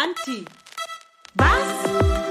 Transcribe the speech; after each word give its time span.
Anti. 0.00 0.46
Was? 1.36 2.27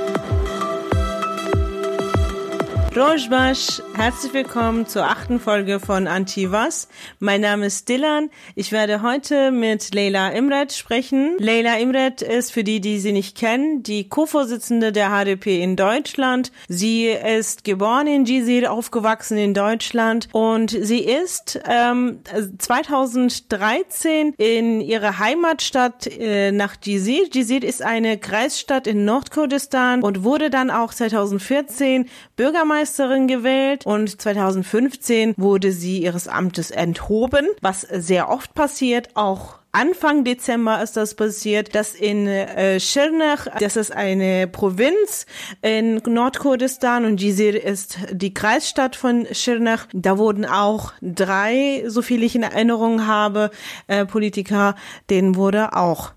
Rojbash, 2.97 3.83
herzlich 3.93 4.33
willkommen 4.33 4.87
zur 4.87 5.03
achten 5.03 5.39
Folge 5.39 5.79
von 5.79 6.07
Anti-Was. 6.07 6.87
Mein 7.19 7.41
Name 7.41 7.67
ist 7.67 7.87
Dylan. 7.87 8.31
Ich 8.55 8.71
werde 8.71 9.03
heute 9.03 9.51
mit 9.51 9.93
Leila 9.93 10.29
Imret 10.29 10.73
sprechen. 10.73 11.35
Leila 11.37 11.77
Imret 11.77 12.23
ist, 12.23 12.51
für 12.51 12.63
die, 12.63 12.81
die 12.81 12.97
sie 12.97 13.11
nicht 13.11 13.37
kennen, 13.37 13.83
die 13.83 14.09
Co-Vorsitzende 14.09 14.91
der 14.91 15.11
HDP 15.11 15.61
in 15.61 15.75
Deutschland. 15.75 16.51
Sie 16.69 17.05
ist 17.05 17.63
geboren 17.63 18.07
in 18.07 18.23
Gizir, 18.23 18.71
aufgewachsen 18.71 19.37
in 19.37 19.53
Deutschland 19.53 20.27
und 20.31 20.71
sie 20.71 21.01
ist 21.01 21.59
ähm, 21.69 22.21
2013 22.57 24.33
in 24.39 24.81
ihre 24.81 25.19
Heimatstadt 25.19 26.07
äh, 26.07 26.51
nach 26.51 26.81
Gizir. 26.81 27.29
Gizir 27.29 27.63
ist 27.63 27.83
eine 27.83 28.17
Kreisstadt 28.17 28.87
in 28.87 29.05
Nordkurdistan 29.05 30.01
und 30.01 30.23
wurde 30.23 30.49
dann 30.49 30.71
auch 30.71 30.95
2014 30.95 32.09
Bürgermeister 32.35 32.86
Bürgermeisterin 32.87 33.27
gewählt 33.27 33.85
und 33.85 34.21
2015 34.21 35.33
wurde 35.37 35.71
sie 35.71 36.01
ihres 36.01 36.27
Amtes 36.27 36.71
enthoben, 36.71 37.47
was 37.61 37.81
sehr 37.81 38.29
oft 38.29 38.53
passiert, 38.53 39.09
auch 39.15 39.57
Anfang 39.73 40.23
Dezember 40.23 40.81
ist 40.81 40.97
das 40.97 41.13
passiert, 41.13 41.75
dass 41.75 41.93
in 41.93 42.25
äh, 42.25 42.79
Schirnach, 42.79 43.47
das 43.59 43.75
ist 43.75 43.91
eine 43.91 44.47
Provinz 44.47 45.27
in 45.61 46.01
Nordkurdistan 46.03 47.05
und 47.05 47.21
Jizir 47.21 47.63
ist 47.63 47.99
die 48.11 48.33
Kreisstadt 48.33 48.95
von 48.95 49.27
Schirnach. 49.33 49.85
Da 49.93 50.17
wurden 50.17 50.45
auch 50.45 50.93
drei, 51.01 51.83
so 51.85 52.01
viel 52.01 52.23
ich 52.23 52.35
in 52.35 52.43
Erinnerung 52.43 53.05
habe, 53.05 53.51
äh, 53.85 54.05
Politiker, 54.05 54.75
denen 55.09 55.35
wurde 55.35 55.73
auch 55.75 56.13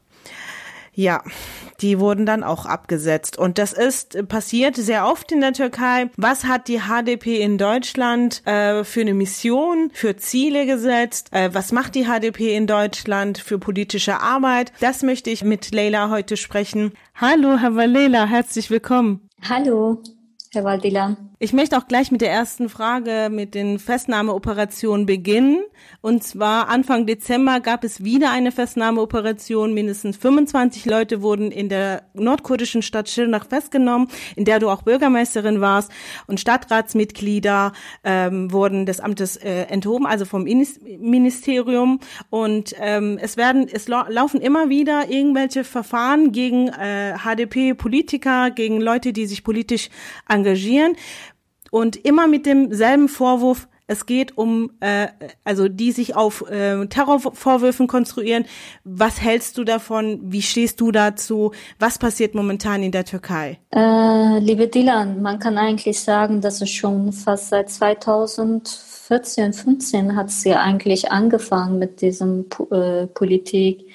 ja, 0.95 1.23
die 1.81 1.99
wurden 1.99 2.27
dann 2.27 2.43
auch 2.43 2.67
abgesetzt. 2.67 3.39
Und 3.39 3.59
das 3.59 3.73
ist 3.73 4.29
passiert 4.29 4.77
sehr 4.77 5.07
oft 5.07 5.33
in 5.33 5.41
der 5.41 5.53
Türkei. 5.53 6.11
Was 6.17 6.45
hat 6.45 6.69
die 6.69 6.81
HDP 6.81 7.41
in 7.41 7.59
Deutschland 7.59 8.47
äh, 8.47 8.85
für 8.85 9.01
eine 9.01 9.15
Mission, 9.15 9.91
für 9.93 10.17
Ziele 10.17 10.67
gesetzt? 10.67 11.29
Äh, 11.33 11.51
was 11.53 11.73
macht 11.73 11.95
die 11.95 12.05
HDP 12.05 12.57
in 12.57 12.67
Deutschland 12.67 13.39
für 13.39 13.59
politische 13.59 14.21
Arbeit? 14.21 14.73
Das 14.81 15.03
möchte 15.03 15.31
ich 15.31 15.45
mit 15.45 15.75
Leila 15.75 16.11
heute 16.11 16.37
sprechen. 16.37 16.93
Hallo, 17.15 17.57
Herr 17.59 17.77
Valela, 17.77 18.27
herzlich 18.27 18.71
willkommen. 18.71 19.29
Hallo, 19.49 20.03
Herr 20.53 20.65
Waldila. 20.65 21.30
Ich 21.43 21.55
möchte 21.55 21.79
auch 21.79 21.89
gleich 21.89 22.11
mit 22.11 22.21
der 22.21 22.31
ersten 22.31 22.69
Frage 22.69 23.31
mit 23.33 23.55
den 23.55 23.79
Festnahmeoperationen 23.79 25.07
beginnen. 25.07 25.65
Und 26.03 26.23
zwar 26.23 26.69
Anfang 26.69 27.07
Dezember 27.07 27.61
gab 27.61 27.83
es 27.83 28.05
wieder 28.05 28.31
eine 28.31 28.53
Festnahmeoperation. 28.53 29.73
Mindestens 29.73 30.19
25 30.19 30.85
Leute 30.85 31.23
wurden 31.23 31.51
in 31.51 31.71
der 31.71 32.03
nordkurdischen 32.13 32.83
Stadt 32.83 33.09
Schirnach 33.09 33.47
festgenommen, 33.49 34.09
in 34.37 34.45
der 34.45 34.59
du 34.59 34.69
auch 34.69 34.83
Bürgermeisterin 34.83 35.63
warst. 35.63 35.91
Und 36.27 36.41
Stadtratsmitglieder 36.41 37.73
ähm, 38.05 38.53
wurden 38.53 38.85
des 38.85 39.01
Amtes 39.01 39.37
äh, 39.39 39.63
enthoben, 39.63 40.05
also 40.05 40.27
vom 40.27 40.43
Ministerium. 40.45 42.01
Und 42.29 42.75
ähm, 42.79 43.19
es 43.19 43.39
werden, 43.39 43.67
es 43.73 43.89
laufen 43.89 44.43
immer 44.43 44.69
wieder 44.69 45.09
irgendwelche 45.09 45.65
Verfahren 45.65 46.33
gegen 46.33 46.69
äh, 46.69 47.15
HDP-Politiker, 47.17 48.51
gegen 48.51 48.83
Leute, 48.83 49.15
die 49.15 49.25
sich 49.25 49.43
politisch 49.43 49.89
engagieren 50.29 50.97
und 51.71 51.97
immer 52.05 52.27
mit 52.27 52.47
demselben 52.47 53.09
Vorwurf, 53.09 53.69
es 53.91 54.07
geht 54.07 54.39
um, 54.39 54.71
äh, 54.79 55.09
also 55.43 55.67
die 55.67 55.91
sich 55.91 56.15
auf 56.15 56.49
äh, 56.49 56.87
Terrorvorwürfen 56.87 57.89
konstruieren. 57.89 58.45
Was 58.85 59.21
hältst 59.21 59.59
du 59.59 59.65
davon? 59.65 60.21
Wie 60.23 60.43
stehst 60.43 60.81
du 60.81 60.93
dazu? 60.93 61.51
Was 61.81 61.99
passiert 61.99 62.37
momentan 62.37 62.85
in 62.85 62.93
der 62.93 63.05
Türkei? 63.05 63.59
Äh, 63.75 64.39
liebe 64.39 64.69
Dilan, 64.69 65.21
man 65.21 65.41
kann 65.41 65.59
eigentlich 65.59 65.99
sagen, 65.99 66.41
dass 66.41 66.61
es 66.61 66.71
schon 66.71 67.13
fast 67.13 67.49
seit 67.49 67.69
2014, 67.69 69.53
15 69.53 70.15
hat 70.15 70.29
es 70.29 70.45
ja 70.45 70.61
eigentlich 70.61 71.11
angefangen 71.11 71.81
mit 71.81 72.01
diesem 72.01 72.47
äh, 72.71 73.09
Politik 73.09 73.87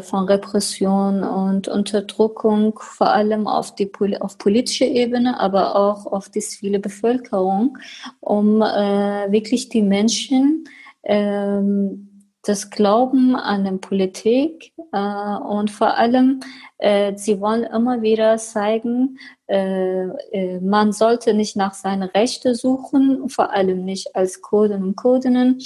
von 0.00 0.24
Repression 0.24 1.22
und 1.22 1.68
Unterdrückung, 1.68 2.78
vor 2.80 3.12
allem 3.12 3.46
auf, 3.46 3.74
die, 3.74 3.90
auf 4.20 4.38
politische 4.38 4.84
Ebene, 4.84 5.38
aber 5.38 5.76
auch 5.76 6.06
auf 6.06 6.28
die 6.30 6.40
zivile 6.40 6.78
Bevölkerung, 6.78 7.78
um 8.20 8.62
äh, 8.62 9.30
wirklich 9.30 9.68
die 9.68 9.82
Menschen 9.82 10.64
ähm, 11.04 12.08
das 12.42 12.70
Glauben 12.70 13.36
an 13.36 13.64
die 13.64 13.78
Politik 13.78 14.72
äh, 14.92 15.36
und 15.36 15.70
vor 15.70 15.96
allem, 15.96 16.40
äh, 16.78 17.16
sie 17.16 17.40
wollen 17.40 17.62
immer 17.62 18.02
wieder 18.02 18.36
zeigen, 18.36 19.18
äh, 19.46 20.06
äh 20.32 20.60
man 20.60 20.92
sollte 20.92 21.34
nicht 21.34 21.56
nach 21.56 21.74
seinen 21.74 22.02
Rechten 22.02 22.54
suchen, 22.54 23.28
vor 23.28 23.52
allem 23.52 23.84
nicht 23.84 24.16
als 24.16 24.42
Kurden 24.42 24.82
und 24.82 24.96
Kurdinnen, 24.96 25.60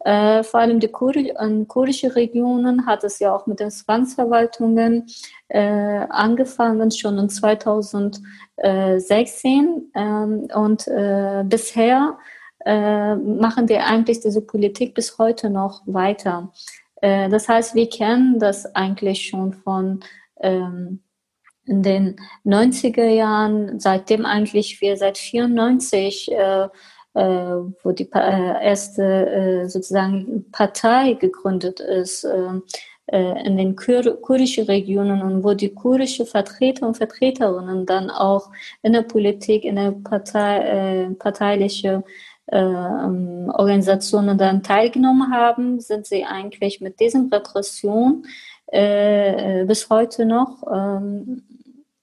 äh, 0.00 0.42
vor 0.44 0.60
allem 0.60 0.80
die 0.80 0.88
Kur 0.88 1.16
in 1.16 1.66
kurdischen 1.66 2.10
Regionen 2.12 2.86
hat 2.86 3.04
es 3.04 3.18
ja 3.18 3.34
auch 3.34 3.46
mit 3.46 3.60
den 3.60 3.70
Zwangsverwaltungen 3.70 5.06
äh, 5.48 6.06
angefangen, 6.08 6.90
schon 6.90 7.18
in 7.18 7.28
2016. 7.28 9.90
Ähm, 9.94 10.48
und 10.54 10.86
äh, 10.86 11.42
bisher 11.44 12.16
äh, 12.64 13.16
machen 13.16 13.68
wir 13.68 13.86
eigentlich 13.86 14.20
diese 14.20 14.42
Politik 14.42 14.94
bis 14.94 15.18
heute 15.18 15.50
noch 15.50 15.82
weiter. 15.86 16.52
Äh, 17.00 17.28
das 17.28 17.48
heißt, 17.48 17.74
wir 17.74 17.88
kennen 17.88 18.38
das 18.38 18.74
eigentlich 18.74 19.26
schon 19.26 19.52
von 19.52 20.00
ähm, 20.40 21.00
in 21.64 21.82
den 21.82 22.16
90er 22.46 23.08
Jahren, 23.08 23.78
seitdem 23.78 24.24
eigentlich 24.24 24.80
wir 24.80 24.96
seit 24.96 25.18
94 25.18 26.32
äh, 26.32 26.34
äh, 26.34 26.68
wo 27.82 27.92
die 27.92 28.08
äh, 28.12 28.64
erste 28.64 29.02
äh, 29.02 29.68
sozusagen 29.68 30.50
Partei 30.52 31.14
gegründet 31.14 31.80
ist 31.80 32.26
in 33.10 33.56
den 33.56 33.74
kurdischen 33.74 34.66
Regionen 34.66 35.22
und 35.22 35.42
wo 35.42 35.54
die 35.54 35.72
kurdischen 35.72 36.26
Vertreter 36.26 36.86
und 36.86 36.98
Vertreterinnen 36.98 37.86
dann 37.86 38.10
auch 38.10 38.50
in 38.82 38.92
der 38.92 39.00
Politik, 39.00 39.64
in 39.64 39.76
der 39.76 39.92
Partei, 39.92 41.08
parteiliche 41.18 42.04
ähm, 42.52 43.50
Organisationen 43.54 44.36
dann 44.36 44.62
teilgenommen 44.62 45.32
haben, 45.32 45.80
sind 45.80 46.04
sie 46.06 46.26
eigentlich 46.26 46.82
mit 46.82 47.00
diesen 47.00 47.32
Repressionen 47.32 48.26
bis 48.70 49.88
heute 49.88 50.26
noch 50.26 50.62
ähm, 50.70 51.44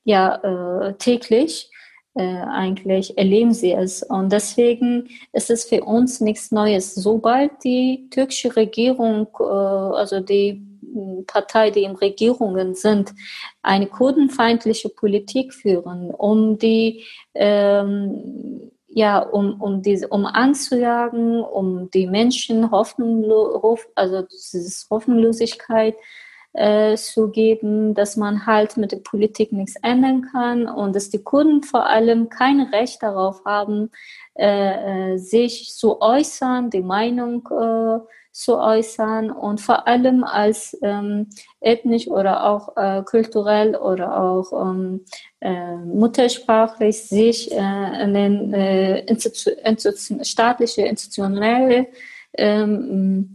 ja, 0.06 0.92
täglich 0.98 1.70
äh, 2.16 2.24
eigentlich 2.24 3.18
erleben 3.18 3.54
sie 3.54 3.74
es. 3.74 4.02
Und 4.02 4.32
deswegen 4.32 5.10
ist 5.34 5.50
es 5.50 5.66
für 5.66 5.84
uns 5.84 6.22
nichts 6.22 6.52
Neues. 6.52 6.96
Sobald 6.96 7.64
die 7.64 8.08
türkische 8.10 8.56
Regierung, 8.56 9.28
äh, 9.40 9.44
also 9.44 10.22
die 10.22 10.66
Partei, 11.28 11.72
die 11.72 11.84
in 11.84 11.96
Regierungen 11.96 12.74
sind, 12.74 13.14
eine 13.62 13.88
kurdenfeindliche 13.88 14.90
Politik 14.90 15.54
führen, 15.54 16.10
um 16.12 16.58
die 16.58 17.04
ähm, 17.34 18.72
ja, 18.88 19.20
um, 19.20 19.60
um 19.60 19.82
diese, 19.82 20.08
um 20.08 20.26
anzujagen, 20.26 21.42
um 21.42 21.92
die 21.92 22.08
Menschen 22.08 22.72
Hoffnung, 22.72 23.30
also 23.94 24.22
diese 24.22 24.90
Hoffnungslosigkeit 24.90 25.96
äh, 26.56 26.96
zu 26.96 27.30
geben, 27.30 27.94
dass 27.94 28.16
man 28.16 28.46
halt 28.46 28.78
mit 28.78 28.92
der 28.92 29.00
Politik 29.00 29.52
nichts 29.52 29.76
ändern 29.84 30.28
kann 30.32 30.68
und 30.68 30.96
dass 30.96 31.10
die 31.10 31.24
Kunden 31.24 31.64
vor 31.64 31.86
allem 31.86 32.30
kein 32.30 32.62
Recht 32.62 33.04
darauf 33.04 33.44
haben, 33.46 33.92
äh, 34.36 35.14
äh, 35.14 35.18
sich 35.18 35.74
zu 35.76 36.02
äußern, 36.02 36.70
die 36.70 36.82
Meinung 36.82 37.48
äh, 37.52 38.00
zu 38.32 38.58
äußern 38.58 39.32
und 39.32 39.62
vor 39.62 39.88
allem 39.88 40.26
als 40.26 40.78
ähm, 40.82 41.30
ethnisch 41.62 42.08
oder 42.08 42.44
auch 42.46 42.76
äh, 42.76 43.02
kulturell 43.04 43.78
oder 43.78 44.22
auch 44.22 44.52
ähm, 44.52 45.06
äh, 45.40 45.78
muttersprachlich 45.78 47.02
sich 47.04 47.50
äh, 47.52 48.04
in 48.04 48.14
den 48.14 48.54
äh, 48.54 49.00
Institu 49.06 49.52
Institu 49.64 50.22
staatliche, 50.24 50.82
institutionelle 50.82 51.88
ähm, 52.38 53.35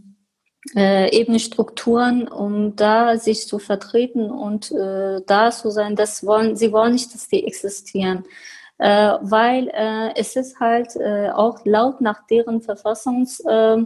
äh, 0.75 1.15
eben 1.15 1.39
Strukturen, 1.39 2.27
um 2.27 2.75
da 2.75 3.17
sich 3.17 3.47
zu 3.47 3.59
vertreten 3.59 4.29
und 4.29 4.71
äh, 4.71 5.21
da 5.25 5.51
zu 5.51 5.69
sein. 5.71 5.95
Das 5.95 6.25
wollen, 6.25 6.55
sie 6.55 6.71
wollen 6.71 6.93
nicht, 6.93 7.13
dass 7.13 7.27
die 7.27 7.45
existieren. 7.45 8.25
Äh, 8.77 9.13
weil 9.21 9.67
äh, 9.69 10.13
es 10.15 10.35
ist 10.35 10.59
halt 10.59 10.95
äh, 10.95 11.29
auch 11.29 11.59
laut 11.65 12.01
nach 12.01 12.25
deren 12.27 12.61
Verfassungsgericht 12.61 13.79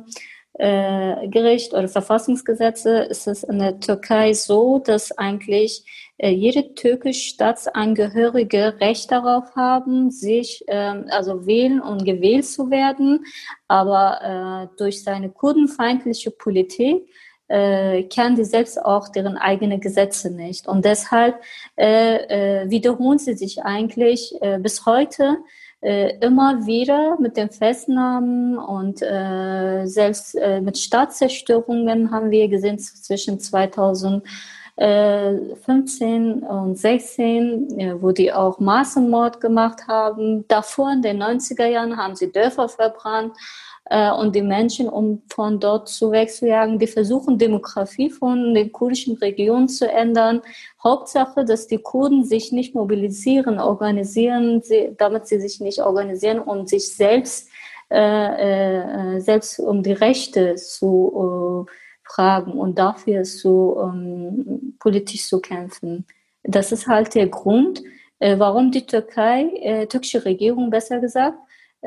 äh, 0.58 1.76
oder 1.76 1.88
Verfassungsgesetze 1.90 3.00
ist 3.00 3.28
es 3.28 3.44
in 3.44 3.60
der 3.60 3.80
Türkei 3.80 4.34
so, 4.34 4.80
dass 4.80 5.12
eigentlich 5.18 5.84
äh, 5.84 6.05
jede 6.18 6.74
türkische 6.76 7.30
Staatsangehörige 7.30 8.80
Recht 8.80 9.12
darauf 9.12 9.56
haben, 9.56 10.12
sich 10.12 10.64
ähm, 10.68 11.06
also 11.10 11.46
wählen 11.46 11.82
und 11.82 12.06
gewählt 12.06 12.46
zu 12.46 12.70
werden, 12.70 13.26
aber 13.68 14.70
äh, 14.72 14.78
durch 14.78 15.04
seine 15.04 15.30
kurdenfeindliche 15.30 16.32
Politik 16.32 17.08
äh, 17.48 18.04
kennen 18.04 18.36
die 18.36 18.46
selbst 18.46 18.84
auch 18.84 19.10
deren 19.10 19.38
eigenen 19.38 19.80
Gesetze 19.80 20.32
nicht. 20.32 20.68
Und 20.68 20.86
deshalb 20.86 21.42
äh, 21.76 22.64
äh, 22.64 22.70
wiederholen 22.70 23.20
sie 23.20 23.34
sich 23.34 23.64
eigentlich 23.64 24.34
äh, 24.42 24.58
bis 24.58 24.86
heute 24.86 25.38
äh, 25.82 26.18
immer 26.20 26.66
wieder 26.66 27.20
mit 27.20 27.38
den 27.38 27.52
Festnahmen 27.52 28.58
und 28.58 29.02
äh, 29.02 29.86
selbst 29.86 30.36
äh, 30.36 30.62
mit 30.62 30.78
Staatszerstörungen 30.78 32.10
haben 32.10 32.32
wir 32.32 32.48
gesehen 32.48 32.80
zwischen 32.80 33.40
2000 33.40 34.24
15 34.78 36.44
und 36.44 36.78
16, 36.78 38.02
wo 38.02 38.12
die 38.12 38.34
auch 38.34 38.60
Massenmord 38.60 39.40
gemacht 39.40 39.88
haben. 39.88 40.46
Davor 40.50 40.92
in 40.92 41.02
den 41.02 41.24
90er 41.24 41.66
Jahren 41.66 41.96
haben 41.96 42.16
sie 42.16 42.30
Dörfer 42.30 42.68
verbrannt 42.68 43.38
äh, 43.86 44.12
und 44.12 44.36
die 44.36 44.42
Menschen, 44.42 44.90
um 44.90 45.22
von 45.30 45.60
dort 45.60 45.90
zu 45.90 46.12
wegzujagen. 46.12 46.80
Die 46.80 46.88
versuchen, 46.88 47.38
Demografie 47.38 48.10
von 48.10 48.54
den 48.54 48.72
kurdischen 48.72 49.16
Regionen 49.18 49.70
zu 49.70 49.90
ändern. 49.90 50.42
Hauptsache, 50.84 51.46
dass 51.46 51.68
die 51.68 51.78
Kurden 51.78 52.26
sich 52.26 52.52
nicht 52.52 52.76
mobilisieren, 52.76 53.60
organisieren, 53.60 54.62
sie, 54.62 54.94
damit 54.98 55.28
sie 55.28 55.40
sich 55.40 55.60
nicht 55.60 55.82
organisieren, 55.82 56.40
um 56.40 56.68
sich 56.68 56.94
selbst, 56.96 57.50
äh, 57.92 59.16
äh, 59.16 59.20
selbst 59.20 59.60
um 59.60 59.84
die 59.84 59.94
Rechte 59.94 60.56
zu 60.56 61.68
äh, 61.68 61.72
fragen 62.06 62.54
und 62.54 62.78
dafür 62.78 63.24
zu 63.24 63.78
ähm, 63.82 64.76
politisch 64.80 65.28
zu 65.28 65.40
kämpfen. 65.40 66.06
Das 66.44 66.72
ist 66.72 66.88
halt 66.88 67.16
der 67.16 67.28
Grund, 67.28 67.84
äh, 68.20 68.38
warum 68.40 68.72
die 68.72 68.86
Türkei, 68.86 69.50
äh, 69.62 69.88
türkische 69.88 70.24
Regierung 70.26 70.70
besser 70.70 71.00
gesagt, 71.00 71.38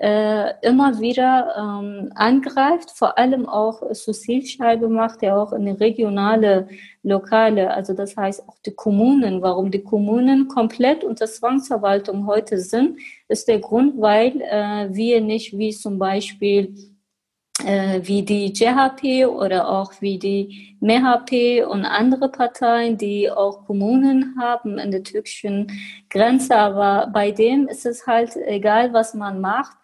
äh, 0.01 0.55
immer 0.63 1.01
wieder 1.01 1.55
ähm, 1.57 2.13
angreift, 2.15 2.91
vor 2.95 3.19
allem 3.19 3.49
auch 3.49 3.83
so 3.93 4.13
Zielscheibe 4.13 4.89
macht, 4.89 5.23
ja 5.23 5.37
auch 5.37 5.53
in 5.53 5.67
die 5.67 5.73
regionale, 5.73 6.69
lokale, 7.03 7.73
also 7.73 7.95
das 7.95 8.17
heißt 8.17 8.49
auch 8.49 8.59
die 8.65 8.75
Kommunen. 8.75 9.43
Warum 9.43 9.71
die 9.71 9.83
Kommunen 9.83 10.47
komplett 10.47 11.03
unter 11.03 11.27
Zwangsverwaltung 11.27 12.27
heute 12.27 12.59
sind, 12.59 12.99
ist 13.29 13.49
der 13.49 13.59
Grund, 13.59 14.01
weil 14.01 14.41
äh, 14.43 14.89
wir 14.95 15.21
nicht 15.21 15.59
wie 15.59 15.71
zum 15.73 15.99
Beispiel 15.99 16.75
äh, 17.65 18.01
wie 18.03 18.23
die 18.23 18.53
JHP 18.53 19.27
oder 19.27 19.69
auch 19.69 19.93
wie 20.01 20.19
die 20.19 20.77
MHP 20.81 21.65
und 21.65 21.85
andere 21.85 22.29
Parteien, 22.29 22.99
die 22.99 23.31
auch 23.31 23.65
Kommunen 23.67 24.37
haben 24.41 24.79
in 24.79 24.91
der 24.91 25.03
türkischen 25.03 25.71
Grenze. 26.11 26.57
Aber 26.57 27.11
bei 27.13 27.31
dem 27.31 27.69
ist 27.69 27.87
es 27.87 28.07
halt 28.07 28.37
egal, 28.37 28.93
was 28.93 29.15
man 29.15 29.41
macht 29.41 29.77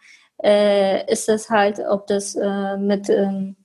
äh, 0.42 1.10
ist 1.10 1.28
es 1.28 1.50
halt, 1.50 1.80
ob 1.80 2.06
das 2.06 2.34
äh, 2.34 2.76
mit 2.76 3.08
ähm, 3.08 3.56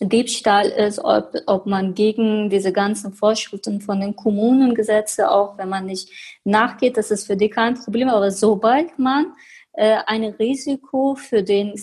Diebstahl 0.00 0.66
ist, 0.66 1.00
ob, 1.00 1.34
ob 1.46 1.66
man 1.66 1.94
gegen 1.94 2.50
diese 2.50 2.72
ganzen 2.72 3.12
Vorschriften 3.12 3.80
von 3.80 4.00
den 4.00 4.14
Kommunengesetzen, 4.14 5.24
auch 5.24 5.58
wenn 5.58 5.68
man 5.68 5.86
nicht 5.86 6.10
nachgeht, 6.44 6.96
das 6.96 7.10
ist 7.10 7.26
für 7.26 7.36
die 7.36 7.50
kein 7.50 7.74
Problem. 7.74 8.08
Aber 8.08 8.30
sobald 8.30 8.98
man 8.98 9.34
äh, 9.72 9.98
ein 10.06 10.24
Risiko 10.24 11.16
für 11.16 11.42
den 11.42 11.76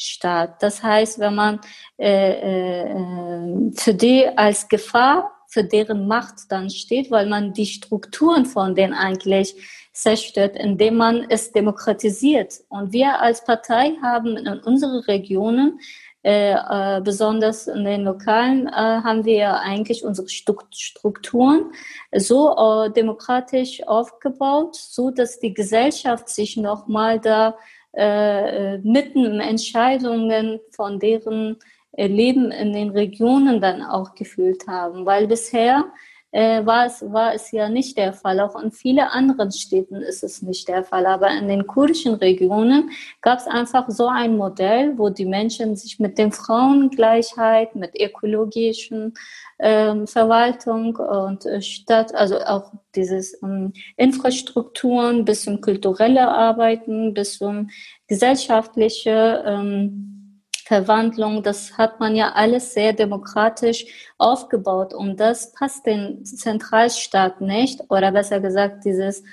Zentralstaat, 0.00 0.62
das 0.62 0.82
heißt, 0.82 1.18
wenn 1.18 1.34
man 1.34 1.60
äh, 1.98 2.32
äh, 2.32 3.72
für 3.74 3.94
die 3.94 4.26
als 4.26 4.68
Gefahr 4.68 5.32
für 5.46 5.64
deren 5.64 6.06
Macht 6.06 6.50
dann 6.50 6.70
steht, 6.70 7.10
weil 7.10 7.26
man 7.26 7.52
die 7.52 7.66
Strukturen 7.66 8.46
von 8.46 8.74
denen 8.74 8.94
eigentlich 8.94 9.56
zerstört, 9.92 10.56
indem 10.56 10.96
man 10.96 11.26
es 11.28 11.50
demokratisiert. 11.52 12.54
Und 12.68 12.92
wir 12.92 13.20
als 13.20 13.44
Partei 13.44 13.96
haben 14.00 14.36
in 14.36 14.46
unseren 14.60 15.00
Regionen 15.00 15.80
äh, 16.22 16.52
äh, 16.52 17.00
besonders 17.00 17.66
in 17.66 17.84
den 17.84 18.02
Lokalen 18.02 18.68
äh, 18.68 18.70
haben 18.72 19.24
wir 19.24 19.58
eigentlich 19.60 20.04
unsere 20.04 20.28
Strukturen 20.28 21.72
so 22.14 22.54
äh, 22.56 22.92
demokratisch 22.92 23.82
aufgebaut, 23.88 24.76
so 24.76 25.10
dass 25.10 25.40
die 25.40 25.54
Gesellschaft 25.54 26.28
sich 26.28 26.56
nochmal 26.56 27.18
da 27.18 27.56
äh, 27.92 28.78
mitten 28.78 29.24
in 29.24 29.40
Entscheidungen 29.40 30.60
von 30.70 30.98
deren 30.98 31.56
äh, 31.92 32.06
Leben 32.06 32.50
in 32.52 32.72
den 32.72 32.90
Regionen 32.90 33.60
dann 33.60 33.82
auch 33.82 34.14
gefühlt 34.14 34.66
haben, 34.66 35.06
weil 35.06 35.26
bisher 35.26 35.84
äh, 36.32 36.64
war, 36.64 36.86
es, 36.86 37.02
war 37.10 37.34
es 37.34 37.50
ja 37.50 37.68
nicht 37.68 37.96
der 37.98 38.12
Fall. 38.12 38.40
Auch 38.40 38.60
in 38.60 38.70
vielen 38.70 39.00
anderen 39.00 39.50
Städten 39.50 39.96
ist 39.96 40.22
es 40.22 40.42
nicht 40.42 40.68
der 40.68 40.84
Fall. 40.84 41.06
Aber 41.06 41.30
in 41.30 41.48
den 41.48 41.66
kurdischen 41.66 42.14
Regionen 42.14 42.90
gab 43.20 43.40
es 43.40 43.46
einfach 43.46 43.88
so 43.90 44.06
ein 44.06 44.36
Modell, 44.36 44.96
wo 44.96 45.08
die 45.08 45.26
Menschen 45.26 45.76
sich 45.76 45.98
mit 45.98 46.18
der 46.18 46.30
Frauengleichheit, 46.30 47.74
mit 47.74 48.00
ökologischen 48.00 49.14
ähm, 49.60 50.06
Verwaltung 50.06 50.96
und 50.96 51.44
äh, 51.46 51.60
Stadt, 51.60 52.14
also 52.14 52.40
auch 52.40 52.72
dieses 52.94 53.40
ähm, 53.42 53.72
Infrastrukturen 53.96 55.24
bis 55.24 55.42
zum 55.42 55.60
kulturelle 55.60 56.28
Arbeiten, 56.28 57.14
bis 57.14 57.38
zum 57.38 57.68
gesellschaftliche 58.06 59.44
ähm, 59.46 60.42
Verwandlung, 60.64 61.42
das 61.42 61.76
hat 61.76 61.98
man 61.98 62.14
ja 62.14 62.32
alles 62.32 62.74
sehr 62.74 62.92
demokratisch 62.92 63.86
aufgebaut 64.18 64.94
und 64.94 65.18
das 65.18 65.52
passt 65.52 65.84
den 65.84 66.24
Zentralstaat 66.24 67.40
nicht 67.40 67.80
oder 67.90 68.12
besser 68.12 68.38
gesagt 68.40 68.84
dieses 68.84 69.24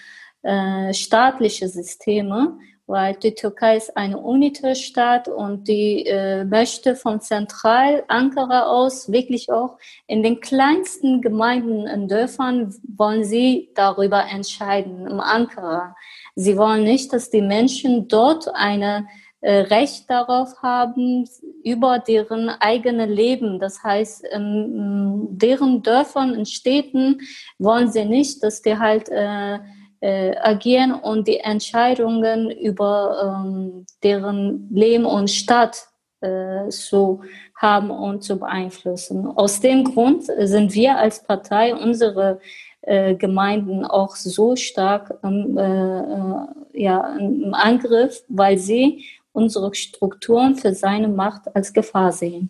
äh, 0.41 0.93
staatliche 0.93 1.69
Systeme, 1.69 2.57
weil 2.87 3.15
die 3.15 3.35
Türkei 3.35 3.75
ist 3.75 3.95
eine 3.97 4.17
Unitarstaat 4.17 5.27
und 5.27 5.67
die 5.67 6.05
äh, 6.05 6.45
möchte 6.45 6.95
von 6.95 7.19
Zentral 7.19 8.03
Ankara 8.07 8.63
aus 8.63 9.11
wirklich 9.11 9.51
auch 9.51 9.77
in 10.07 10.23
den 10.23 10.39
kleinsten 10.39 11.21
Gemeinden 11.21 11.85
in 11.85 12.07
Dörfern 12.07 12.73
wollen 12.87 13.25
sie 13.25 13.69
darüber 13.75 14.25
entscheiden 14.25 15.05
im 15.05 15.19
Ankara. 15.19 15.95
Sie 16.35 16.57
wollen 16.57 16.83
nicht, 16.83 17.11
dass 17.11 17.29
die 17.29 17.41
Menschen 17.41 18.07
dort 18.07 18.47
eine 18.55 19.07
äh, 19.41 19.59
Recht 19.59 20.09
darauf 20.09 20.63
haben, 20.63 21.29
über 21.63 21.99
deren 21.99 22.49
eigene 22.49 23.05
Leben. 23.05 23.59
Das 23.59 23.83
heißt, 23.83 24.25
in 24.25 25.27
deren 25.29 25.83
Dörfern, 25.83 26.33
in 26.33 26.45
Städten 26.45 27.19
wollen 27.59 27.91
sie 27.91 28.05
nicht, 28.05 28.41
dass 28.43 28.61
die 28.61 28.77
halt 28.77 29.09
äh, 29.09 29.59
äh, 30.07 30.37
agieren 30.37 30.93
und 30.93 31.27
die 31.27 31.41
Entscheidungen 31.41 32.49
über 32.49 33.43
ähm, 33.43 33.85
deren 34.03 34.69
Leben 34.73 35.03
und 35.03 35.29
Stadt 35.29 35.89
äh, 36.21 36.69
zu 36.69 37.23
haben 37.55 37.91
und 37.91 38.23
zu 38.23 38.39
beeinflussen. 38.39 39.27
Aus 39.27 39.59
dem 39.59 39.83
Grund 39.83 40.23
sind 40.23 40.73
wir 40.73 40.97
als 40.97 41.21
Partei 41.23 41.75
unsere 41.75 42.39
äh, 42.83 43.15
Gemeinden 43.15 43.83
auch 43.83 44.15
so 44.15 44.55
stark 44.55 45.13
ähm, 45.25 45.57
äh, 45.57 46.81
ja, 46.81 47.17
im 47.17 47.53
Angriff, 47.53 48.23
weil 48.29 48.57
sie 48.57 49.03
unsere 49.33 49.75
Strukturen 49.75 50.55
für 50.55 50.73
seine 50.73 51.09
Macht 51.09 51.53
als 51.53 51.73
Gefahr 51.73 52.13
sehen. 52.13 52.49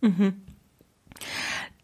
Mhm. 0.00 0.42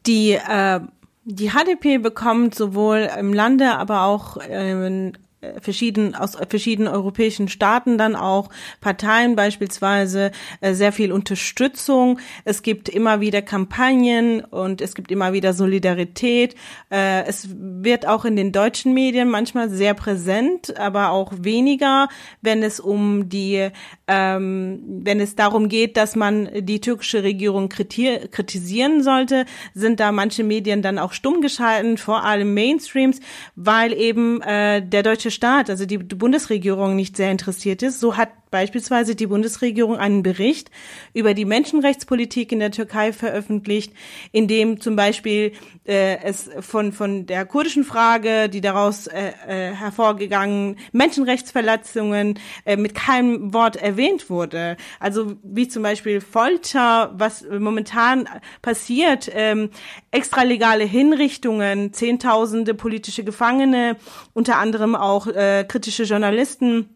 Die, 0.04 0.32
äh, 0.32 0.80
die 1.28 1.50
HDP 1.50 1.98
bekommt 1.98 2.54
sowohl 2.54 3.10
im 3.18 3.32
Lande, 3.32 3.76
aber 3.76 4.02
auch 4.02 4.36
äh, 4.36 5.12
verschieden, 5.60 6.14
aus 6.14 6.36
verschiedenen 6.48 6.92
europäischen 6.92 7.48
Staaten 7.48 7.98
dann 7.98 8.16
auch 8.16 8.48
Parteien 8.80 9.36
beispielsweise 9.36 10.30
äh, 10.60 10.74
sehr 10.74 10.92
viel 10.92 11.12
Unterstützung. 11.12 12.18
Es 12.44 12.62
gibt 12.62 12.88
immer 12.88 13.20
wieder 13.20 13.42
Kampagnen 13.42 14.40
und 14.44 14.80
es 14.80 14.94
gibt 14.94 15.10
immer 15.10 15.32
wieder 15.32 15.52
Solidarität. 15.52 16.54
Äh, 16.90 17.24
es 17.26 17.48
wird 17.50 18.06
auch 18.06 18.24
in 18.24 18.36
den 18.36 18.52
deutschen 18.52 18.94
Medien 18.94 19.28
manchmal 19.28 19.70
sehr 19.70 19.94
präsent, 19.94 20.76
aber 20.78 21.10
auch 21.10 21.32
weniger, 21.38 22.08
wenn 22.42 22.62
es 22.62 22.80
um 22.80 23.28
die, 23.28 23.68
ähm, 24.06 24.82
wenn 25.02 25.20
es 25.20 25.36
darum 25.36 25.68
geht, 25.68 25.96
dass 25.96 26.16
man 26.16 26.48
die 26.54 26.80
türkische 26.80 27.22
Regierung 27.22 27.68
kritisieren 27.68 29.02
sollte, 29.02 29.46
sind 29.74 30.00
da 30.00 30.12
manche 30.12 30.44
Medien 30.44 30.82
dann 30.82 30.98
auch 30.98 31.12
stumm 31.12 31.40
geschalten, 31.40 31.98
vor 31.98 32.24
allem 32.24 32.54
Mainstreams, 32.54 33.20
weil 33.54 33.92
eben 33.92 34.40
äh, 34.42 34.82
der 34.82 35.02
deutsche 35.02 35.30
Staat, 35.36 35.70
also 35.70 35.86
die 35.86 35.98
Bundesregierung 35.98 36.96
nicht 36.96 37.16
sehr 37.16 37.30
interessiert 37.30 37.82
ist. 37.82 38.00
So 38.00 38.16
hat 38.16 38.30
beispielsweise 38.50 39.14
die 39.14 39.26
Bundesregierung 39.26 39.96
einen 39.96 40.22
Bericht 40.22 40.70
über 41.12 41.34
die 41.34 41.44
Menschenrechtspolitik 41.44 42.52
in 42.52 42.60
der 42.60 42.70
Türkei 42.70 43.12
veröffentlicht, 43.12 43.92
in 44.32 44.48
dem 44.48 44.80
zum 44.80 44.96
Beispiel 44.96 45.52
äh, 45.84 46.18
es 46.22 46.48
von, 46.60 46.92
von 46.92 47.26
der 47.26 47.44
kurdischen 47.44 47.84
Frage, 47.84 48.48
die 48.48 48.60
daraus 48.60 49.08
äh, 49.08 49.32
äh, 49.46 49.74
hervorgegangen, 49.74 50.76
Menschenrechtsverletzungen 50.92 52.38
äh, 52.64 52.76
mit 52.76 52.94
keinem 52.94 53.52
Wort 53.52 53.76
erwähnt 53.76 54.30
wurde. 54.30 54.76
Also 55.00 55.36
wie 55.42 55.68
zum 55.68 55.82
Beispiel 55.82 56.20
Folter, 56.20 57.12
was 57.18 57.44
momentan 57.50 58.28
passiert, 58.62 59.30
ähm, 59.34 59.70
extralegale 60.12 60.84
Hinrichtungen, 60.84 61.92
Zehntausende 61.92 62.74
politische 62.74 63.24
Gefangene, 63.24 63.96
unter 64.34 64.58
anderem 64.58 64.94
auch 64.94 65.15
äh, 65.26 65.64
kritische 65.64 66.02
Journalisten 66.02 66.95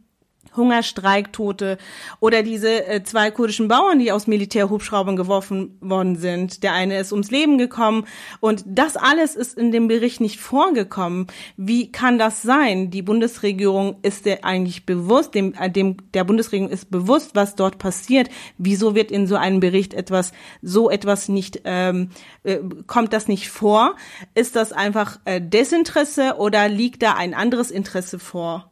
Hungerstreiktote 0.57 1.79
oder 2.19 2.43
diese 2.43 2.87
äh, 2.87 3.03
zwei 3.05 3.31
kurdischen 3.31 3.69
Bauern, 3.69 3.99
die 3.99 4.13
aus 4.13 4.27
Militärhubschraubern 4.27 5.17
geworfen 5.17 5.77
worden 5.81 6.17
sind. 6.17 6.63
Der 6.63 6.73
eine 6.73 6.99
ist 6.99 7.13
ums 7.13 7.31
Leben 7.31 7.59
gekommen 7.59 8.07
und 8.41 8.65
das 8.67 8.97
alles 8.97 9.37
ist 9.37 9.57
in 9.57 9.71
dem 9.71 9.89
Bericht 9.89 10.21
nicht 10.21 10.41
vorgekommen. 10.41 11.29
Wie 11.57 11.93
kann 11.93 12.19
das 12.19 12.43
sein? 12.43 12.91
Die 12.91 13.03
Bundesregierung 13.03 13.99
ist 14.03 14.27
der 14.27 14.45
eigentlich 14.45 14.87
bewusst, 14.87 15.35
dem, 15.35 15.55
äh, 15.55 15.71
dem 15.71 15.97
der 16.15 16.25
Bundesregierung 16.25 16.71
ist 16.71 16.91
bewusst, 16.91 17.35
was 17.35 17.55
dort 17.55 17.79
passiert. 17.79 18.29
Wieso 18.59 18.95
wird 18.95 19.11
in 19.11 19.27
so 19.27 19.37
einem 19.37 19.61
Bericht 19.61 19.95
etwas 19.95 20.33
so 20.63 20.91
etwas 20.91 21.29
nicht 21.29 21.63
ähm, 21.65 22.11
äh, 22.43 22.59
kommt 22.87 23.13
das 23.13 23.29
nicht 23.29 23.49
vor? 23.51 23.95
Ist 24.35 24.57
das 24.57 24.73
einfach 24.73 25.21
äh, 25.25 25.41
Desinteresse 25.41 26.37
oder 26.39 26.69
liegt 26.69 27.03
da 27.03 27.15
ein 27.15 27.35
anderes 27.35 27.71
Interesse 27.71 28.19
vor? 28.19 28.71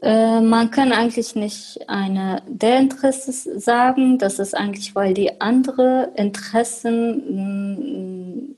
Äh, 0.00 0.40
man 0.40 0.70
kann 0.70 0.92
eigentlich 0.92 1.34
nicht 1.34 1.78
eine 1.88 2.42
der 2.46 2.78
Interessen 2.78 3.58
sagen. 3.60 4.18
Das 4.18 4.38
ist 4.38 4.54
eigentlich, 4.54 4.94
weil 4.94 5.14
die 5.14 5.40
andere 5.40 6.12
Interessen 6.16 8.54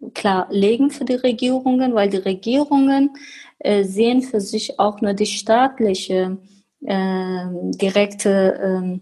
mh, 0.00 0.10
klar 0.14 0.46
legen 0.50 0.90
für 0.90 1.04
die 1.04 1.14
Regierungen, 1.14 1.94
weil 1.94 2.08
die 2.08 2.16
Regierungen 2.18 3.10
äh, 3.58 3.84
sehen 3.84 4.22
für 4.22 4.40
sich 4.40 4.78
auch 4.78 5.00
nur 5.00 5.14
die 5.14 5.26
staatliche 5.26 6.38
äh, 6.82 7.46
direkte 7.52 9.00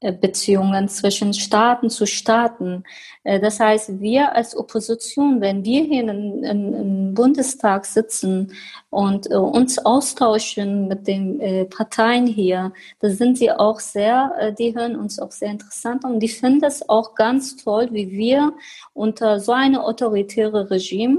äh, 0.00 0.12
Beziehungen 0.12 0.88
zwischen 0.88 1.34
Staaten 1.34 1.90
zu 1.90 2.06
Staaten. 2.06 2.84
Äh, 3.26 3.40
das 3.40 3.58
heißt, 3.60 4.00
wir 4.00 4.34
als 4.34 4.56
Opposition, 4.56 5.40
wenn 5.40 5.64
wir 5.64 5.82
hier 5.82 6.08
im 6.08 7.12
Bundestag 7.12 7.84
sitzen 7.84 8.52
und 8.90 9.30
äh, 9.30 9.34
uns 9.34 9.78
austauschen 9.84 10.86
mit 10.86 11.08
den 11.08 11.40
äh, 11.40 11.64
Parteien 11.64 12.26
hier, 12.26 12.72
da 13.00 13.10
sind 13.10 13.36
sie 13.36 13.50
auch 13.50 13.80
sehr, 13.80 14.54
die 14.58 14.74
hören 14.74 14.96
uns 14.96 15.18
auch 15.18 15.32
sehr 15.32 15.50
interessant 15.50 16.04
und 16.04 16.20
die 16.20 16.28
finden 16.28 16.64
es 16.64 16.88
auch 16.88 17.14
ganz 17.14 17.56
toll, 17.56 17.88
wie 17.90 18.10
wir 18.10 18.52
unter 18.94 19.40
so 19.40 19.52
einem 19.52 19.80
autoritären 19.80 20.66
Regime 20.68 21.18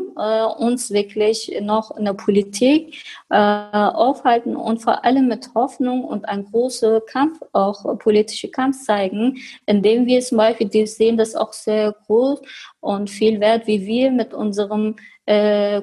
uns 0.57 0.91
wirklich 0.91 1.57
noch 1.61 1.95
in 1.97 2.05
der 2.05 2.13
Politik 2.13 3.03
aufhalten 3.29 4.55
und 4.55 4.79
vor 4.79 5.03
allem 5.03 5.27
mit 5.27 5.49
Hoffnung 5.53 6.03
und 6.03 6.27
ein 6.27 6.45
großer 6.45 7.01
Kampf, 7.01 7.39
auch 7.53 7.97
politischer 7.99 8.49
Kampf 8.49 8.83
zeigen, 8.83 9.37
indem 9.65 10.05
wir 10.05 10.21
zum 10.21 10.37
Beispiel, 10.37 10.69
die 10.69 10.87
sehen 10.87 11.17
das 11.17 11.35
auch 11.35 11.53
sehr 11.53 11.96
groß 12.05 12.41
und 12.79 13.09
viel 13.09 13.39
wert, 13.39 13.67
wie 13.67 13.85
wir 13.85 14.11
mit 14.11 14.33
unserem 14.33 14.95
äh, 15.25 15.81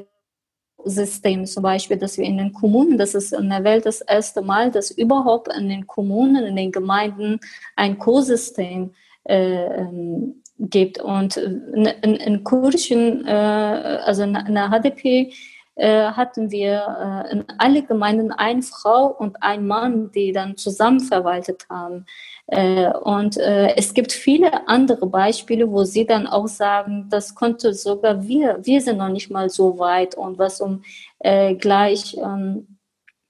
System 0.85 1.47
zum 1.47 1.63
Beispiel, 1.63 1.97
dass 1.97 2.19
wir 2.19 2.25
in 2.25 2.39
den 2.39 2.53
Kommunen, 2.53 2.99
das 2.99 3.15
ist 3.15 3.33
in 3.33 3.49
der 3.49 3.65
Welt 3.65 3.87
das 3.87 4.01
erste 4.01 4.43
Mal, 4.43 4.71
dass 4.71 4.91
überhaupt 4.91 5.49
in 5.57 5.69
den 5.69 5.87
Kommunen, 5.87 6.45
in 6.45 6.57
den 6.57 6.73
Gemeinden 6.73 7.41
ein 7.77 7.99
Co-System 7.99 8.93
äh, 9.25 9.65
ähm, 9.65 10.43
gibt. 10.59 11.01
Und 11.01 11.37
in, 11.37 11.87
in, 12.03 12.15
in 12.17 12.45
kurdischen, 12.45 13.27
äh, 13.27 13.31
also 13.31 14.23
in, 14.23 14.35
in 14.35 14.55
der 14.55 14.71
HDP, 14.71 15.33
äh, 15.77 16.13
hatten 16.13 16.51
wir 16.51 17.25
äh, 17.27 17.33
in 17.33 17.45
alle 17.59 17.83
Gemeinden 17.83 18.31
eine 18.31 18.63
Frau 18.63 19.07
und 19.07 19.43
ein 19.43 19.67
Mann, 19.67 20.13
die 20.13 20.33
dann 20.33 20.57
zusammen 20.57 21.01
verwaltet 21.01 21.67
haben. 21.69 22.07
Äh, 22.47 22.91
und 22.91 23.39
äh, 23.39 23.75
es 23.77 23.95
gibt 23.95 24.13
viele 24.13 24.69
andere 24.69 25.07
Beispiele, 25.07 25.71
wo 25.71 25.85
sie 25.85 26.07
dann 26.07 26.27
auch 26.27 26.47
sagen, 26.47 27.07
das 27.11 27.35
konnte 27.35 27.73
sogar 27.73 28.27
wir, 28.27 28.59
wir 28.63 28.81
sind 28.81 28.99
noch 28.99 29.09
nicht 29.09 29.31
mal 29.31 29.49
so 29.49 29.79
weit 29.79 30.15
und 30.15 30.39
was 30.39 30.61
um 30.61 30.83
äh, 31.21 31.55
gleich 31.55 32.17
ähm, 32.19 32.79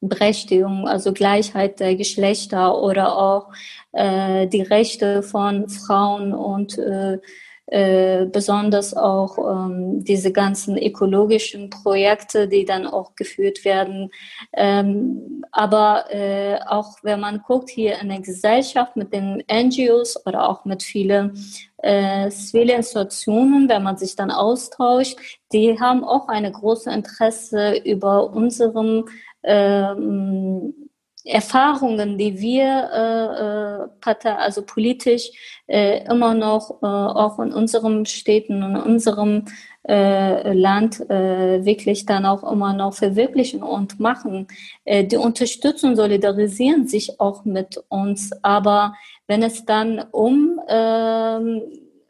Berechtigung, 0.01 0.89
also 0.89 1.13
Gleichheit 1.13 1.81
der 1.81 1.97
Geschlechter 1.97 2.81
oder 2.83 3.17
auch 3.17 3.53
äh, 3.93 4.47
die 4.49 4.63
Rechte 4.63 5.23
von 5.23 5.69
Frauen 5.69 6.33
und 6.33 6.77
äh, 6.79 7.19
äh, 7.67 8.27
besonders 8.27 8.95
auch 8.95 9.39
ähm, 9.39 10.05
diese 10.05 10.33
ganzen 10.33 10.77
ökologischen 10.77 11.71
Projekte, 11.71 12.47
die 12.47 12.67
dann 12.67 12.87
auch 12.87 13.15
geführt 13.17 13.65
werden. 13.65 14.11
Ähm, 14.53 15.45
aber 15.51 16.05
äh, 16.11 16.59
auch 16.67 16.99
wenn 17.03 17.21
man 17.21 17.43
guckt 17.43 17.71
hier 17.71 17.99
in 18.01 18.11
der 18.11 18.21
Gesellschaft 18.21 18.97
mit 18.97 19.15
den 19.15 19.43
NGOs 19.51 20.27
oder 20.27 20.49
auch 20.49 20.67
mit 20.67 20.83
vielen 20.83 21.39
äh, 21.79 22.29
zivile 22.29 22.75
Institutionen, 22.75 23.69
wenn 23.69 23.83
man 23.83 23.97
sich 23.97 24.15
dann 24.15 24.31
austauscht, 24.31 25.19
die 25.53 25.81
haben 25.81 26.05
auch 26.05 26.29
eine 26.29 26.53
große 26.53 26.91
Interesse 26.91 27.77
über 27.79 28.31
unserem 28.31 29.07
ähm, 29.43 30.84
Erfahrungen, 31.25 32.19
die 32.19 32.39
wir 32.39 33.89
äh, 34.05 34.11
äh, 34.11 34.29
also 34.29 34.63
politisch 34.63 35.31
äh, 35.67 36.05
immer 36.05 36.35
noch 36.35 36.83
äh, 36.83 36.87
auch 36.87 37.39
in 37.39 37.53
unseren 37.53 38.05
Städten 38.05 38.63
und 38.63 38.77
in 38.77 38.83
unserem 38.83 39.45
äh, 39.89 40.53
Land 40.53 41.01
äh, 41.11 41.65
wirklich 41.65 42.05
dann 42.05 42.27
auch 42.27 42.51
immer 42.51 42.75
noch 42.75 42.95
verwirklichen 42.95 43.63
und 43.63 44.01
machen. 44.01 44.49
Äh, 44.85 45.05
die 45.05 45.17
unterstützen, 45.17 45.97
solidarisieren 45.97 46.89
sich 46.89 47.21
auch 47.21 47.45
mit 47.45 47.83
uns, 47.89 48.31
aber 48.43 48.95
wenn 49.27 49.43
es 49.43 49.65
dann 49.65 50.05
um 50.11 50.61
äh, 50.69 51.63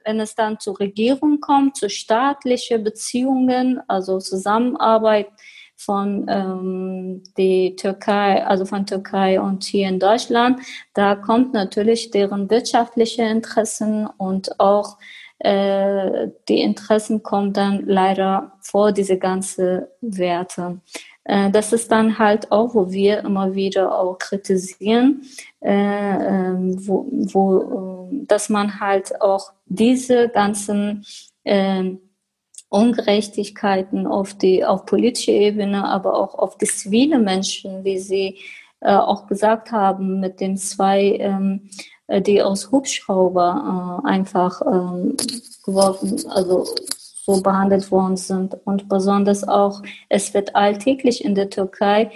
wenn 0.07 0.21
es 0.21 0.35
dann 0.35 0.61
zur 0.61 0.79
Regierung 0.79 1.41
kommt, 1.41 1.77
zu 1.77 1.89
staatlichen 1.89 2.85
Beziehungen, 2.85 3.81
also 3.89 4.19
Zusammenarbeit 4.19 5.29
von 5.77 6.27
ähm, 6.29 7.23
die 7.37 7.77
Türkei, 7.77 8.45
also 8.45 8.65
von 8.65 8.87
Türkei 8.87 9.41
und 9.41 9.65
hier 9.65 9.89
in 9.89 10.01
Deutschland. 10.01 10.61
Da 10.95 11.15
kommt 11.17 11.53
natürlich 11.53 12.11
deren 12.11 12.51
wirtschaftliche 12.51 13.23
Interessen 13.23 14.07
und 14.07 14.61
auch 14.61 14.99
äh, 15.39 16.29
die 16.49 16.61
Interessen 16.61 17.23
kommen 17.23 17.53
dann 17.53 17.85
leider 17.87 18.53
vor 18.61 18.93
diese 18.93 19.19
ganze 19.19 19.91
Werte. 20.01 20.81
Äh, 21.25 21.51
das 21.51 21.73
ist 21.73 21.91
dann 21.91 22.19
halt 22.19 22.53
auch, 22.53 22.75
wo 22.75 22.91
wir 22.91 23.19
immer 23.21 23.55
wieder 23.55 23.99
auch 23.99 24.19
kritisieren, 24.19 25.23
äh, 25.61 25.71
ähm, 25.73 26.77
wo, 26.87 27.07
wo, 27.11 28.09
äh, 28.13 28.27
dass 28.27 28.49
man 28.49 28.81
halt 28.81 29.21
auch 29.21 29.53
diese 29.67 30.29
ganzen 30.29 31.05
äh, 31.45 31.95
Ungerechtigkeiten 32.75 34.07
auf 34.07 34.35
die 34.35 34.65
auf 34.65 34.85
politische 34.85 35.31
Ebene, 35.31 35.87
aber 35.89 36.15
auch 36.19 36.35
auf 36.35 36.59
die 36.59 36.67
zivile 36.67 37.21
Menschen, 37.21 37.85
wie 37.85 37.99
Sie 37.99 38.39
äh, 38.81 38.95
auch 38.95 39.29
gesagt 39.29 39.71
haben, 39.71 40.19
mit 40.19 40.41
den 40.41 40.57
zwei, 40.57 41.17
ähm, 41.21 41.71
äh, 42.09 42.21
die 42.21 42.43
aus 42.43 42.73
Hubschrauber 42.73 44.03
äh, 44.05 44.09
einfach 44.09 44.61
ähm, 44.63 45.17
geworfen, 45.65 46.21
also 46.29 46.67
so 47.25 47.41
behandelt 47.41 47.91
worden 47.93 48.17
sind. 48.17 48.57
Und 48.65 48.89
besonders 48.89 49.47
auch, 49.47 49.81
es 50.09 50.35
wird 50.35 50.57
alltäglich 50.57 51.25
in 51.25 51.37
der 51.37 51.51
Türkei 51.51 52.11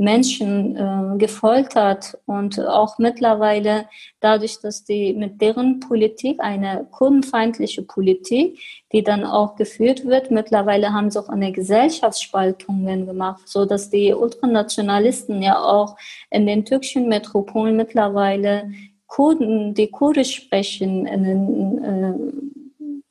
Menschen 0.00 0.76
äh, 0.76 1.18
gefoltert 1.18 2.16
und 2.26 2.58
auch 2.60 2.98
mittlerweile 2.98 3.86
dadurch, 4.20 4.60
dass 4.60 4.84
die 4.84 5.12
mit 5.14 5.40
deren 5.40 5.80
Politik 5.80 6.40
eine 6.40 6.86
kundenfeindliche 6.90 7.82
Politik, 7.82 8.58
die 8.92 9.02
dann 9.02 9.24
auch 9.24 9.56
geführt 9.56 10.06
wird, 10.06 10.30
mittlerweile 10.30 10.92
haben 10.92 11.10
sie 11.10 11.18
auch 11.20 11.28
eine 11.28 11.52
Gesellschaftsspaltungen 11.52 13.06
gemacht, 13.06 13.42
so 13.46 13.66
dass 13.66 13.90
die 13.90 14.14
Ultranationalisten 14.14 15.42
ja 15.42 15.60
auch 15.62 15.96
in 16.30 16.46
den 16.46 16.64
türkischen 16.64 17.08
Metropolen 17.08 17.76
mittlerweile 17.76 18.70
Kurden, 19.06 19.74
die 19.74 19.88
Kurdisch 19.88 20.36
sprechen, 20.36 21.04
in 21.06 21.24
den, 21.24 21.84
äh, 21.84 22.14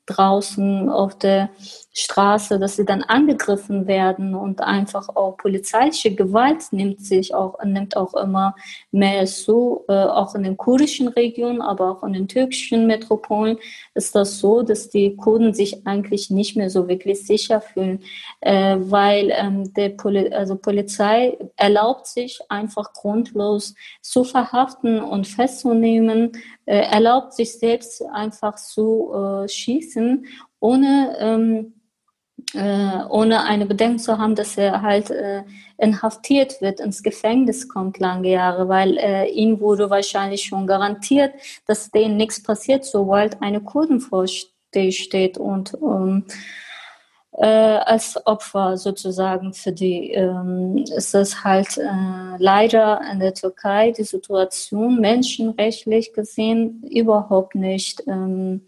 draußen 0.09 0.89
auf 0.89 1.17
der 1.17 1.49
Straße, 1.91 2.59
dass 2.59 2.75
sie 2.75 2.85
dann 2.85 3.03
angegriffen 3.03 3.87
werden 3.87 4.35
und 4.35 4.61
einfach 4.61 5.09
auch 5.09 5.37
polizeiliche 5.37 6.13
Gewalt 6.13 6.71
nimmt 6.71 7.01
sich 7.01 7.33
auch, 7.33 7.57
nimmt 7.63 7.97
auch 7.97 8.13
immer 8.13 8.55
mehr 8.91 9.25
zu, 9.25 9.83
äh, 9.87 9.93
auch 9.93 10.35
in 10.35 10.43
den 10.43 10.55
kurdischen 10.55 11.07
Regionen, 11.07 11.61
aber 11.61 11.91
auch 11.91 12.03
in 12.03 12.13
den 12.13 12.27
türkischen 12.27 12.87
Metropolen 12.87 13.57
ist 13.95 14.15
das 14.15 14.39
so, 14.39 14.61
dass 14.61 14.89
die 14.89 15.15
Kurden 15.15 15.53
sich 15.53 15.85
eigentlich 15.85 16.29
nicht 16.29 16.55
mehr 16.55 16.69
so 16.69 16.87
wirklich 16.87 17.25
sicher 17.25 17.59
fühlen, 17.59 18.01
äh, 18.41 18.77
weil 18.79 19.31
ähm, 19.35 19.73
der 19.73 19.89
Poli 19.89 20.31
also 20.31 20.55
Polizei 20.55 21.37
erlaubt 21.55 22.07
sich 22.07 22.39
einfach 22.49 22.93
grundlos 22.93 23.75
zu 24.01 24.23
verhaften 24.23 24.99
und 24.99 25.27
festzunehmen, 25.27 26.31
äh, 26.69 26.81
erlaubt 26.81 27.33
sich 27.33 27.57
selbst 27.57 28.03
einfach 28.13 28.55
zu 28.55 29.11
äh, 29.11 29.49
schießen, 29.49 30.23
ohne 30.59 31.17
ähm, 31.19 31.73
äh, 32.53 33.03
ohne 33.09 33.43
eine 33.43 33.65
Bedenken 33.65 33.97
zu 33.97 34.19
haben, 34.19 34.35
dass 34.35 34.55
er 34.55 34.83
halt 34.83 35.09
äh, 35.09 35.43
inhaftiert 35.77 36.61
wird, 36.61 36.79
ins 36.79 37.01
Gefängnis 37.01 37.67
kommt 37.67 37.97
lange 37.97 38.29
Jahre, 38.29 38.69
weil 38.69 38.97
äh, 38.97 39.29
ihm 39.29 39.59
wurde 39.59 39.89
wahrscheinlich 39.89 40.43
schon 40.43 40.67
garantiert, 40.67 41.33
dass 41.65 41.89
denen 41.89 42.17
nichts 42.17 42.41
passiert, 42.41 42.85
sobald 42.85 43.41
eine 43.41 43.61
Kurden 43.61 43.99
vor 43.99 44.27
steht. 44.27 45.37
Und 45.39 45.73
ähm, 45.81 46.25
äh, 47.39 47.45
als 47.45 48.19
Opfer 48.27 48.75
sozusagen 48.75 49.53
für 49.53 49.71
die, 49.71 50.11
ähm, 50.11 50.83
ist 50.93 51.15
es 51.15 51.41
halt 51.45 51.77
äh, 51.77 52.35
leider 52.37 52.99
in 53.09 53.21
der 53.21 53.33
Türkei 53.33 53.91
die 53.91 54.03
Situation 54.03 54.99
menschenrechtlich 54.99 56.11
gesehen 56.11 56.83
überhaupt 56.83 57.55
nicht 57.55 58.03
ähm, 58.07 58.65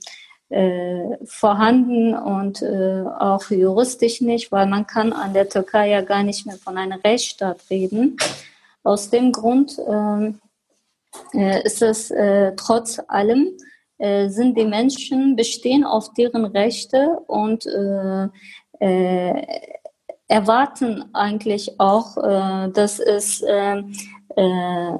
äh, 0.47 1.17
vorhanden 1.25 2.15
und 2.15 2.61
äh, 2.61 3.03
auch 3.19 3.49
juristisch 3.51 4.21
nicht, 4.21 4.53
weil 4.53 4.67
man 4.67 4.87
kann 4.87 5.11
an 5.11 5.33
der 5.33 5.49
Türkei 5.49 5.89
ja 5.89 5.99
gar 5.99 6.23
nicht 6.23 6.45
mehr 6.45 6.57
von 6.57 6.77
einem 6.77 6.99
Rechtsstaat 7.01 7.57
reden. 7.69 8.15
Aus 8.83 9.09
dem 9.09 9.33
Grund 9.33 9.77
ähm, 9.85 10.39
äh, 11.33 11.61
ist 11.63 11.81
es 11.81 12.09
äh, 12.09 12.53
trotz 12.55 13.01
allem 13.09 13.49
äh, 14.01 14.29
sind 14.29 14.57
die 14.57 14.65
Menschen 14.65 15.35
bestehen 15.35 15.83
auf 15.83 16.11
deren 16.15 16.45
Rechte 16.45 17.19
und 17.27 17.67
äh, 17.67 18.29
erwarten 20.31 21.03
eigentlich 21.13 21.77
auch, 21.79 22.17
äh, 22.17 22.71
dass 22.71 22.99
es 22.99 23.41
äh, 23.41 23.83
äh, 24.37 24.97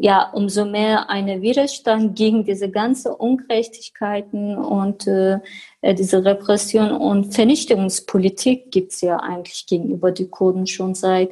ja 0.00 0.30
umso 0.32 0.64
mehr 0.64 1.08
eine 1.08 1.40
Widerstand 1.40 2.16
gegen 2.16 2.44
diese 2.44 2.68
ganzen 2.68 3.12
Ungerechtigkeiten 3.12 4.58
und 4.58 5.06
äh, 5.06 5.38
diese 5.82 6.24
Repression 6.24 6.90
und 6.90 7.32
Vernichtungspolitik 7.32 8.72
gibt 8.72 8.92
es 8.92 9.02
ja 9.02 9.18
eigentlich 9.18 9.66
gegenüber 9.66 10.10
die 10.10 10.28
Kurden 10.28 10.66
schon 10.66 10.96
seit 10.96 11.30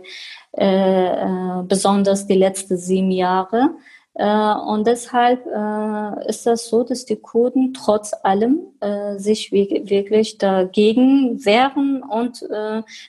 äh, 0.53 1.63
besonders 1.65 2.29
die 2.29 2.35
letzten 2.35 2.77
sieben 2.77 3.11
Jahre. 3.11 3.71
Äh, 4.17 4.55
und 4.55 4.87
deshalb 4.87 5.45
äh, 5.47 6.29
ist 6.29 6.47
das 6.47 6.69
so, 6.69 6.85
dass 6.85 7.05
die 7.05 7.17
Kurden 7.17 7.75
trotz 7.75 8.13
allem 8.23 8.61
äh, 8.81 9.19
sich 9.19 9.51
wirklich 9.51 10.39
dagegen 10.39 11.45
wehren 11.45 12.03
und 12.03 12.45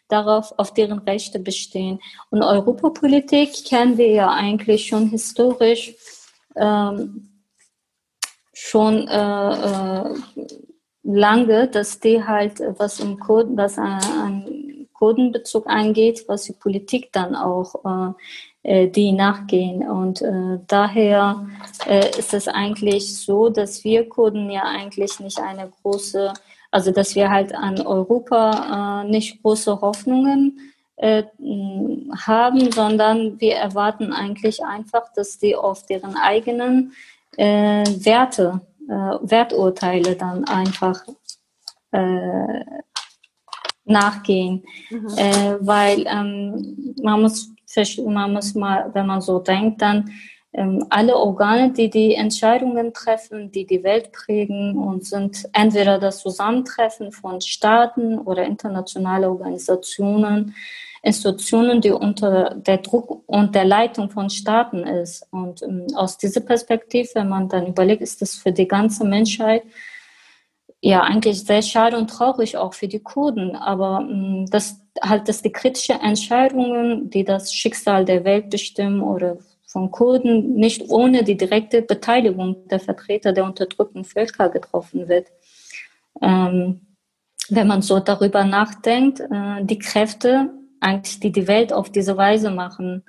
darauf 0.08 0.54
auf 0.58 0.74
deren 0.74 1.00
Rechte 1.00 1.40
bestehen. 1.40 2.00
Und 2.30 2.42
Europapolitik 2.44 3.66
kennen 3.66 3.98
wir 3.98 4.10
ja 4.10 4.30
eigentlich 4.30 4.88
schon 4.88 5.10
historisch 5.10 5.94
ähm, 6.56 7.30
schon 8.54 9.08
lange, 11.04 11.68
dass 11.68 12.00
die 12.00 12.24
halt, 12.24 12.62
was 12.78 13.00
im 13.00 13.20
Kurden, 13.20 13.58
was 13.58 13.78
an 13.78 14.88
Kurdenbezug 14.94 15.68
angeht, 15.68 16.24
was 16.28 16.44
die 16.44 16.54
Politik 16.54 17.12
dann 17.12 17.36
auch 17.36 18.16
die 18.66 19.12
nachgehen. 19.12 19.88
Und 19.88 20.22
äh, 20.22 20.60
daher 20.68 21.46
äh, 21.88 22.10
ist 22.18 22.34
es 22.34 22.48
eigentlich 22.48 23.18
so, 23.18 23.50
dass 23.50 23.84
wir 23.84 24.10
Kurden 24.10 24.50
ja 24.50 24.64
eigentlich 24.64 25.20
nicht 25.20 25.40
eine 25.40 25.72
große, 25.82 26.34
also 26.72 26.92
dass 26.92 27.16
wir 27.16 27.30
halt 27.30 27.54
an 27.54 27.80
Europa 27.82 29.04
äh, 29.04 29.10
nicht 29.10 29.42
große 29.42 29.82
Hoffnungen 29.82 30.60
äh, 30.98 31.24
haben, 32.26 32.72
sondern 32.72 33.40
wir 33.40 33.56
erwarten 33.56 34.14
eigentlich 34.14 34.64
einfach, 34.64 35.12
dass 35.14 35.38
die 35.38 35.56
auf 35.56 35.86
deren 35.86 36.16
eigenen 36.16 36.94
äh, 37.38 37.84
Werte, 37.84 38.62
äh, 38.88 38.92
Werturteile 38.92 40.16
dann 40.16 40.46
einfach 40.46 41.04
äh, 41.92 42.64
nachgehen, 43.86 44.64
mhm. 44.90 45.08
äh, 45.18 45.58
weil 45.60 46.06
ähm, 46.08 46.96
man 47.02 47.22
muss 47.22 47.50
man 48.06 48.34
muss 48.34 48.56
mal, 48.56 48.90
wenn 48.94 49.08
man 49.08 49.22
so 49.22 49.40
denkt, 49.40 49.82
dann 49.82 50.12
ähm, 50.56 50.86
alle 50.90 51.18
Organe, 51.18 51.74
die 51.74 51.90
die 51.90 52.16
Entscheidungen 52.16 52.94
treffen, 52.94 53.52
die 53.52 53.66
die 53.66 53.84
Welt 53.84 54.12
prägen 54.14 54.78
und 54.78 55.06
sind 55.06 55.50
entweder 55.52 56.00
das 56.00 56.20
Zusammentreffen 56.20 57.12
von 57.12 57.42
Staaten 57.42 58.18
oder 58.20 58.46
internationale 58.46 59.30
Organisationen, 59.30 60.56
Institutionen, 61.02 61.82
die 61.82 61.92
unter 61.92 62.56
der 62.56 62.78
Druck 62.78 63.24
und 63.28 63.54
der 63.54 63.66
Leitung 63.66 64.10
von 64.10 64.30
Staaten 64.30 64.80
ist. 64.88 65.28
Und 65.32 65.62
ähm, 65.62 65.88
aus 65.96 66.18
dieser 66.18 66.42
Perspektive, 66.42 67.10
wenn 67.16 67.30
man 67.30 67.50
dann 67.50 67.68
überlegt, 67.68 68.02
ist 68.02 68.22
das 68.22 68.36
für 68.36 68.52
die 68.52 68.68
ganze 68.68 69.06
Menschheit 69.06 69.64
ja 70.80 71.02
eigentlich 71.02 71.44
sehr 71.44 71.62
schade 71.62 71.98
und 71.98 72.10
traurig 72.10 72.58
auch 72.58 72.74
für 72.74 72.88
die 72.88 73.02
Kurden. 73.02 73.56
Aber 73.56 74.08
ähm, 74.10 74.46
das 74.50 74.85
halt, 75.02 75.28
dass 75.28 75.42
die 75.42 75.52
kritischen 75.52 76.00
Entscheidungen, 76.02 77.10
die 77.10 77.24
das 77.24 77.54
Schicksal 77.54 78.06
der 78.06 78.24
Welt 78.24 78.50
bestimmen 78.50 79.02
oder 79.02 79.38
von 79.66 79.92
Kurden 79.92 80.56
nicht 80.56 80.90
ohne 80.90 81.24
die 81.24 81.36
direkte 81.36 81.82
Beteiligung 81.82 82.68
der 82.70 82.80
Vertreter 82.80 83.34
der 83.34 83.44
unterdrückten 83.44 84.06
Völker 84.06 84.50
getroffen 84.50 85.10
wird. 85.10 85.28
Ähm, 86.22 86.96
wenn 87.50 87.68
man 87.68 87.82
so 87.82 88.00
darüber 88.00 88.44
nachdenkt, 88.46 89.20
äh, 89.20 89.64
die 89.64 89.80
Kräfte, 89.80 90.52
eigentlich, 90.80 91.20
die 91.20 91.32
die 91.32 91.48
Welt 91.48 91.74
auf 91.74 91.92
diese 91.92 92.16
Weise 92.16 92.52
machen, 92.52 93.04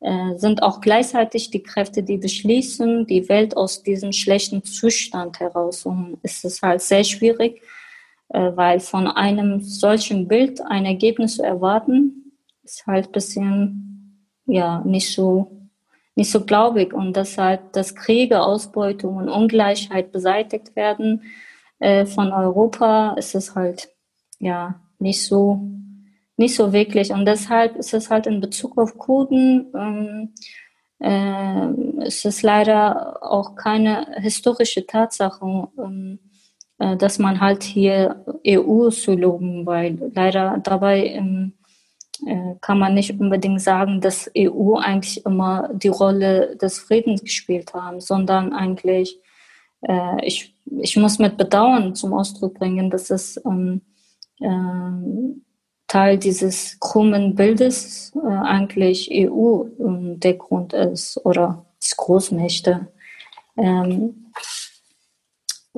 äh, 0.00 0.36
sind 0.36 0.62
auch 0.62 0.80
gleichzeitig 0.80 1.50
die 1.50 1.62
Kräfte, 1.62 2.02
die 2.02 2.16
beschließen, 2.18 3.06
die 3.06 3.28
Welt 3.28 3.56
aus 3.56 3.82
diesem 3.82 4.12
schlechten 4.12 4.64
Zustand 4.64 5.40
heraus. 5.40 5.84
Und 5.84 6.18
es 6.22 6.44
ist 6.44 6.62
halt 6.62 6.80
sehr 6.82 7.04
schwierig, 7.04 7.62
weil 8.28 8.80
von 8.80 9.06
einem 9.06 9.60
solchen 9.60 10.28
Bild 10.28 10.60
ein 10.60 10.84
Ergebnis 10.84 11.36
zu 11.36 11.42
erwarten, 11.42 12.32
ist 12.62 12.86
halt 12.86 13.06
ein 13.06 13.12
bisschen, 13.12 14.28
ja, 14.46 14.82
nicht 14.84 15.14
so, 15.14 15.68
nicht 16.14 16.30
so 16.30 16.44
glaubig. 16.44 16.92
Und 16.92 17.16
deshalb, 17.16 17.72
dass 17.72 17.94
Kriege, 17.94 18.42
Ausbeutung 18.42 19.16
und 19.16 19.28
Ungleichheit 19.28 20.12
beseitigt 20.12 20.74
werden 20.76 21.22
äh, 21.78 22.06
von 22.06 22.32
Europa, 22.32 23.14
ist 23.18 23.34
es 23.34 23.54
halt, 23.54 23.90
ja, 24.38 24.80
nicht 24.98 25.24
so, 25.24 25.60
nicht 26.36 26.56
so 26.56 26.72
wirklich. 26.72 27.12
Und 27.12 27.26
deshalb 27.26 27.76
ist 27.76 27.94
es 27.94 28.10
halt 28.10 28.26
in 28.26 28.40
Bezug 28.40 28.76
auf 28.78 28.98
Kurden, 28.98 29.72
ähm, 29.74 30.34
äh, 30.98 32.06
ist 32.06 32.24
es 32.24 32.42
leider 32.42 33.22
auch 33.22 33.54
keine 33.54 34.06
historische 34.16 34.86
Tatsache, 34.86 35.68
ähm, 35.78 36.18
äh, 36.18 36.25
dass 36.78 37.18
man 37.18 37.40
halt 37.40 37.62
hier 37.62 38.24
EU 38.46 38.90
zu 38.90 39.14
loben, 39.14 39.64
weil 39.64 40.10
leider 40.14 40.58
dabei 40.62 41.06
ähm, 41.06 41.54
äh, 42.24 42.54
kann 42.60 42.78
man 42.78 42.94
nicht 42.94 43.18
unbedingt 43.18 43.60
sagen, 43.60 44.00
dass 44.00 44.30
EU 44.36 44.76
eigentlich 44.76 45.24
immer 45.26 45.68
die 45.72 45.88
Rolle 45.88 46.56
des 46.56 46.78
Friedens 46.78 47.22
gespielt 47.22 47.74
haben, 47.74 48.00
sondern 48.00 48.52
eigentlich, 48.52 49.18
äh, 49.82 50.24
ich, 50.24 50.54
ich 50.80 50.96
muss 50.96 51.18
mit 51.18 51.36
Bedauern 51.36 51.94
zum 51.94 52.14
Ausdruck 52.14 52.54
bringen, 52.54 52.90
dass 52.90 53.10
es 53.10 53.40
ähm, 53.44 53.82
äh, 54.40 55.40
Teil 55.88 56.18
dieses 56.18 56.78
krummen 56.80 57.34
Bildes 57.34 58.12
äh, 58.16 58.26
eigentlich 58.26 59.10
EU 59.12 59.64
ähm, 59.78 60.18
der 60.18 60.34
Grund 60.34 60.72
ist 60.72 61.20
oder 61.24 61.66
die 61.82 61.94
Großmächte. 61.96 62.88
Ähm, 63.56 64.32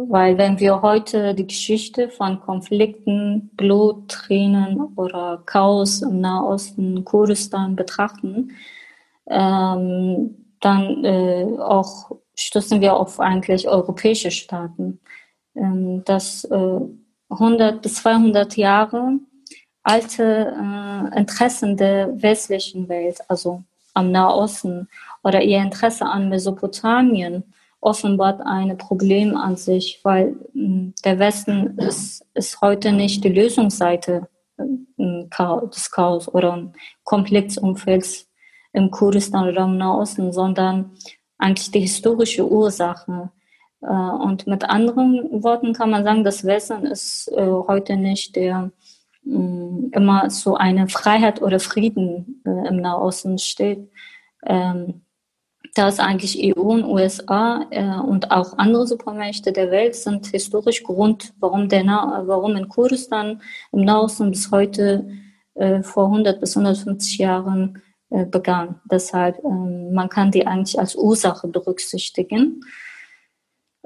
weil 0.06 0.38
wenn 0.38 0.60
wir 0.60 0.80
heute 0.82 1.34
die 1.34 1.46
Geschichte 1.46 2.08
von 2.08 2.40
Konflikten, 2.40 3.50
Blut, 3.56 4.08
Tränen 4.08 4.80
oder 4.94 5.42
Chaos 5.44 6.02
im 6.02 6.20
Nahosten, 6.20 7.04
Kurdistan 7.04 7.74
betrachten, 7.74 8.52
ähm, 9.26 10.36
dann 10.60 11.04
äh, 11.04 11.46
auch 11.58 12.12
stoßen 12.36 12.80
wir 12.80 12.94
auf 12.94 13.18
eigentlich 13.18 13.66
europäische 13.68 14.30
Staaten, 14.30 15.00
ähm, 15.56 16.04
dass 16.04 16.44
äh, 16.44 16.80
100 17.30 17.82
bis 17.82 17.96
200 17.96 18.56
Jahre 18.56 19.18
alte 19.82 20.54
äh, 20.56 21.18
Interessen 21.18 21.76
der 21.76 22.22
westlichen 22.22 22.88
Welt, 22.88 23.18
also 23.26 23.64
am 23.94 24.12
Nahosten 24.12 24.88
oder 25.24 25.42
ihr 25.42 25.58
Interesse 25.58 26.06
an 26.06 26.28
Mesopotamien, 26.28 27.42
offenbart 27.80 28.40
ein 28.44 28.76
Problem 28.76 29.36
an 29.36 29.56
sich, 29.56 30.00
weil 30.02 30.36
hm, 30.52 30.94
der 31.04 31.18
Westen 31.18 31.78
ist, 31.78 32.24
ist 32.34 32.60
heute 32.60 32.92
nicht 32.92 33.24
die 33.24 33.28
Lösungsseite 33.28 34.28
hm, 34.56 35.30
des 35.72 35.90
Chaos 35.90 36.28
oder 36.28 36.72
Konfliktsumfelds 37.04 38.28
im 38.72 38.90
Kurdistan 38.90 39.48
oder 39.48 39.64
im 39.64 39.78
Nahosten, 39.78 40.32
sondern 40.32 40.92
eigentlich 41.38 41.70
die 41.70 41.80
historische 41.80 42.48
Ursache. 42.48 43.30
Äh, 43.80 43.86
und 43.86 44.46
mit 44.46 44.64
anderen 44.64 45.42
Worten 45.42 45.72
kann 45.72 45.90
man 45.90 46.04
sagen, 46.04 46.24
das 46.24 46.44
Westen 46.44 46.84
ist 46.84 47.28
äh, 47.28 47.46
heute 47.46 47.96
nicht 47.96 48.34
der 48.36 48.72
hm, 49.22 49.90
immer 49.92 50.30
so 50.30 50.56
eine 50.56 50.88
Freiheit 50.88 51.40
oder 51.42 51.60
Frieden 51.60 52.42
äh, 52.44 52.68
im 52.68 52.80
Nahosten 52.80 53.38
steht. 53.38 53.88
Ähm, 54.44 55.02
dass 55.78 56.00
eigentlich 56.00 56.56
EU 56.56 56.60
und 56.60 56.84
USA 56.84 57.66
äh, 57.70 58.00
und 58.00 58.30
auch 58.30 58.58
andere 58.58 58.86
Supermächte 58.86 59.52
der 59.52 59.70
Welt 59.70 59.94
sind 59.94 60.26
historisch 60.26 60.82
Grund, 60.82 61.32
warum, 61.38 61.68
der 61.68 61.84
Na 61.84 62.24
warum 62.26 62.56
in 62.56 62.68
Kurdistan 62.68 63.40
im 63.72 63.84
Nahosten 63.84 64.30
bis 64.30 64.50
heute 64.50 65.08
äh, 65.54 65.82
vor 65.82 66.06
100 66.06 66.40
bis 66.40 66.56
150 66.56 67.18
Jahren 67.18 67.82
äh, 68.10 68.24
begann. 68.24 68.80
Deshalb, 68.90 69.42
ähm, 69.44 69.92
man 69.92 70.08
kann 70.08 70.30
die 70.30 70.46
eigentlich 70.46 70.78
als 70.78 70.96
Ursache 70.96 71.46
berücksichtigen. 71.46 72.60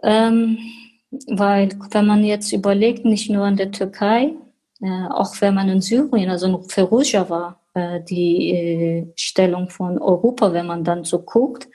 Ähm, 0.03 0.59
weil 1.27 1.71
wenn 1.91 2.07
man 2.07 2.25
jetzt 2.25 2.53
überlegt, 2.53 3.05
nicht 3.05 3.31
nur 3.31 3.47
in 3.47 3.57
der 3.57 3.71
Türkei, 3.71 4.35
äh, 4.81 5.07
auch 5.11 5.35
wenn 5.41 5.55
man 5.55 5.69
in 5.69 5.81
Syrien, 5.81 6.31
also 6.31 6.63
für 6.69 6.83
Rojava, 6.83 7.51
äh, 7.51 7.62
die 7.75 8.51
äh, 8.51 9.07
Stellung 9.17 9.71
von 9.71 9.99
Europa, 9.99 10.53
wenn 10.53 10.67
man 10.67 10.85
dann 10.85 11.05
so 11.05 11.21
guckt, 11.23 11.69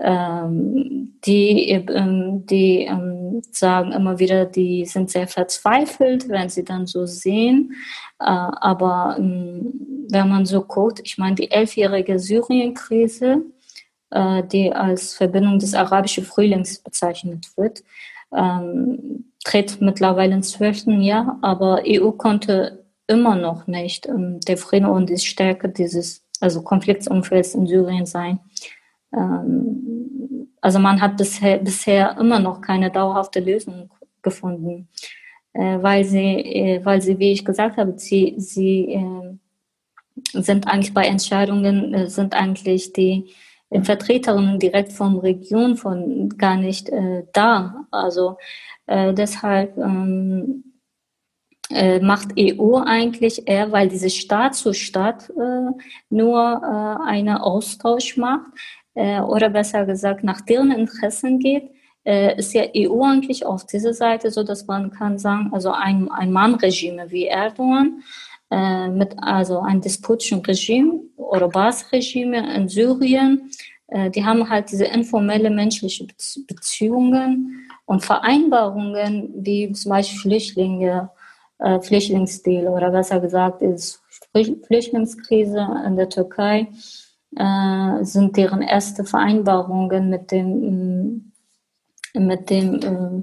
ähm, 0.00 1.18
die, 1.24 1.70
ähm, 1.70 2.46
die 2.46 2.82
ähm, 2.82 3.42
sagen 3.50 3.92
immer 3.92 4.18
wieder, 4.20 4.44
die 4.46 4.84
sind 4.84 5.10
sehr 5.10 5.26
verzweifelt, 5.26 6.28
wenn 6.28 6.48
sie 6.48 6.64
dann 6.64 6.86
so 6.86 7.04
sehen. 7.04 7.72
Äh, 8.20 8.24
aber 8.24 9.16
wenn 9.18 10.28
man 10.28 10.46
so 10.46 10.62
guckt, 10.62 11.00
ich 11.02 11.18
meine, 11.18 11.34
die 11.34 11.50
elfjährige 11.50 12.18
Syrien-Krise, 12.18 13.42
äh, 14.10 14.42
die 14.44 14.72
als 14.72 15.14
Verbindung 15.14 15.58
des 15.58 15.74
arabischen 15.74 16.24
Frühlings 16.24 16.78
bezeichnet 16.80 17.48
wird, 17.56 17.82
tritt 19.42 19.80
mittlerweile 19.80 20.34
im 20.34 20.42
zwölften 20.42 21.00
Jahr, 21.00 21.38
aber 21.40 21.82
EU 21.86 22.10
konnte 22.10 22.77
immer 23.08 23.36
noch 23.36 23.66
nicht 23.66 24.06
ähm, 24.06 24.40
der 24.40 24.56
Frieden 24.56 24.86
und 24.86 25.10
die 25.10 25.18
Stärke 25.18 25.68
dieses 25.68 26.24
also 26.40 26.62
Konfliktsumfelds 26.62 27.54
in 27.54 27.66
Syrien 27.66 28.06
sein. 28.06 28.38
Ähm, 29.12 30.48
also 30.60 30.78
man 30.78 31.00
hat 31.00 31.16
bisher, 31.16 31.58
bisher 31.58 32.16
immer 32.18 32.38
noch 32.38 32.60
keine 32.60 32.90
dauerhafte 32.90 33.40
Lösung 33.40 33.90
gefunden, 34.22 34.88
äh, 35.52 35.78
weil 35.80 36.04
sie, 36.04 36.18
äh, 36.18 36.84
weil 36.84 37.02
sie, 37.02 37.18
wie 37.18 37.32
ich 37.32 37.44
gesagt 37.44 37.76
habe, 37.76 37.94
sie, 37.98 38.34
sie 38.38 38.92
äh, 38.92 39.38
sind 40.32 40.68
eigentlich 40.68 40.94
bei 40.94 41.06
Entscheidungen, 41.06 41.94
äh, 41.94 42.08
sind 42.08 42.34
eigentlich 42.34 42.92
die 42.92 43.32
Vertreterinnen 43.70 44.58
direkt 44.58 44.92
vom 44.92 45.18
Region 45.18 45.76
von 45.76 46.30
gar 46.30 46.56
nicht 46.56 46.88
äh, 46.88 47.24
da. 47.32 47.86
Also 47.90 48.38
äh, 48.86 49.12
deshalb 49.12 49.76
ähm, 49.76 50.64
äh, 51.70 52.00
macht 52.00 52.28
EU 52.38 52.76
eigentlich 52.76 53.46
eher, 53.46 53.72
weil 53.72 53.88
diese 53.88 54.10
Staat 54.10 54.54
zu 54.54 54.72
Staat 54.72 55.30
äh, 55.30 55.70
nur 56.10 56.38
äh, 56.38 57.08
einen 57.08 57.36
Austausch 57.36 58.16
macht 58.16 58.46
äh, 58.94 59.20
oder 59.20 59.50
besser 59.50 59.84
gesagt 59.84 60.24
nach 60.24 60.40
deren 60.40 60.70
Interessen 60.70 61.38
geht, 61.38 61.70
äh, 62.04 62.38
ist 62.38 62.54
ja 62.54 62.64
EU 62.74 63.02
eigentlich 63.02 63.44
auf 63.44 63.66
dieser 63.66 63.92
Seite, 63.92 64.30
so 64.30 64.42
dass 64.42 64.66
man 64.66 64.90
kann 64.90 65.18
sagen, 65.18 65.50
also 65.52 65.70
ein, 65.70 66.10
ein 66.10 66.32
Mann-Regime 66.32 67.10
wie 67.10 67.26
Erdogan 67.26 68.02
äh, 68.50 68.88
mit 68.88 69.14
also 69.18 69.60
ein 69.60 69.82
disputischen 69.82 70.40
Regime 70.40 71.02
oder 71.16 71.48
Bas-Regime 71.48 72.54
in 72.54 72.68
Syrien, 72.68 73.50
äh, 73.88 74.10
die 74.10 74.24
haben 74.24 74.48
halt 74.48 74.70
diese 74.72 74.86
informelle 74.86 75.50
menschliche 75.50 76.06
Beziehungen 76.46 77.68
und 77.84 78.04
Vereinbarungen 78.04 79.30
wie 79.36 79.70
zum 79.72 79.90
Beispiel 79.90 80.18
Flüchtlinge, 80.18 81.10
äh, 81.58 81.80
Flüchtlingsdeal 81.80 82.68
oder 82.68 82.90
besser 82.90 83.20
gesagt 83.20 83.62
ist 83.62 84.02
Flüchtlingskrise 84.32 85.66
in 85.86 85.96
der 85.96 86.08
Türkei 86.08 86.68
äh, 87.36 88.04
sind 88.04 88.36
deren 88.36 88.62
erste 88.62 89.04
Vereinbarungen 89.04 90.08
mit 90.08 90.30
dem 90.30 91.32
mit 92.14 92.50
dem 92.50 92.74
äh, 92.82 93.22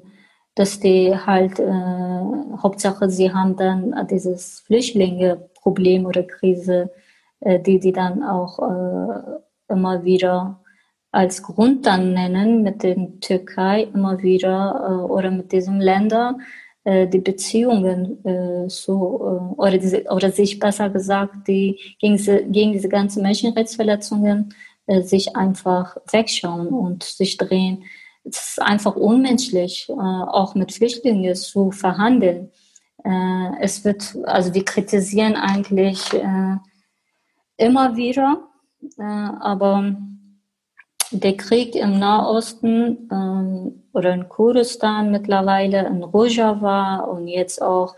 dass 0.56 0.80
die 0.80 1.13
halt 1.13 1.60
äh, 1.60 2.21
Hauptsache 2.63 3.10
sie 3.10 3.34
haben 3.34 3.58
dann 3.58 4.08
dieses 4.10 4.62
Flüchtlinge-Problem 4.62 6.06
oder 6.06 6.24
Krise, 6.24 6.91
äh, 7.41 7.60
die 7.60 7.80
die 7.80 7.91
dann 7.91 8.24
auch 8.24 8.60
äh, 8.60 9.74
immer 9.74 10.06
wieder 10.06 10.62
als 11.12 11.43
Grund 11.43 11.86
dann 11.86 12.13
nennen 12.13 12.63
mit 12.63 12.84
den 12.84 13.19
Türkei 13.19 13.84
immer 13.93 14.21
wieder 14.21 15.10
oder 15.10 15.32
mit 15.32 15.52
diesen 15.54 15.80
Ländern 15.80 16.41
äh, 16.41 16.64
die 16.86 17.19
Beziehungen 17.19 18.24
äh, 18.24 18.69
so 18.69 19.56
äh, 19.58 19.60
oder 19.60 19.78
diese 19.80 20.04
oder 20.04 20.32
sich 20.32 20.60
besser 20.60 20.89
gesagt 20.89 21.48
die 21.48 21.80
gegen 22.00 22.17
diese, 22.17 22.43
gegen 22.43 22.74
diese 22.74 22.89
ganzen 22.89 23.24
Menschenrechtsverletzungen 23.24 24.54
äh, 24.88 25.02
sich 25.02 25.36
einfach 25.36 25.98
wegschauen 26.12 26.67
und 26.67 27.04
sich 27.04 27.38
drehen. 27.38 27.86
Es 28.24 28.50
ist 28.50 28.62
einfach 28.62 28.95
unmenschlich, 28.95 29.89
äh, 29.89 29.93
auch 29.93 30.54
mit 30.54 30.74
Flüchtlingen 30.74 31.36
zu 31.36 31.71
verhandeln. 31.71 32.52
Äh, 33.04 33.62
es 33.62 33.84
wird, 33.84 34.15
also 34.26 34.54
wir 34.54 34.63
kritisieren 34.63 35.36
eigentlich 35.36 36.13
äh, 36.13 36.58
immer 37.58 37.95
wieder, 37.95 38.48
äh, 39.00 39.04
aber 39.04 39.95
der 41.12 41.38
Krieg 41.38 41.76
im 41.76 41.98
Nahosten 41.98 43.10
ähm, 43.12 43.84
oder 43.95 44.13
in 44.13 44.29
Kurdistan 44.29 45.12
mittlerweile, 45.12 45.88
in 45.88 46.03
Rojava 46.03 46.97
und 46.97 47.27
jetzt 47.27 47.62
auch 47.62 47.95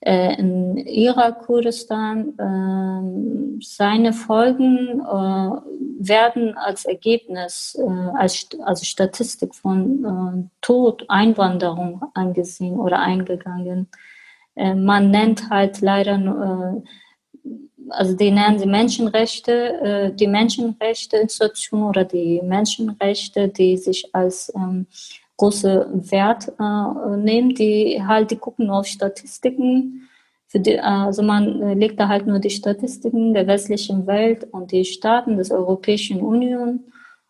äh, 0.00 0.38
in 0.38 0.76
Irak-Kurdistan, 0.76 2.38
äh, 2.38 3.64
seine 3.64 4.12
Folgen 4.12 5.00
äh, 5.00 5.50
werden 5.98 6.56
als 6.56 6.84
Ergebnis, 6.84 7.76
äh, 7.78 8.16
als 8.16 8.46
also 8.64 8.84
Statistik 8.84 9.54
von 9.54 10.50
Tod, 10.60 11.04
Einwanderung 11.08 12.02
angesehen 12.14 12.78
oder 12.78 13.00
eingegangen. 13.00 13.88
Man 14.54 15.10
nennt 15.10 15.50
halt 15.50 15.82
leider 15.82 16.82
also 17.90 18.16
die 18.16 18.30
nennen 18.30 18.58
sie 18.58 18.66
Menschenrechte, 18.66 20.14
die 20.18 20.26
Menschenrechteinstitution 20.26 21.82
oder 21.82 22.04
die 22.04 22.40
Menschenrechte, 22.42 23.48
die 23.48 23.76
sich 23.76 24.14
als 24.14 24.50
ähm, 24.56 24.86
große 25.36 25.88
Wert 26.10 26.52
äh, 26.58 27.16
nehmen, 27.16 27.54
die 27.54 28.02
halt, 28.06 28.30
die 28.30 28.36
gucken 28.36 28.70
auf 28.70 28.86
Statistiken. 28.86 30.08
Für 30.48 30.60
die, 30.60 30.78
also 30.78 31.22
man 31.22 31.60
äh, 31.60 31.74
legt 31.74 31.98
da 32.00 32.08
halt 32.08 32.26
nur 32.26 32.38
die 32.38 32.50
Statistiken 32.50 33.34
der 33.34 33.46
westlichen 33.46 34.06
Welt 34.06 34.44
und 34.52 34.72
die 34.72 34.84
Staaten 34.84 35.36
des 35.36 35.50
Europäischen 35.50 36.20
Union 36.20 36.84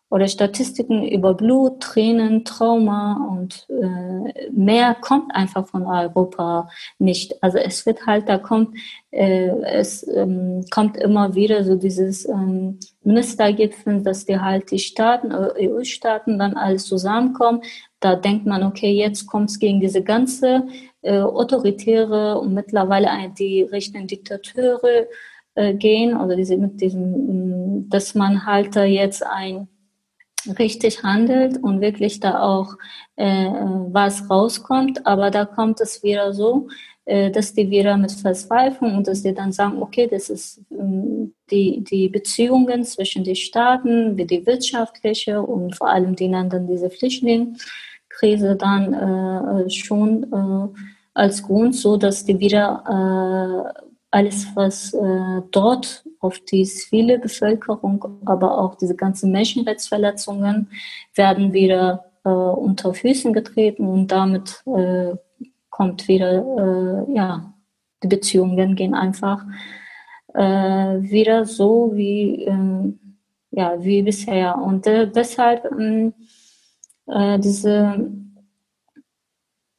oder 0.09 0.27
Statistiken 0.27 1.05
über 1.05 1.33
Blut, 1.33 1.81
Tränen, 1.81 2.45
Trauma 2.45 3.27
und 3.29 3.67
äh, 3.69 4.49
mehr 4.51 4.95
kommt 4.95 5.35
einfach 5.35 5.67
von 5.67 5.85
Europa 5.85 6.69
nicht. 6.97 7.43
Also 7.43 7.57
es 7.57 7.85
wird 7.85 8.05
halt, 8.05 8.29
da 8.29 8.37
kommt, 8.37 8.77
äh, 9.11 9.49
es 9.65 10.07
ähm, 10.07 10.63
kommt 10.71 10.95
immer 10.95 11.35
wieder 11.35 11.65
so 11.65 11.75
dieses 11.75 12.27
ähm, 12.27 12.79
Ministergipfel, 13.03 14.01
dass 14.01 14.25
die 14.25 14.39
halt 14.39 14.71
die 14.71 14.79
Staaten, 14.79 15.33
EU-Staaten 15.33 16.39
dann 16.39 16.55
alles 16.55 16.85
zusammenkommen. 16.85 17.61
Da 17.99 18.15
denkt 18.15 18.45
man, 18.45 18.63
okay, 18.63 18.91
jetzt 18.91 19.27
kommt 19.27 19.49
es 19.49 19.59
gegen 19.59 19.81
diese 19.81 20.03
ganze 20.03 20.67
äh, 21.01 21.19
autoritäre 21.19 22.39
und 22.39 22.53
mittlerweile 22.53 23.09
die 23.37 23.63
Richtung 23.63 24.07
Diktateure 24.07 25.07
äh, 25.55 25.73
gehen, 25.73 26.15
oder 26.15 26.37
diese 26.37 26.55
mit 26.55 26.79
diesem, 26.79 27.89
dass 27.89 28.15
man 28.15 28.45
halt 28.45 28.75
da 28.75 28.85
jetzt 28.85 29.25
ein 29.25 29.67
richtig 30.59 31.03
handelt 31.03 31.61
und 31.63 31.81
wirklich 31.81 32.19
da 32.19 32.41
auch 32.41 32.75
äh, 33.15 33.49
was 33.91 34.29
rauskommt. 34.29 35.05
Aber 35.05 35.31
da 35.31 35.45
kommt 35.45 35.81
es 35.81 36.03
wieder 36.03 36.33
so, 36.33 36.67
äh, 37.05 37.31
dass 37.31 37.53
die 37.53 37.69
wieder 37.69 37.95
mit 37.95 38.11
Verzweiflung 38.11 38.97
und 38.97 39.07
dass 39.07 39.23
die 39.23 39.33
dann 39.33 39.53
sagen, 39.53 39.81
okay, 39.81 40.07
das 40.11 40.29
ist 40.29 40.61
ähm, 40.71 41.33
die, 41.49 41.83
die 41.83 42.09
Beziehungen 42.09 42.83
zwischen 42.83 43.23
den 43.23 43.35
Staaten, 43.35 44.17
wie 44.17 44.25
die 44.25 44.45
wirtschaftliche 44.45 45.41
und 45.41 45.75
vor 45.75 45.89
allem 45.89 46.15
die 46.15 46.29
dann 46.29 46.67
diese 46.67 46.89
Flüchtlingskrise 46.89 48.57
dann 48.57 48.93
äh, 48.93 49.69
schon 49.69 50.23
äh, 50.33 50.79
als 51.13 51.43
Grund 51.43 51.75
so, 51.75 51.95
dass 51.95 52.25
die 52.25 52.39
wieder 52.39 53.73
äh, 53.77 53.96
alles, 54.17 54.47
was 54.55 54.93
äh, 54.95 55.41
dort 55.51 56.03
auf 56.19 56.39
die 56.39 56.63
zivile 56.63 57.19
Bevölkerung, 57.19 58.03
aber 58.25 58.57
auch 58.57 58.73
diese 58.73 58.95
ganzen 58.95 59.31
Menschenrechtsverletzungen 59.31 60.71
werden 61.13 61.53
wieder 61.53 62.05
äh, 62.25 62.29
unter 62.29 62.95
Füßen 62.95 63.31
getreten 63.31 63.87
und 63.87 64.07
damit 64.07 64.63
äh, 64.65 65.15
kommt 65.69 66.07
wieder, 66.07 66.31
äh, 67.07 67.13
ja, 67.13 67.53
die 68.01 68.07
Beziehungen 68.07 68.75
gehen 68.75 68.95
einfach 68.95 69.45
äh, 70.33 70.41
wieder 70.41 71.45
so 71.45 71.91
wie, 71.93 72.43
ähm, 72.45 72.99
ja, 73.51 73.83
wie 73.83 74.01
bisher. 74.01 74.57
Und 74.57 74.87
äh, 74.87 75.07
deshalb 75.09 75.65
ähm, 75.71 76.13
diese 77.39 78.11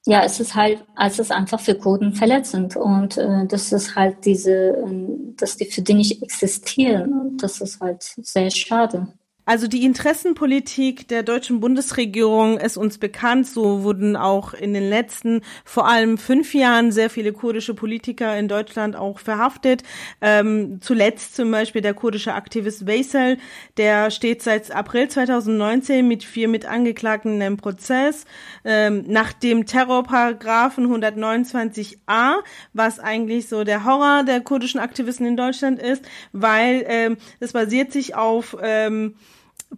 ja, 0.09 0.25
es 0.25 0.41
ist 0.41 0.55
halt, 0.55 0.83
es 0.99 1.19
ist 1.19 1.31
einfach 1.31 1.61
für 1.61 1.75
Kurden 1.75 2.15
verletzend 2.15 2.77
und 2.77 3.19
äh, 3.19 3.47
das 3.47 3.73
ist 3.73 3.95
halt 3.95 4.25
diese, 4.25 4.69
äh, 4.69 5.07
dass 5.37 5.59
die 5.59 5.67
für 5.67 5.83
die 5.83 5.93
nicht 5.93 6.23
existieren. 6.23 7.13
Und 7.13 7.43
das 7.43 7.61
ist 7.61 7.79
halt 7.79 8.03
sehr 8.03 8.51
schade. 8.51 9.09
Also 9.49 9.67
die 9.67 9.87
Interessenpolitik 9.87 11.09
der 11.09 11.23
deutschen 11.23 11.61
Bundesregierung 11.61 12.59
ist 12.59 12.77
uns 12.77 12.99
bekannt. 12.99 13.47
So 13.47 13.83
wurden 13.83 14.15
auch 14.15 14.53
in 14.53 14.75
den 14.75 14.91
letzten 14.91 15.41
vor 15.65 15.89
allem 15.89 16.19
fünf 16.19 16.53
Jahren 16.53 16.93
sehr 16.93 17.09
viele 17.09 17.33
kurdische 17.33 17.73
Politiker 17.73 18.39
in 18.39 18.49
Deutschland 18.49 18.95
auch 18.95 19.19
verhaftet. 19.19 19.85
Ähm, 20.21 20.83
zuletzt 20.83 21.35
zum 21.35 21.51
Beispiel 21.51 21.81
der 21.81 21.95
kurdische 21.95 22.35
Aktivist 22.35 22.87
Weisel, 22.87 23.39
der 23.79 24.11
steht 24.11 24.43
seit 24.43 24.71
April 24.71 25.09
2019 25.09 26.07
mit 26.07 26.25
vier 26.25 26.49
Mitangeklagten 26.49 27.41
im 27.41 27.57
Prozess 27.57 28.27
ähm, 28.67 29.05
nach 29.07 29.33
dem 29.33 29.65
Terrorparagraphen 29.65 30.87
129a, 30.87 32.35
was 32.75 32.99
eigentlich 32.99 33.49
so 33.49 33.65
der 33.65 33.87
Horror 33.87 34.25
der 34.25 34.43
kurdischen 34.43 34.79
Aktivisten 34.79 35.25
in 35.25 35.39
Deutschland 35.39 35.81
ist, 35.81 36.05
weil 36.33 36.85
ähm, 36.87 37.17
basiert 37.55 37.93
sich 37.93 38.15
auf 38.15 38.55
ähm, 38.61 39.15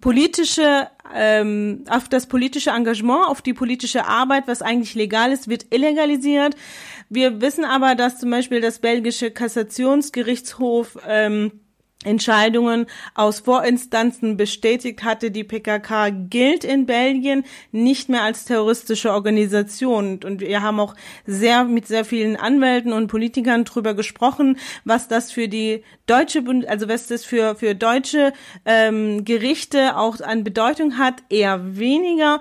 politische, 0.01 0.89
ähm, 1.15 1.85
auf 1.89 2.09
das 2.09 2.27
politische 2.27 2.71
Engagement, 2.71 3.27
auf 3.27 3.43
die 3.43 3.55
politische 3.55 4.07
Arbeit, 4.07 4.47
was 4.47 4.63
eigentlich 4.63 4.95
legal 4.95 5.33
ist, 5.33 5.49
wird 5.49 5.67
illegalisiert. 5.75 6.55
Wir 7.09 7.41
wissen 7.41 7.65
aber, 7.65 7.95
dass 7.95 8.19
zum 8.19 8.31
Beispiel 8.31 8.61
das 8.61 8.79
belgische 8.79 9.31
Kassationsgerichtshof 9.31 10.99
ähm, 11.09 11.61
Entscheidungen 12.03 12.87
aus 13.15 13.41
Vorinstanzen 13.41 14.39
bestätigt 14.39 15.05
hatte, 15.05 15.31
die 15.31 15.45
PKK 15.45 16.09
gilt 16.11 16.65
in 16.65 16.87
Belgien 16.87 17.45
nicht 17.73 18.09
mehr 18.09 18.23
als 18.23 18.47
terroristische 18.47 19.13
Organisation. 19.13 20.21
Und 20.25 20.41
wir 20.41 20.63
haben 20.63 20.81
auch 20.81 20.95
sehr 21.27 21.65
mit 21.65 21.87
sehr 21.87 22.07
vielen 22.07 22.37
Anwälten 22.37 22.95
und 22.95 23.09
Politikern 23.09 23.65
drüber 23.65 23.93
gesprochen, 23.93 24.57
was 24.85 25.09
das 25.09 25.31
für 25.31 25.49
die 25.49 25.85
deutsche, 26.07 26.43
also 26.67 26.89
was 26.89 27.07
das 27.07 27.25
für 27.25 27.55
für 27.55 27.75
deutsche 27.75 28.33
ähm, 28.65 29.25
Gerichte 29.27 29.97
auch 29.99 30.21
an 30.21 30.43
Bedeutung 30.43 30.97
hat, 30.97 31.23
eher 31.29 31.77
weniger. 31.77 32.41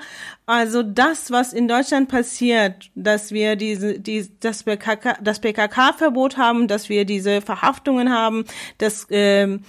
Also 0.49 0.81
das, 0.81 1.29
was 1.29 1.53
in 1.53 1.67
Deutschland 1.67 2.09
passiert, 2.09 2.89
dass 2.95 3.31
wir 3.31 3.55
diese, 3.55 3.99
die, 3.99 4.27
das 4.39 4.63
PKK, 4.63 5.19
das 5.21 5.41
PKK-Verbot 5.41 6.37
haben, 6.37 6.67
dass 6.67 6.89
wir 6.89 7.05
diese 7.05 7.41
Verhaftungen 7.41 8.11
haben, 8.11 8.45
dass 8.79 9.05
ähm, 9.11 9.61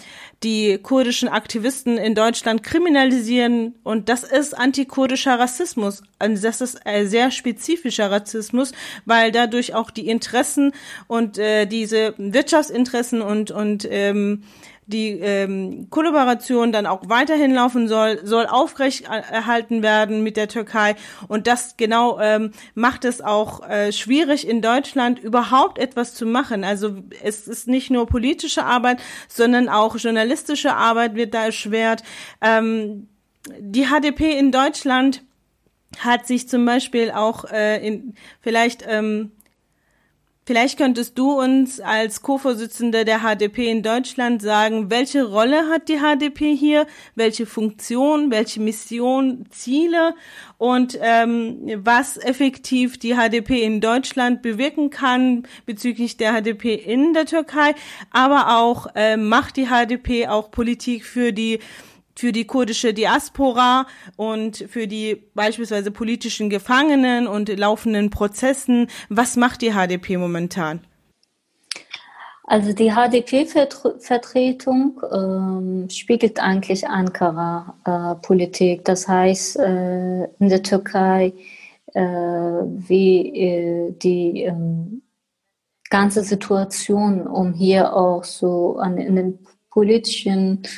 die 0.42 0.78
kurdischen 0.78 1.28
Aktivisten 1.28 1.98
in 1.98 2.14
Deutschland 2.14 2.62
kriminalisieren 2.62 3.74
und 3.82 4.08
das 4.08 4.24
ist 4.24 4.56
antikurdischer 4.56 5.38
Rassismus. 5.38 6.02
Und 6.18 6.42
das 6.42 6.62
ist 6.62 6.86
ein 6.86 7.06
sehr 7.08 7.30
spezifischer 7.30 8.10
Rassismus, 8.10 8.72
weil 9.04 9.32
dadurch 9.32 9.74
auch 9.74 9.90
die 9.90 10.08
Interessen 10.08 10.72
und 11.08 11.36
äh, 11.36 11.66
diese 11.66 12.14
Wirtschaftsinteressen 12.16 13.20
und 13.20 13.50
und 13.50 13.86
ähm, 13.90 14.44
die 14.90 15.10
ähm, 15.20 15.88
Kollaboration 15.90 16.72
dann 16.72 16.86
auch 16.86 17.02
weiterhin 17.06 17.54
laufen 17.54 17.88
soll, 17.88 18.20
soll 18.24 18.46
aufrecht 18.46 19.04
erhalten 19.06 19.82
werden 19.82 20.22
mit 20.22 20.36
der 20.36 20.48
Türkei. 20.48 20.96
Und 21.28 21.46
das 21.46 21.76
genau 21.76 22.20
ähm, 22.20 22.52
macht 22.74 23.04
es 23.04 23.20
auch 23.20 23.68
äh, 23.68 23.92
schwierig 23.92 24.46
in 24.46 24.62
Deutschland 24.62 25.18
überhaupt 25.18 25.78
etwas 25.78 26.14
zu 26.14 26.26
machen. 26.26 26.64
Also 26.64 26.96
es 27.22 27.48
ist 27.48 27.68
nicht 27.68 27.90
nur 27.90 28.06
politische 28.06 28.64
Arbeit, 28.64 29.00
sondern 29.28 29.68
auch 29.68 29.96
journalistische 29.96 30.74
Arbeit 30.74 31.14
wird 31.14 31.34
da 31.34 31.46
erschwert. 31.46 32.02
Ähm, 32.40 33.08
die 33.58 33.86
HDP 33.86 34.38
in 34.38 34.52
Deutschland 34.52 35.22
hat 35.98 36.26
sich 36.26 36.48
zum 36.48 36.64
Beispiel 36.64 37.10
auch 37.10 37.44
äh, 37.44 37.84
in 37.86 38.14
vielleicht 38.40 38.84
ähm, 38.86 39.32
Vielleicht 40.50 40.78
könntest 40.78 41.16
du 41.16 41.40
uns 41.40 41.78
als 41.78 42.22
Co-Vorsitzende 42.22 43.04
der 43.04 43.20
HDP 43.20 43.70
in 43.70 43.84
Deutschland 43.84 44.42
sagen, 44.42 44.90
welche 44.90 45.22
Rolle 45.22 45.68
hat 45.68 45.88
die 45.88 45.98
HDP 45.98 46.56
hier, 46.56 46.88
welche 47.14 47.46
Funktion, 47.46 48.32
welche 48.32 48.60
Mission, 48.60 49.44
Ziele 49.50 50.16
und 50.58 50.98
ähm, 51.00 51.60
was 51.84 52.16
effektiv 52.16 52.98
die 52.98 53.14
HDP 53.14 53.62
in 53.62 53.80
Deutschland 53.80 54.42
bewirken 54.42 54.90
kann 54.90 55.44
bezüglich 55.66 56.16
der 56.16 56.32
HDP 56.32 56.74
in 56.74 57.14
der 57.14 57.26
Türkei, 57.26 57.76
aber 58.10 58.58
auch 58.58 58.88
äh, 58.96 59.16
macht 59.16 59.56
die 59.56 59.68
HDP 59.68 60.26
auch 60.26 60.50
Politik 60.50 61.04
für 61.04 61.32
die 61.32 61.60
für 62.16 62.32
die 62.32 62.46
kurdische 62.46 62.92
Diaspora 62.92 63.86
und 64.16 64.64
für 64.68 64.86
die 64.86 65.30
beispielsweise 65.34 65.90
politischen 65.90 66.50
Gefangenen 66.50 67.26
und 67.26 67.48
laufenden 67.58 68.10
Prozessen. 68.10 68.88
Was 69.08 69.36
macht 69.36 69.62
die 69.62 69.72
HDP 69.72 70.16
momentan? 70.16 70.80
Also 72.50 72.72
die 72.72 72.90
HDP-Vertretung 72.90 75.00
ähm, 75.12 75.88
spiegelt 75.88 76.40
eigentlich 76.40 76.88
Ankara-Politik. 76.88 78.80
Äh, 78.80 78.82
das 78.82 79.06
heißt, 79.06 79.56
äh, 79.60 80.24
in 80.24 80.48
der 80.48 80.64
Türkei, 80.64 81.32
äh, 81.94 82.02
wie 82.02 83.40
äh, 83.40 83.92
die 83.92 84.42
ähm, 84.42 85.02
ganze 85.90 86.24
Situation, 86.24 87.28
um 87.28 87.52
hier 87.52 87.94
auch 87.94 88.24
so 88.24 88.78
an, 88.78 88.98
in 88.98 89.14
den 89.14 89.38
politischen 89.70 90.64
äh, 90.64 90.68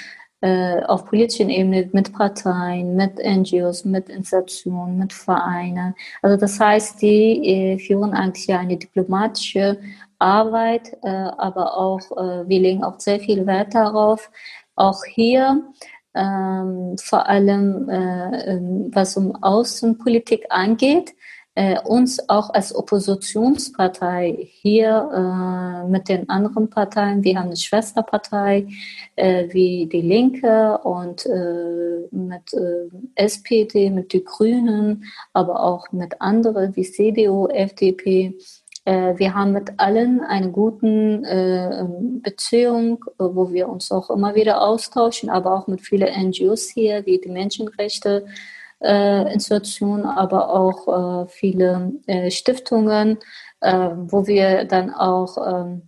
auf 0.43 1.05
politischen 1.07 1.51
Ebene 1.51 1.89
mit 1.93 2.13
Parteien, 2.13 2.97
mit 2.97 3.19
NGOs, 3.19 3.85
mit 3.85 4.09
Institutionen, 4.09 4.99
mit 4.99 5.13
Vereinen. 5.13 5.95
Also 6.21 6.37
das 6.37 6.59
heißt, 6.59 7.01
die 7.01 7.47
äh, 7.47 7.79
führen 7.79 8.13
eigentlich 8.13 8.53
eine 8.53 8.77
diplomatische 8.77 9.79
Arbeit, 10.19 10.97
äh, 11.03 11.09
aber 11.09 11.77
auch 11.77 12.01
äh, 12.13 12.49
wir 12.49 12.61
legen 12.61 12.85
auch 12.85 12.99
sehr 13.01 13.21
viel 13.21 13.47
Wert 13.47 13.75
darauf, 13.75 14.31
auch 14.75 15.05
hier 15.05 15.63
ähm, 16.15 16.97
vor 16.99 17.27
allem 17.27 17.89
äh, 17.89 18.53
ähm, 18.53 18.91
was 18.93 19.17
um 19.17 19.35
Außenpolitik 19.43 20.47
angeht, 20.51 21.15
äh, 21.55 21.79
uns 21.81 22.29
auch 22.31 22.51
als 22.51 22.75
Oppositionspartei 22.75 24.49
hier 24.51 25.85
äh, 25.85 25.89
mit 25.89 26.09
den 26.09 26.29
anderen 26.31 26.71
Parteien, 26.71 27.23
wir 27.23 27.39
haben 27.39 27.49
eine 27.49 27.57
Schwesterpartei 27.57 28.67
äh, 29.17 29.53
wie 29.53 29.87
die 29.87 30.01
Linke 30.01 30.79
und 30.79 31.27
äh, 31.27 32.09
mit 32.11 32.55
äh, 32.55 32.89
SPD, 33.17 33.91
mit 33.91 34.15
den 34.15 34.25
Grünen, 34.25 35.05
aber 35.35 35.63
auch 35.63 35.93
mit 35.93 36.21
anderen 36.23 36.75
wie 36.75 36.91
CDU, 36.91 37.49
FDP. 37.49 38.35
Wir 38.85 39.33
haben 39.33 39.53
mit 39.53 39.79
allen 39.79 40.23
eine 40.23 40.51
gute 40.51 41.87
Beziehung, 42.21 43.05
wo 43.17 43.53
wir 43.53 43.69
uns 43.69 43.93
auch 43.93 44.11
immer 44.11 44.35
wieder 44.35 44.61
austauschen, 44.61 45.31
aber 45.31 45.55
auch 45.55 45.69
mit 45.69 45.83
vielen 45.83 46.31
NGOs 46.31 46.69
hier, 46.69 47.07
wie 47.07 47.21
die 47.21 47.29
Menschenrechte 47.29 48.27
äh, 48.83 49.33
Institutionen, 49.33 50.05
aber 50.05 50.51
auch 50.51 51.25
äh, 51.25 51.29
viele 51.29 51.93
äh, 52.07 52.31
Stiftungen, 52.31 53.19
äh, 53.61 53.91
wo 53.95 54.27
wir 54.27 54.65
dann 54.65 54.93
auch 54.93 55.37
ähm, 55.47 55.83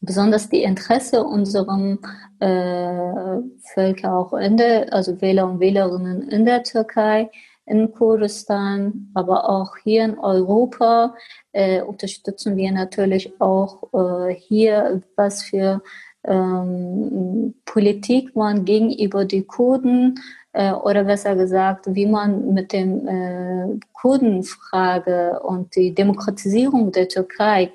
besonders 0.00 0.48
die 0.48 0.62
Interesse 0.62 1.24
unserem 1.24 1.98
äh, 2.40 3.40
Völker 3.74 4.16
auch 4.16 4.32
in 4.34 4.56
der, 4.56 4.92
also 4.92 5.20
Wähler 5.20 5.48
und 5.48 5.60
Wählerinnen 5.60 6.28
in 6.28 6.44
der 6.44 6.62
Türkei, 6.62 7.30
in 7.66 7.92
Kurdistan, 7.92 9.10
aber 9.14 9.48
auch 9.48 9.76
hier 9.76 10.04
in 10.04 10.18
Europa 10.18 11.14
äh, 11.52 11.80
unterstützen 11.82 12.56
wir 12.56 12.72
natürlich 12.72 13.40
auch 13.40 13.88
hier, 14.36 15.00
was 15.14 15.44
für 15.44 15.80
ähm, 16.24 17.54
Politik 17.64 18.34
man 18.36 18.64
gegenüber 18.64 19.24
die 19.24 19.44
Kurden 19.44 20.20
oder 20.54 21.04
besser 21.04 21.34
gesagt, 21.34 21.86
wie 21.88 22.06
man 22.06 22.52
mit 22.52 22.72
dem 22.72 23.08
äh, 23.08 23.80
Kurdenfrage 23.94 25.40
und 25.40 25.74
die 25.76 25.94
Demokratisierung 25.94 26.92
der 26.92 27.08
Türkei, 27.08 27.70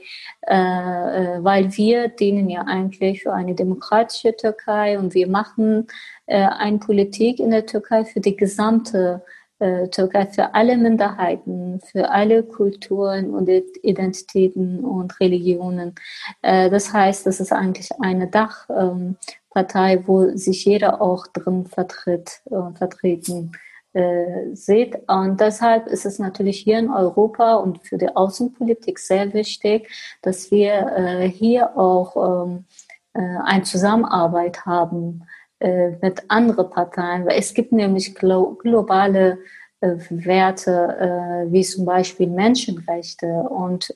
äh, 0.46 0.56
äh, 0.56 1.44
weil 1.44 1.76
wir 1.76 2.10
dienen 2.10 2.50
ja 2.50 2.66
eigentlich 2.68 3.24
für 3.24 3.34
eine 3.34 3.56
demokratische 3.56 4.36
Türkei 4.36 5.00
und 5.00 5.14
wir 5.14 5.28
machen 5.28 5.88
äh, 6.28 6.44
eine 6.44 6.78
Politik 6.78 7.40
in 7.40 7.50
der 7.50 7.66
Türkei 7.66 8.06
für 8.06 8.20
die 8.20 8.36
gesamte 8.36 9.24
äh, 9.60 9.88
Türkei, 9.88 10.28
für 10.28 10.54
alle 10.54 10.78
Minderheiten, 10.78 11.80
für 11.82 12.12
alle 12.12 12.44
Kulturen 12.44 13.34
und 13.34 13.50
Identitäten 13.50 14.84
und 14.84 15.20
Religionen. 15.20 15.96
Äh, 16.42 16.70
das 16.70 16.94
heißt, 16.94 17.26
das 17.26 17.40
ist 17.40 17.52
eigentlich 17.52 17.90
eine 18.00 18.28
Dach. 18.28 18.68
Ähm, 18.70 19.16
Partei, 19.58 20.04
wo 20.06 20.38
sich 20.38 20.66
jeder 20.66 21.02
auch 21.02 21.26
drin 21.26 21.66
vertritt, 21.66 22.42
äh, 22.52 22.78
vertreten 22.78 23.54
äh, 23.94 24.54
sieht. 24.54 24.96
Und 25.08 25.42
deshalb 25.42 25.88
ist 25.88 26.06
es 26.06 26.20
natürlich 26.20 26.60
hier 26.60 26.78
in 26.78 26.92
Europa 26.92 27.56
und 27.56 27.84
für 27.84 27.98
die 27.98 28.16
Außenpolitik 28.16 29.00
sehr 29.00 29.34
wichtig, 29.34 29.90
dass 30.22 30.52
wir 30.52 30.74
äh, 30.96 31.28
hier 31.28 31.76
auch 31.76 32.46
ähm, 32.46 32.66
äh, 33.14 33.38
eine 33.46 33.64
Zusammenarbeit 33.64 34.64
haben 34.68 35.24
äh, 35.60 35.90
mit 36.04 36.22
anderen 36.28 36.70
Parteien, 36.70 37.26
weil 37.26 37.40
es 37.40 37.56
gibt 37.56 37.72
nämlich 37.72 38.14
glo 38.14 38.54
globale 38.54 39.40
äh, 39.82 39.96
Werte 40.12 41.48
wie 41.50 41.64
zum 41.64 41.86
Beispiel 41.86 42.28
Menschenrechte 42.28 43.28
und, 43.28 43.96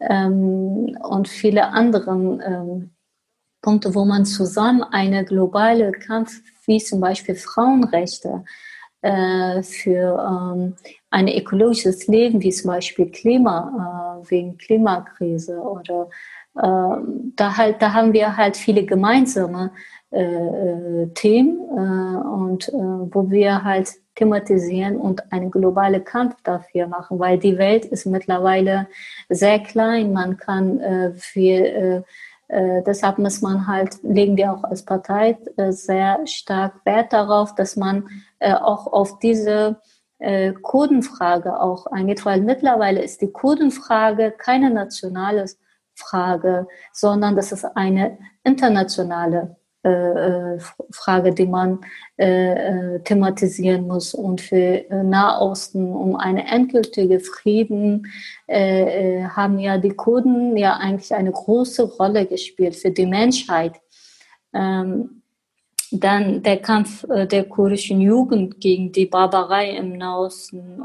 ähm, 0.00 0.98
und 1.02 1.28
viele 1.28 1.68
andere 1.68 2.10
ähm, 2.10 2.95
Punkte, 3.66 3.96
wo 3.96 4.04
man 4.04 4.24
zusammen 4.24 4.84
eine 4.92 5.24
globale 5.24 5.90
Kampf 5.90 6.40
wie 6.66 6.78
zum 6.78 7.00
Beispiel 7.00 7.34
Frauenrechte 7.34 8.44
äh, 9.02 9.60
für 9.64 10.54
ähm, 10.54 10.76
ein 11.10 11.26
ökologisches 11.26 12.06
Leben, 12.06 12.40
wie 12.42 12.52
zum 12.52 12.68
Beispiel 12.68 13.10
Klima, 13.10 14.20
äh, 14.22 14.30
wegen 14.30 14.56
Klimakrise 14.56 15.58
oder 15.58 16.08
äh, 16.54 16.96
da 17.34 17.56
halt, 17.56 17.82
da 17.82 17.92
haben 17.92 18.12
wir 18.12 18.36
halt 18.36 18.56
viele 18.56 18.84
gemeinsame 18.84 19.72
äh, 20.12 20.22
äh, 20.22 21.06
Themen 21.14 21.58
äh, 21.58 22.18
und 22.24 22.70
wo 22.72 23.28
wir 23.28 23.64
halt 23.64 23.88
thematisieren 24.14 24.96
und 24.96 25.32
einen 25.32 25.50
globalen 25.50 26.04
Kampf 26.04 26.36
dafür 26.44 26.86
machen, 26.86 27.18
weil 27.18 27.36
die 27.36 27.58
Welt 27.58 27.84
ist 27.84 28.06
mittlerweile 28.06 28.86
sehr 29.28 29.58
klein. 29.58 30.12
Man 30.12 30.36
kann 30.36 30.78
äh, 30.78 31.12
für 31.14 32.04
äh, 32.48 32.82
deshalb 32.82 33.18
muss 33.18 33.42
man 33.42 33.66
halt, 33.66 34.02
legen 34.02 34.36
wir 34.36 34.52
auch 34.52 34.64
als 34.64 34.84
Partei 34.84 35.38
äh, 35.56 35.72
sehr 35.72 36.26
stark 36.26 36.84
Wert 36.84 37.12
darauf, 37.12 37.54
dass 37.54 37.76
man 37.76 38.08
äh, 38.38 38.54
auch 38.54 38.86
auf 38.86 39.18
diese 39.18 39.80
äh, 40.18 40.52
Kurdenfrage 40.52 41.60
auch 41.60 41.86
eingeht, 41.86 42.24
weil 42.24 42.40
mittlerweile 42.40 43.02
ist 43.02 43.20
die 43.20 43.32
Kurdenfrage 43.32 44.30
keine 44.30 44.70
nationale 44.70 45.46
Frage, 45.94 46.68
sondern 46.92 47.36
das 47.36 47.52
ist 47.52 47.64
eine 47.64 48.18
internationale 48.44 49.56
äh, 49.86 50.58
Frage, 50.90 51.32
die 51.32 51.46
man 51.46 51.78
äh, 52.16 52.98
thematisieren 53.00 53.86
muss. 53.86 54.14
Und 54.14 54.40
für 54.40 54.84
Nahosten, 54.90 55.94
um 55.94 56.16
einen 56.16 56.38
endgültigen 56.38 57.20
Frieden, 57.20 58.08
äh, 58.46 59.24
haben 59.24 59.58
ja 59.58 59.78
die 59.78 59.90
Kurden 59.90 60.56
ja 60.56 60.76
eigentlich 60.76 61.14
eine 61.14 61.30
große 61.30 61.84
Rolle 61.84 62.26
gespielt 62.26 62.74
für 62.74 62.90
die 62.90 63.06
Menschheit. 63.06 63.74
Ähm, 64.52 65.22
dann 65.92 66.42
der 66.42 66.56
Kampf 66.56 67.06
der 67.08 67.44
kurdischen 67.44 68.00
Jugend 68.00 68.60
gegen 68.60 68.90
die 68.90 69.06
Barbarei 69.06 69.70
im 69.70 69.96
Nahosten, 69.96 70.82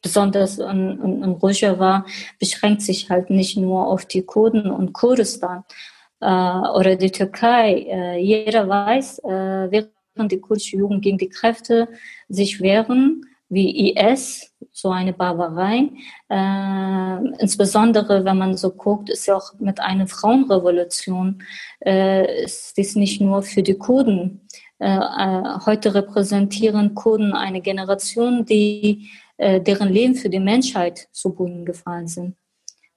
besonders 0.00 0.58
in, 0.58 0.98
in, 1.04 1.22
in 1.22 1.30
Rojava, 1.32 2.06
beschränkt 2.38 2.80
sich 2.80 3.10
halt 3.10 3.28
nicht 3.28 3.58
nur 3.58 3.86
auf 3.86 4.06
die 4.06 4.22
Kurden 4.22 4.70
und 4.70 4.94
Kurdistan, 4.94 5.58
äh, 5.58 5.89
oder 6.20 6.96
die 6.96 7.10
Türkei. 7.10 7.86
Äh, 7.88 8.18
jeder 8.18 8.68
weiß, 8.68 9.20
äh, 9.20 9.70
während 9.70 10.32
die 10.32 10.40
kurdische 10.40 10.76
Jugend 10.76 11.02
gegen 11.02 11.18
die 11.18 11.28
Kräfte 11.28 11.88
sich 12.28 12.60
wehren, 12.60 13.24
wie 13.48 13.92
IS, 13.92 14.52
so 14.72 14.90
eine 14.90 15.12
Barbarei. 15.12 15.90
Äh, 16.28 17.40
insbesondere, 17.40 18.24
wenn 18.24 18.38
man 18.38 18.56
so 18.56 18.70
guckt, 18.70 19.10
ist 19.10 19.26
ja 19.26 19.36
auch 19.36 19.54
mit 19.58 19.80
einer 19.80 20.06
Frauenrevolution, 20.06 21.42
äh, 21.84 22.44
ist 22.44 22.76
dies 22.76 22.94
nicht 22.94 23.20
nur 23.20 23.42
für 23.42 23.62
die 23.62 23.74
Kurden. 23.74 24.46
Äh, 24.78 24.96
äh, 24.96 25.58
heute 25.66 25.94
repräsentieren 25.94 26.94
Kurden 26.94 27.34
eine 27.34 27.60
Generation, 27.60 28.46
die, 28.46 29.10
äh, 29.36 29.60
deren 29.60 29.90
Leben 29.90 30.14
für 30.14 30.30
die 30.30 30.40
Menschheit 30.40 31.08
zu 31.12 31.34
Boden 31.34 31.64
gefallen 31.66 32.06
sind. 32.06 32.36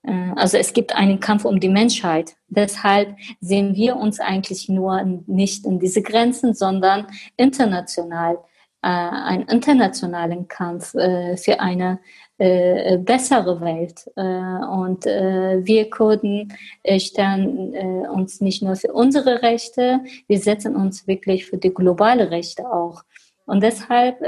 Äh, 0.03 0.31
also 0.35 0.57
es 0.57 0.73
gibt 0.73 0.95
einen 0.95 1.19
Kampf 1.19 1.45
um 1.45 1.59
die 1.59 1.69
Menschheit. 1.69 2.35
Deshalb 2.47 3.15
sehen 3.39 3.75
wir 3.75 3.95
uns 3.95 4.19
eigentlich 4.19 4.69
nur 4.69 5.01
nicht 5.27 5.65
in 5.65 5.79
diese 5.79 6.01
Grenzen, 6.01 6.53
sondern 6.53 7.07
international, 7.37 8.37
äh, 8.81 8.87
einen 8.87 9.47
internationalen 9.47 10.47
Kampf 10.47 10.93
äh, 10.95 11.37
für 11.37 11.59
eine 11.59 11.99
bessere 12.35 13.61
Welt. 13.61 14.07
Und 14.15 15.05
wir 15.05 15.89
Kurden 15.91 16.51
stellen 16.97 18.07
uns 18.09 18.41
nicht 18.41 18.63
nur 18.63 18.75
für 18.75 18.91
unsere 18.91 19.43
Rechte, 19.43 20.01
wir 20.27 20.39
setzen 20.39 20.75
uns 20.75 21.07
wirklich 21.07 21.45
für 21.45 21.57
die 21.57 21.73
globale 21.73 22.31
Rechte 22.31 22.69
auch. 22.69 23.03
Und 23.45 23.61
deshalb, 23.61 24.19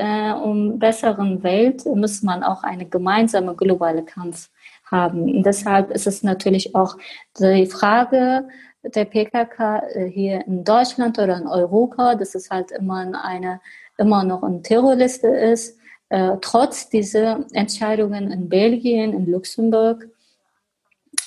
um 0.46 0.78
besseren 0.80 1.44
Welt, 1.44 1.84
muss 1.88 2.22
man 2.22 2.44
auch 2.44 2.64
eine 2.64 2.86
gemeinsame 2.86 3.56
globale 3.56 4.06
Kampf 4.06 4.50
haben. 4.92 5.24
Und 5.24 5.44
deshalb 5.44 5.92
ist 5.92 6.08
es 6.08 6.24
natürlich 6.24 6.76
auch 6.76 6.98
die 7.40 7.66
Frage 7.66 8.48
der 8.84 9.06
PKK 9.06 9.80
äh, 9.94 10.10
hier 10.10 10.46
in 10.46 10.64
Deutschland 10.64 11.18
oder 11.18 11.38
in 11.38 11.48
Europa, 11.48 12.16
dass 12.16 12.36
es 12.36 12.50
halt 12.50 12.72
immer 12.72 13.24
eine, 13.24 13.62
immer 13.98 14.24
noch 14.24 14.44
eine 14.44 14.62
Terrorliste 14.62 15.28
ist, 15.28 15.78
äh, 16.10 16.38
trotz 16.42 16.90
dieser 16.90 17.46
Entscheidungen 17.54 18.32
in 18.32 18.48
Belgien, 18.48 19.14
in 19.14 19.26
Luxemburg 19.32 20.08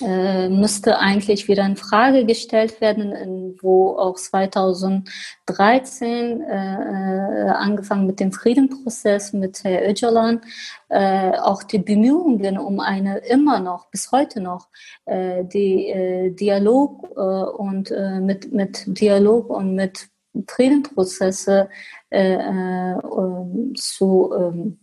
äh, 0.01 0.49
müsste 0.49 0.97
eigentlich 0.99 1.47
wieder 1.47 1.65
in 1.65 1.75
Frage 1.75 2.25
gestellt 2.25 2.81
werden, 2.81 3.55
wo 3.61 3.97
auch 3.97 4.15
2013 4.15 6.41
äh, 6.41 7.49
angefangen 7.49 8.07
mit 8.07 8.19
dem 8.19 8.31
Friedenprozess 8.31 9.33
mit 9.33 9.63
Herr 9.63 9.87
Öcalan 9.89 10.41
äh, 10.89 11.31
auch 11.37 11.63
die 11.63 11.79
Bemühungen 11.79 12.57
um 12.57 12.79
eine 12.79 13.19
immer 13.19 13.59
noch 13.59 13.89
bis 13.91 14.11
heute 14.11 14.41
noch 14.41 14.67
äh, 15.05 15.43
die 15.45 15.87
äh, 15.87 16.31
Dialog 16.31 17.09
äh, 17.15 17.19
und 17.19 17.91
äh, 17.91 18.19
mit 18.19 18.51
mit 18.53 18.85
Dialog 18.99 19.49
und 19.49 19.75
mit 19.75 20.09
Friedenprozesse 20.47 21.69
äh, 22.09 22.35
äh, 22.35 22.95
zu 23.75 24.31
äh, 24.33 24.73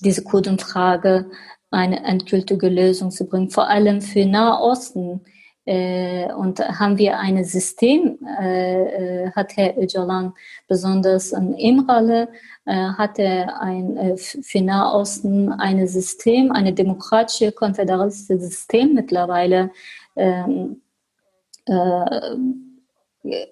diese 0.00 0.24
Kurdenfrage 0.24 1.30
eine 1.74 2.04
endgültige 2.04 2.68
Lösung 2.68 3.10
zu 3.10 3.26
bringen, 3.26 3.50
vor 3.50 3.68
allem 3.68 4.00
für 4.00 4.24
Nahosten. 4.24 5.20
Äh, 5.66 6.30
und 6.34 6.60
haben 6.60 6.98
wir 6.98 7.18
ein 7.18 7.42
System, 7.42 8.18
äh, 8.38 9.24
äh 9.26 9.30
hat 9.32 9.56
Herr 9.56 9.78
Öcalan 9.78 10.34
besonders 10.68 11.32
in 11.32 11.54
Imrale, 11.54 12.28
äh, 12.66 12.74
hat 12.74 13.18
er 13.18 13.62
ein, 13.62 13.96
äh, 13.96 14.16
für 14.18 14.60
Nahosten 14.60 15.50
ein 15.52 15.86
System, 15.88 16.52
eine 16.52 16.74
demokratische, 16.74 17.50
konföderalistische 17.50 18.40
System 18.40 18.92
mittlerweile 18.92 19.70
ähm, 20.16 20.82
äh, 21.66 22.36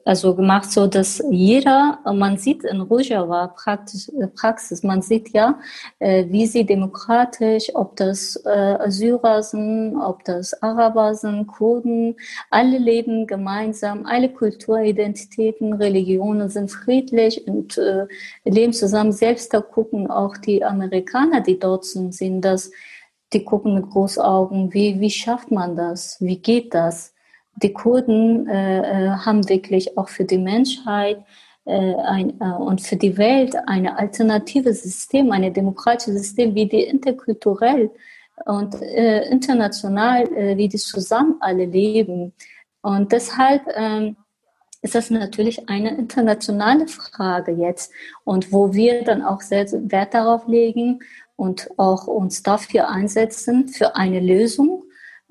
also 0.05 0.35
gemacht, 0.35 0.71
so 0.71 0.87
dass 0.87 1.23
jeder, 1.31 1.99
man 2.05 2.37
sieht 2.37 2.63
in 2.65 2.83
Rojava 2.83 3.49
Praxis, 3.49 4.83
man 4.83 5.01
sieht 5.01 5.31
ja, 5.31 5.59
äh, 5.99 6.27
wie 6.29 6.47
sie 6.47 6.67
demokratisch, 6.67 7.75
ob 7.75 7.97
das 7.97 8.37
äh, 8.45 8.91
Syrer 8.91 9.43
sind, 9.43 9.97
ob 9.97 10.25
das 10.25 10.63
Araber 10.63 11.15
sind, 11.15 11.47
Kurden, 11.47 12.17
alle 12.51 12.79
leben 12.79 13.27
gemeinsam, 13.27 14.05
alle 14.05 14.29
Kulturidentitäten, 14.29 15.73
Religionen 15.73 16.51
sind 16.51 16.71
friedlich 16.71 17.47
und 17.47 17.79
äh, 17.79 18.07
leben 18.45 18.75
zusammen. 18.75 19.13
Selbst 19.13 19.55
da 19.55 19.61
gucken 19.61 20.11
auch 20.11 20.37
die 20.37 20.63
Amerikaner, 20.63 21.41
die 21.41 21.59
dort 21.59 21.87
sind, 21.87 22.15
sehen 22.15 22.43
das, 22.43 22.71
die 23.33 23.45
gucken 23.45 23.75
mit 23.75 23.89
Großaugen, 23.89 24.75
wie, 24.75 25.01
wie 25.01 25.11
schafft 25.11 25.51
man 25.51 25.77
das? 25.77 26.19
Wie 26.21 26.37
geht 26.37 26.75
das? 26.75 27.12
Die 27.57 27.73
Kurden 27.73 28.49
äh, 28.49 28.81
äh, 28.81 29.09
haben 29.11 29.49
wirklich 29.49 29.97
auch 29.97 30.09
für 30.09 30.25
die 30.25 30.39
Menschheit 30.39 31.23
äh, 31.65 31.95
ein, 31.95 32.41
äh, 32.41 32.45
und 32.45 32.81
für 32.81 32.97
die 32.97 33.17
Welt 33.19 33.55
eine 33.67 33.99
alternative 33.99 34.73
System, 34.75 35.31
ein 35.31 35.53
demokratisches 35.53 36.23
System, 36.23 36.55
wie 36.55 36.67
die 36.67 36.83
interkulturell 36.83 37.91
und 38.47 38.81
äh, 38.83 39.29
international, 39.29 40.23
äh, 40.37 40.57
wie 40.57 40.69
die 40.69 40.79
zusammen 40.79 41.37
alle 41.41 41.67
leben. 41.67 42.33
Und 42.81 43.13
deshalb 43.13 43.63
ähm, 43.75 44.17
ist 44.81 44.97
das 44.97 45.11
natürlich 45.11 45.69
eine 45.69 45.97
internationale 45.97 46.89
Frage 46.89 47.53
jetzt 47.53 47.93
und 48.25 48.53
wo 48.53 48.73
wir 48.73 49.05
dann 49.05 49.23
auch 49.23 49.41
sehr 49.41 49.67
Wert 49.71 50.15
darauf 50.15 50.49
legen 50.49 51.01
und 51.37 51.71
auch 51.77 52.09
uns 52.09 52.43
dafür 52.43 52.89
einsetzen 52.89 53.69
für 53.69 53.95
eine 53.95 54.19
Lösung 54.19 54.83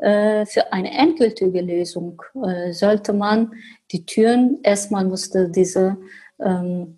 für 0.01 0.73
eine 0.73 0.97
endgültige 0.97 1.61
Lösung 1.61 2.21
äh, 2.43 2.73
sollte 2.73 3.13
man 3.13 3.51
die 3.91 4.03
Türen, 4.05 4.59
erstmal 4.63 5.05
musste 5.05 5.49
diese 5.49 5.97
ähm, 6.39 6.97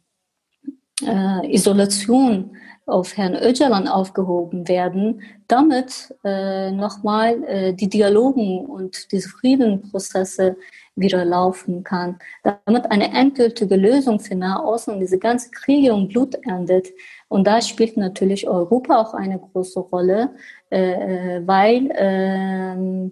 äh, 1.05 1.53
Isolation 1.53 2.55
auf 2.85 3.15
Herrn 3.15 3.35
Öcalan 3.35 3.87
aufgehoben 3.87 4.67
werden, 4.67 5.21
damit 5.47 6.13
äh, 6.23 6.71
nochmal 6.71 7.41
äh, 7.45 7.73
die 7.73 7.87
Dialogen 7.87 8.65
und 8.65 9.11
diese 9.11 9.29
Friedenprozesse 9.29 10.57
wieder 10.95 11.23
laufen 11.23 11.83
kann, 11.83 12.19
damit 12.43 12.91
eine 12.91 13.11
endgültige 13.11 13.75
Lösung 13.75 14.19
für 14.19 14.35
Nahosten 14.35 14.95
und 14.95 14.99
diese 14.99 15.17
ganze 15.17 15.49
Kriege 15.51 15.93
und 15.93 16.09
Blut 16.09 16.35
endet. 16.45 16.89
Und 17.33 17.45
da 17.47 17.61
spielt 17.63 17.97
natürlich 17.97 18.47
Europa 18.47 18.95
auch 19.01 19.15
eine 19.15 19.39
große 19.39 19.79
Rolle, 19.79 20.35
äh, 20.69 21.41
weil 21.43 21.89
äh, 21.89 23.09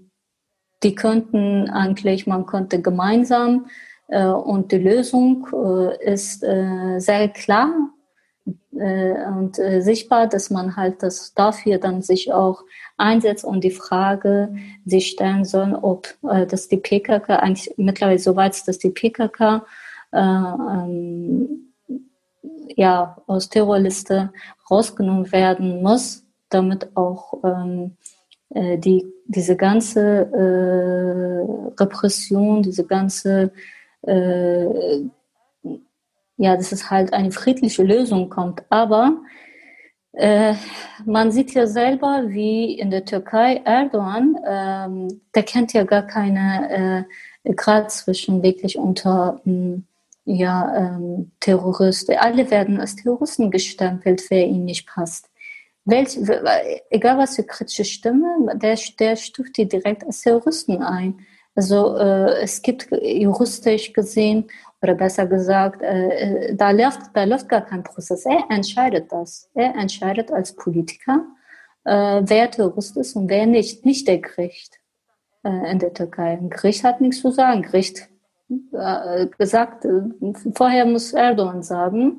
die 0.84 0.94
könnten 0.94 1.68
eigentlich, 1.72 2.28
man 2.28 2.46
könnte 2.46 2.84
gemeinsam 2.84 3.66
äh, 4.10 4.28
und 4.28 4.72
die 4.72 4.78
Lösung 4.78 5.48
äh, 5.52 6.14
ist 6.14 6.44
äh, 6.44 7.00
sehr 7.00 7.30
klar. 7.30 7.74
äh, 8.78 9.26
und 9.40 9.58
äh, 9.58 9.82
sichtbar, 9.82 10.28
dass 10.28 10.52
man 10.52 10.76
halt 10.76 11.02
das 11.02 11.34
dafür 11.34 11.80
dann 11.80 12.04
sich 12.04 12.32
auch 12.32 12.64
einsetzt 12.98 13.44
und 13.44 13.64
die 13.64 13.72
Frage 13.72 14.54
sich 14.86 15.08
stellen 15.08 15.46
soll, 15.46 15.74
ob 15.82 16.14
äh, 16.30 16.46
dass 16.46 16.68
die 16.68 16.78
PKK 16.78 17.38
eigentlich 17.38 17.74
mittlerweile 17.78 18.20
so 18.20 18.36
weit 18.36 18.54
ist, 18.54 18.68
dass 18.68 18.78
die 18.78 18.92
PKK 18.92 19.66
äh, 20.12 20.20
ähm, 20.20 21.71
ja 22.76 23.18
aus 23.28 23.50
Terrorliste 23.50 24.32
rausgenommen 24.70 25.32
werden 25.32 25.82
muss, 25.82 26.24
damit 26.50 26.96
auch 26.96 27.44
ähm, 27.44 27.98
äh, 28.50 28.78
die 28.78 29.06
diese 29.28 29.56
ganze 29.56 30.02
äh, 30.34 31.82
Repression, 31.82 32.62
diese 32.64 32.86
ganze 32.86 33.52
äh, 34.02 35.02
ja, 36.38 36.58
dass 36.58 36.72
es 36.72 36.90
halt 36.90 37.14
eine 37.14 37.32
friedliche 37.32 37.84
Lösung 37.84 38.30
kommt. 38.30 38.64
Aber 38.70 39.22
äh, 40.14 40.56
man 41.06 41.32
sieht 41.32 41.54
ja 41.54 41.68
selber, 41.68 42.24
wie 42.28 42.74
in 42.80 42.90
der 42.90 43.06
Türkei 43.06 43.62
Erdogan, 43.64 44.36
ähm, 44.46 45.22
der 45.36 45.44
kennt 45.44 45.74
ja 45.74 45.84
gar 45.84 46.02
keine 46.02 47.06
äh, 47.44 47.54
Grad 47.54 47.92
zwischen 47.92 48.42
wirklich 48.44 48.78
unter 48.78 49.40
ähm, 49.46 49.86
ja, 50.26 50.76
ähm, 50.76 51.32
Terroristen. 51.40 52.18
Alle 52.18 52.50
werden 52.52 52.80
als 52.80 52.96
Terroristen 52.96 53.52
gestempelt, 53.52 54.24
wer 54.30 54.46
ihnen 54.46 54.66
nicht 54.66 54.88
passt. 54.88 55.30
Welch, 55.84 56.18
egal 56.92 57.18
was 57.18 57.36
für 57.36 57.44
kritische 57.44 57.86
Stimme, 57.86 58.28
der, 58.56 58.78
der 59.00 59.16
stuft 59.16 59.58
die 59.58 59.68
direkt 59.68 60.04
als 60.04 60.22
Terroristen 60.22 60.84
ein. 60.84 61.26
Also 61.56 61.98
äh, 61.98 62.42
es 62.42 62.62
gibt 62.62 62.90
juristisch 62.92 63.92
gesehen 63.92 64.48
oder 64.82 64.96
besser 64.96 65.26
gesagt, 65.26 65.82
äh, 65.82 66.50
äh, 66.50 66.56
da, 66.56 66.72
läuft, 66.72 67.02
da 67.14 67.24
läuft 67.24 67.50
gar 67.50 67.62
kein 67.62 67.84
Prozess. 67.84 68.26
Er 68.26 68.46
entscheidet 68.50 69.12
das. 69.12 69.50
Er 69.54 69.76
entscheidet 69.76 70.32
als 70.32 70.56
Politiker, 70.56 71.26
äh, 71.84 72.22
wer 72.24 72.50
Terrorist 72.50 72.96
ist 72.98 73.16
und 73.16 73.30
wer 73.30 73.48
nicht. 73.48 73.86
Nicht 73.86 74.08
der 74.08 74.20
Gericht 74.20 74.80
äh, 75.44 75.72
in 75.72 75.80
der 75.80 75.94
Türkei. 75.94 76.34
Ein 76.34 76.50
Gericht 76.50 76.84
hat 76.84 77.02
nichts 77.02 77.22
zu 77.22 77.32
sagen. 77.32 77.64
Gericht 77.64 78.08
gesagt, 79.38 79.86
äh, 79.86 80.02
vorher 80.56 80.86
muss 80.86 81.14
Erdogan 81.14 81.64
sagen. 81.64 82.18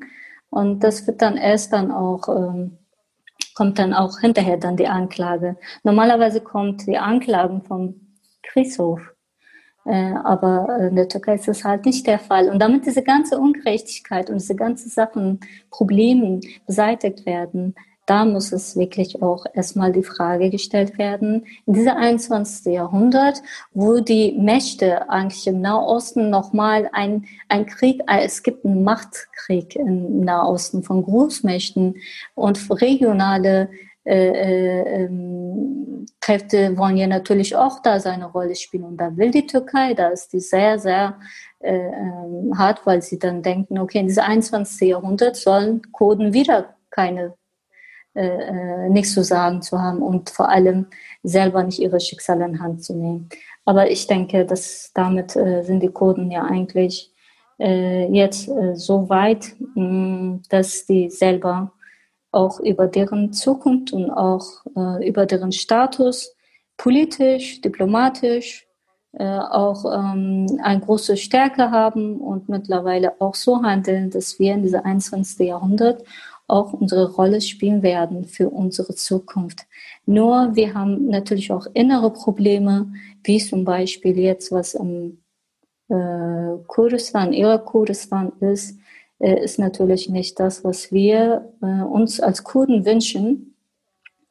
Und 0.49 0.83
das 0.83 1.07
wird 1.07 1.21
dann 1.21 1.37
erst 1.37 1.73
dann 1.73 1.91
auch, 1.91 2.27
ähm, 2.27 2.77
kommt 3.55 3.79
dann 3.79 3.93
auch 3.93 4.19
hinterher 4.19 4.57
dann 4.57 4.77
die 4.77 4.87
Anklage. 4.87 5.57
Normalerweise 5.83 6.41
kommt 6.41 6.85
die 6.87 6.97
Anklagen 6.97 7.63
vom 7.63 7.95
Kriegshof. 8.43 9.13
Äh, 9.85 10.13
aber 10.23 10.87
in 10.89 10.95
der 10.95 11.09
Türkei 11.09 11.35
ist 11.35 11.47
das 11.47 11.63
halt 11.63 11.85
nicht 11.85 12.07
der 12.07 12.19
Fall. 12.19 12.49
Und 12.49 12.59
damit 12.59 12.85
diese 12.85 13.03
ganze 13.03 13.39
Ungerechtigkeit 13.39 14.29
und 14.29 14.39
diese 14.39 14.55
ganzen 14.55 14.89
Sachen, 14.89 15.39
Probleme 15.69 16.39
beseitigt 16.65 17.25
werden, 17.25 17.75
da 18.05 18.25
muss 18.25 18.51
es 18.51 18.75
wirklich 18.75 19.21
auch 19.21 19.45
erstmal 19.53 19.91
die 19.91 20.03
Frage 20.03 20.49
gestellt 20.49 20.97
werden, 20.97 21.45
in 21.65 21.73
dieser 21.73 21.95
21. 21.95 22.73
Jahrhundert, 22.73 23.41
wo 23.73 23.99
die 23.99 24.33
Mächte 24.33 25.09
eigentlich 25.09 25.47
im 25.47 25.61
Nahosten 25.61 26.29
nochmal 26.29 26.89
ein, 26.93 27.25
ein 27.49 27.65
Krieg, 27.65 28.01
äh, 28.07 28.23
es 28.25 28.43
gibt 28.43 28.65
einen 28.65 28.83
Machtkrieg 28.83 29.75
im 29.75 30.21
Nahosten 30.21 30.83
von 30.83 31.03
Großmächten 31.03 31.95
und 32.35 32.81
regionale 32.81 33.69
äh, 34.05 34.27
äh, 34.27 35.03
ähm, 35.05 36.05
Kräfte 36.19 36.77
wollen 36.77 36.97
ja 36.97 37.07
natürlich 37.07 37.55
auch 37.55 37.81
da 37.81 38.01
seine 38.01 38.25
Rolle 38.25 38.55
spielen. 38.55 38.83
Und 38.83 38.97
da 38.97 39.15
will 39.15 39.31
die 39.31 39.47
Türkei, 39.47 39.93
da 39.93 40.09
ist 40.09 40.33
die 40.33 40.41
sehr, 40.41 40.77
sehr 40.77 41.19
äh, 41.59 41.73
ähm, 41.73 42.57
hart, 42.57 42.85
weil 42.85 43.01
sie 43.01 43.17
dann 43.17 43.41
denken, 43.41 43.79
okay, 43.79 43.99
in 43.99 44.07
diesem 44.07 44.23
21. 44.23 44.89
Jahrhundert 44.89 45.37
sollen 45.37 45.81
Kurden 45.93 46.33
wieder 46.33 46.75
keine 46.89 47.35
äh, 48.15 48.27
äh, 48.27 48.89
nichts 48.89 49.13
zu 49.13 49.23
sagen 49.23 49.61
zu 49.61 49.81
haben 49.81 50.01
und 50.01 50.29
vor 50.29 50.49
allem 50.49 50.87
selber 51.23 51.63
nicht 51.63 51.79
ihre 51.79 51.99
Schicksale 51.99 52.45
in 52.45 52.61
Hand 52.61 52.83
zu 52.83 52.93
nehmen. 52.93 53.29
Aber 53.65 53.89
ich 53.89 54.07
denke, 54.07 54.45
dass 54.45 54.91
damit 54.93 55.35
äh, 55.35 55.63
sind 55.63 55.81
die 55.81 55.89
Kurden 55.89 56.29
ja 56.31 56.43
eigentlich 56.43 57.11
äh, 57.59 58.07
jetzt 58.11 58.49
äh, 58.49 58.75
so 58.75 59.09
weit, 59.09 59.55
mh, 59.75 60.39
dass 60.49 60.85
die 60.85 61.09
selber 61.09 61.71
auch 62.31 62.59
über 62.59 62.87
deren 62.87 63.31
Zukunft 63.31 63.93
und 63.93 64.09
auch 64.09 64.65
äh, 64.75 65.07
über 65.07 65.25
deren 65.25 65.51
Status 65.51 66.35
politisch, 66.77 67.61
diplomatisch 67.61 68.67
äh, 69.13 69.25
auch 69.25 69.85
ähm, 69.85 70.59
eine 70.63 70.79
große 70.79 71.17
Stärke 71.17 71.69
haben 71.69 72.19
und 72.19 72.49
mittlerweile 72.49 73.13
auch 73.21 73.35
so 73.35 73.61
handeln, 73.61 74.09
dass 74.09 74.39
wir 74.39 74.53
in 74.53 74.63
diesem 74.63 74.83
21. 74.83 75.47
Jahrhundert 75.47 76.03
auch 76.47 76.73
unsere 76.73 77.13
Rolle 77.13 77.41
spielen 77.41 77.83
werden 77.83 78.25
für 78.25 78.49
unsere 78.49 78.95
Zukunft. 78.95 79.65
Nur 80.05 80.55
wir 80.55 80.73
haben 80.73 81.07
natürlich 81.07 81.51
auch 81.51 81.67
innere 81.73 82.11
Probleme, 82.11 82.93
wie 83.23 83.39
zum 83.39 83.63
Beispiel 83.63 84.17
jetzt, 84.17 84.51
was 84.51 84.73
im 84.73 85.21
äh, 85.89 86.57
Kurdistan, 86.67 87.33
Irak-Kurdistan 87.33 88.33
ist, 88.39 88.77
äh, 89.19 89.43
ist 89.43 89.59
natürlich 89.59 90.09
nicht 90.09 90.39
das, 90.39 90.63
was 90.63 90.91
wir 90.91 91.53
äh, 91.61 91.65
uns 91.65 92.19
als 92.19 92.43
Kurden 92.43 92.85
wünschen. 92.85 93.55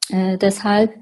Äh, 0.09 0.37
deshalb 0.37 0.93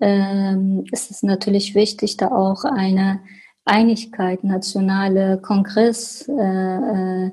ähm, 0.00 0.84
ist 0.90 1.10
es 1.10 1.22
natürlich 1.22 1.74
wichtig, 1.74 2.16
da 2.16 2.28
auch 2.28 2.64
eine 2.64 3.20
Einigkeit, 3.64 4.44
nationale 4.44 5.38
Kongress 5.40 6.28
äh, 6.28 6.32
äh, 7.26 7.30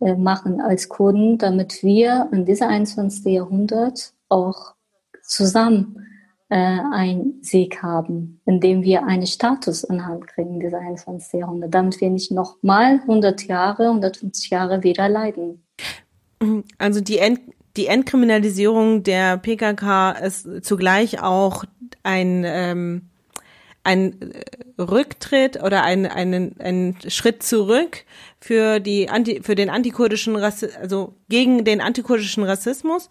machen 0.00 0.60
als 0.60 0.88
Kurden, 0.88 1.38
damit 1.38 1.82
wir 1.82 2.28
in 2.32 2.44
diesem 2.44 2.68
21. 2.68 3.24
Jahrhundert 3.26 4.12
auch 4.28 4.74
zusammen 5.22 6.06
äh, 6.48 6.56
einen 6.56 7.42
Sieg 7.42 7.82
haben, 7.82 8.40
indem 8.44 8.82
wir 8.82 9.04
einen 9.04 9.26
Status 9.26 9.84
in 9.84 10.06
Hand 10.06 10.26
kriegen, 10.26 10.60
dieser 10.60 10.78
21. 10.78 11.40
Jahrhundert, 11.40 11.74
damit 11.74 12.00
wir 12.00 12.10
nicht 12.10 12.30
nochmal 12.30 13.00
100 13.02 13.44
Jahre, 13.46 13.88
150 13.88 14.50
Jahre 14.50 14.82
wieder 14.82 15.08
leiden. 15.08 15.64
Also 16.78 17.00
die, 17.00 17.18
Ent 17.18 17.40
die 17.76 17.86
Entkriminalisierung 17.86 19.02
der 19.02 19.36
PKK 19.38 20.12
ist 20.12 20.64
zugleich 20.64 21.20
auch 21.20 21.64
ein 22.02 22.44
ähm, 22.46 23.10
ein 23.84 24.32
Rücktritt 24.78 25.62
oder 25.62 25.82
ein, 25.84 26.06
einen, 26.06 26.58
ein 26.58 26.96
Schritt 27.08 27.42
zurück 27.42 28.04
für 28.40 28.80
die 28.80 29.08
Anti, 29.08 29.42
für 29.42 29.54
den 29.54 29.70
antikurdischen 29.70 30.36
Rassismus, 30.36 30.80
also 30.80 31.14
gegen 31.28 31.64
den 31.64 31.80
antikurdischen 31.80 32.44
Rassismus. 32.44 33.10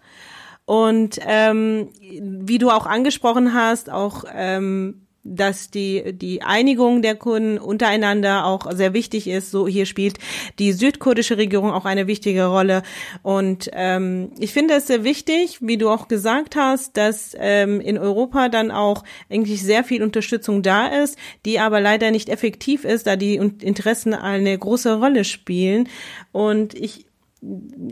Und 0.66 1.18
ähm, 1.26 1.90
wie 2.00 2.58
du 2.58 2.70
auch 2.70 2.86
angesprochen 2.86 3.54
hast, 3.54 3.90
auch 3.90 4.24
ähm, 4.34 5.03
dass 5.24 5.70
die, 5.70 6.12
die 6.12 6.42
Einigung 6.42 7.00
der 7.00 7.14
Kurden 7.14 7.58
untereinander 7.58 8.44
auch 8.44 8.70
sehr 8.72 8.92
wichtig 8.92 9.26
ist. 9.26 9.50
So 9.50 9.66
hier 9.66 9.86
spielt 9.86 10.18
die 10.58 10.72
südkurdische 10.72 11.38
Regierung 11.38 11.70
auch 11.70 11.86
eine 11.86 12.06
wichtige 12.06 12.46
Rolle. 12.46 12.82
Und 13.22 13.70
ähm, 13.72 14.32
ich 14.38 14.52
finde 14.52 14.74
es 14.74 14.86
sehr 14.86 15.02
wichtig, 15.02 15.58
wie 15.60 15.78
du 15.78 15.88
auch 15.88 16.08
gesagt 16.08 16.56
hast, 16.56 16.96
dass 16.96 17.34
ähm, 17.38 17.80
in 17.80 17.98
Europa 17.98 18.48
dann 18.50 18.70
auch 18.70 19.02
eigentlich 19.30 19.62
sehr 19.62 19.82
viel 19.82 20.02
Unterstützung 20.02 20.62
da 20.62 20.86
ist, 20.86 21.18
die 21.46 21.58
aber 21.58 21.80
leider 21.80 22.10
nicht 22.10 22.28
effektiv 22.28 22.84
ist, 22.84 23.06
da 23.06 23.16
die 23.16 23.36
Interessen 23.36 24.12
eine 24.14 24.56
große 24.56 24.98
Rolle 24.98 25.24
spielen. 25.24 25.88
Und 26.32 26.74
ich 26.74 27.06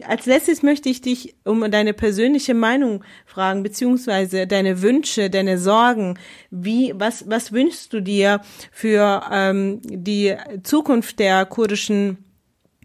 als 0.07 0.27
letztes 0.27 0.63
möchte 0.63 0.89
ich 0.89 1.01
dich 1.01 1.35
um 1.45 1.69
deine 1.71 1.93
persönliche 1.93 2.55
Meinung 2.55 3.05
fragen, 3.27 3.63
beziehungsweise 3.63 4.47
deine 4.47 4.83
Wünsche, 4.83 5.31
deine 5.31 5.59
Sorgen. 5.59 6.19
Wie, 6.51 6.93
was, 6.97 7.29
was 7.29 7.53
wünschst 7.53 7.93
du 7.93 8.01
dir 8.01 8.41
für 8.71 9.23
ähm, 9.31 9.81
die 9.85 10.35
Zukunft 10.63 11.19
der 11.19 11.45
kurdischen 11.47 12.19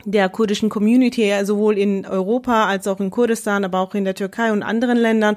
der 0.06 0.30
kurdischen 0.30 0.70
Community, 0.70 1.34
sowohl 1.44 1.78
in 1.78 2.06
Europa 2.06 2.68
als 2.68 2.88
auch 2.88 3.02
in 3.02 3.10
Kurdistan, 3.10 3.66
aber 3.66 3.82
auch 3.82 3.94
in 3.94 4.06
der 4.06 4.16
Türkei 4.16 4.54
und 4.54 4.64
anderen 4.64 4.98
Ländern. 4.98 5.36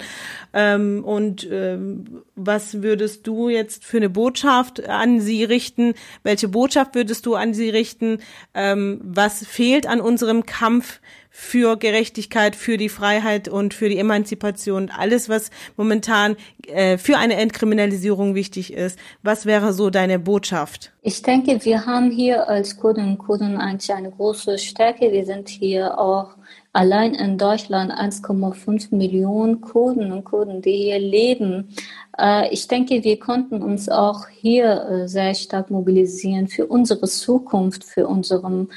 Ähm, 0.52 1.02
und 1.04 1.48
ähm, 1.50 2.22
was 2.36 2.80
würdest 2.80 3.26
du 3.26 3.48
jetzt 3.48 3.84
für 3.84 3.96
eine 3.96 4.10
Botschaft 4.10 4.88
an 4.88 5.20
sie 5.20 5.42
richten? 5.42 5.94
Welche 6.22 6.46
Botschaft 6.46 6.94
würdest 6.94 7.26
du 7.26 7.34
an 7.34 7.52
sie 7.52 7.68
richten? 7.68 8.18
Ähm, 8.54 9.00
was 9.02 9.44
fehlt 9.44 9.88
an 9.88 10.00
unserem 10.00 10.46
Kampf 10.46 11.00
für 11.30 11.76
Gerechtigkeit, 11.76 12.56
für 12.56 12.76
die 12.76 12.88
Freiheit 12.88 13.48
und 13.48 13.72
für 13.72 13.88
die 13.88 13.98
Emanzipation, 13.98 14.90
alles, 14.90 15.28
was 15.28 15.50
momentan 15.76 16.36
äh, 16.66 16.98
für 16.98 17.16
eine 17.16 17.36
Entkriminalisierung 17.36 18.34
wichtig 18.34 18.72
ist. 18.72 18.98
Was 19.22 19.46
wäre 19.46 19.72
so 19.72 19.90
deine 19.90 20.18
Botschaft? 20.18 20.92
Ich 21.02 21.22
denke, 21.22 21.64
wir 21.64 21.86
haben 21.86 22.10
hier 22.10 22.48
als 22.48 22.76
Kurden 22.76 23.06
und 23.06 23.18
Kurden 23.18 23.56
eigentlich 23.56 23.92
eine 23.94 24.10
große 24.10 24.58
Stärke. 24.58 25.12
Wir 25.12 25.24
sind 25.24 25.48
hier 25.48 25.98
auch 25.98 26.34
allein 26.72 27.14
in 27.14 27.36
Deutschland 27.36 27.92
1,5 27.92 28.94
Millionen 28.94 29.60
Kurden 29.60 30.12
und 30.12 30.24
Kurden, 30.24 30.62
die 30.62 30.76
hier 30.76 30.98
leben. 30.98 31.74
Äh, 32.18 32.52
ich 32.52 32.68
denke, 32.68 33.02
wir 33.02 33.18
konnten 33.18 33.62
uns 33.62 33.88
auch 33.88 34.28
hier 34.28 34.82
äh, 34.88 35.08
sehr 35.08 35.34
stark 35.34 35.70
mobilisieren 35.70 36.48
für 36.48 36.66
unsere 36.66 37.06
Zukunft, 37.06 37.84
für 37.84 38.06
unsere 38.06 38.68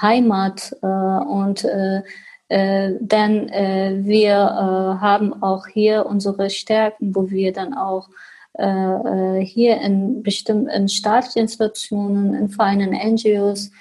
Heimat. 0.00 0.76
Äh, 0.82 0.86
und 0.86 1.66
denn 2.48 3.50
wir 4.06 4.38
haben 4.38 5.42
auch 5.42 5.66
hier 5.66 6.06
unsere 6.06 6.48
Stärken, 6.48 7.12
wo 7.12 7.28
wir 7.28 7.52
dann 7.52 7.74
auch 7.74 8.08
hier 8.56 9.80
in 9.80 10.22
bestimmten 10.22 10.88
staatlichen 10.88 11.40
Institutionen, 11.40 12.34
in 12.34 12.48
feinen 12.48 12.92
NGOs, 12.92 13.72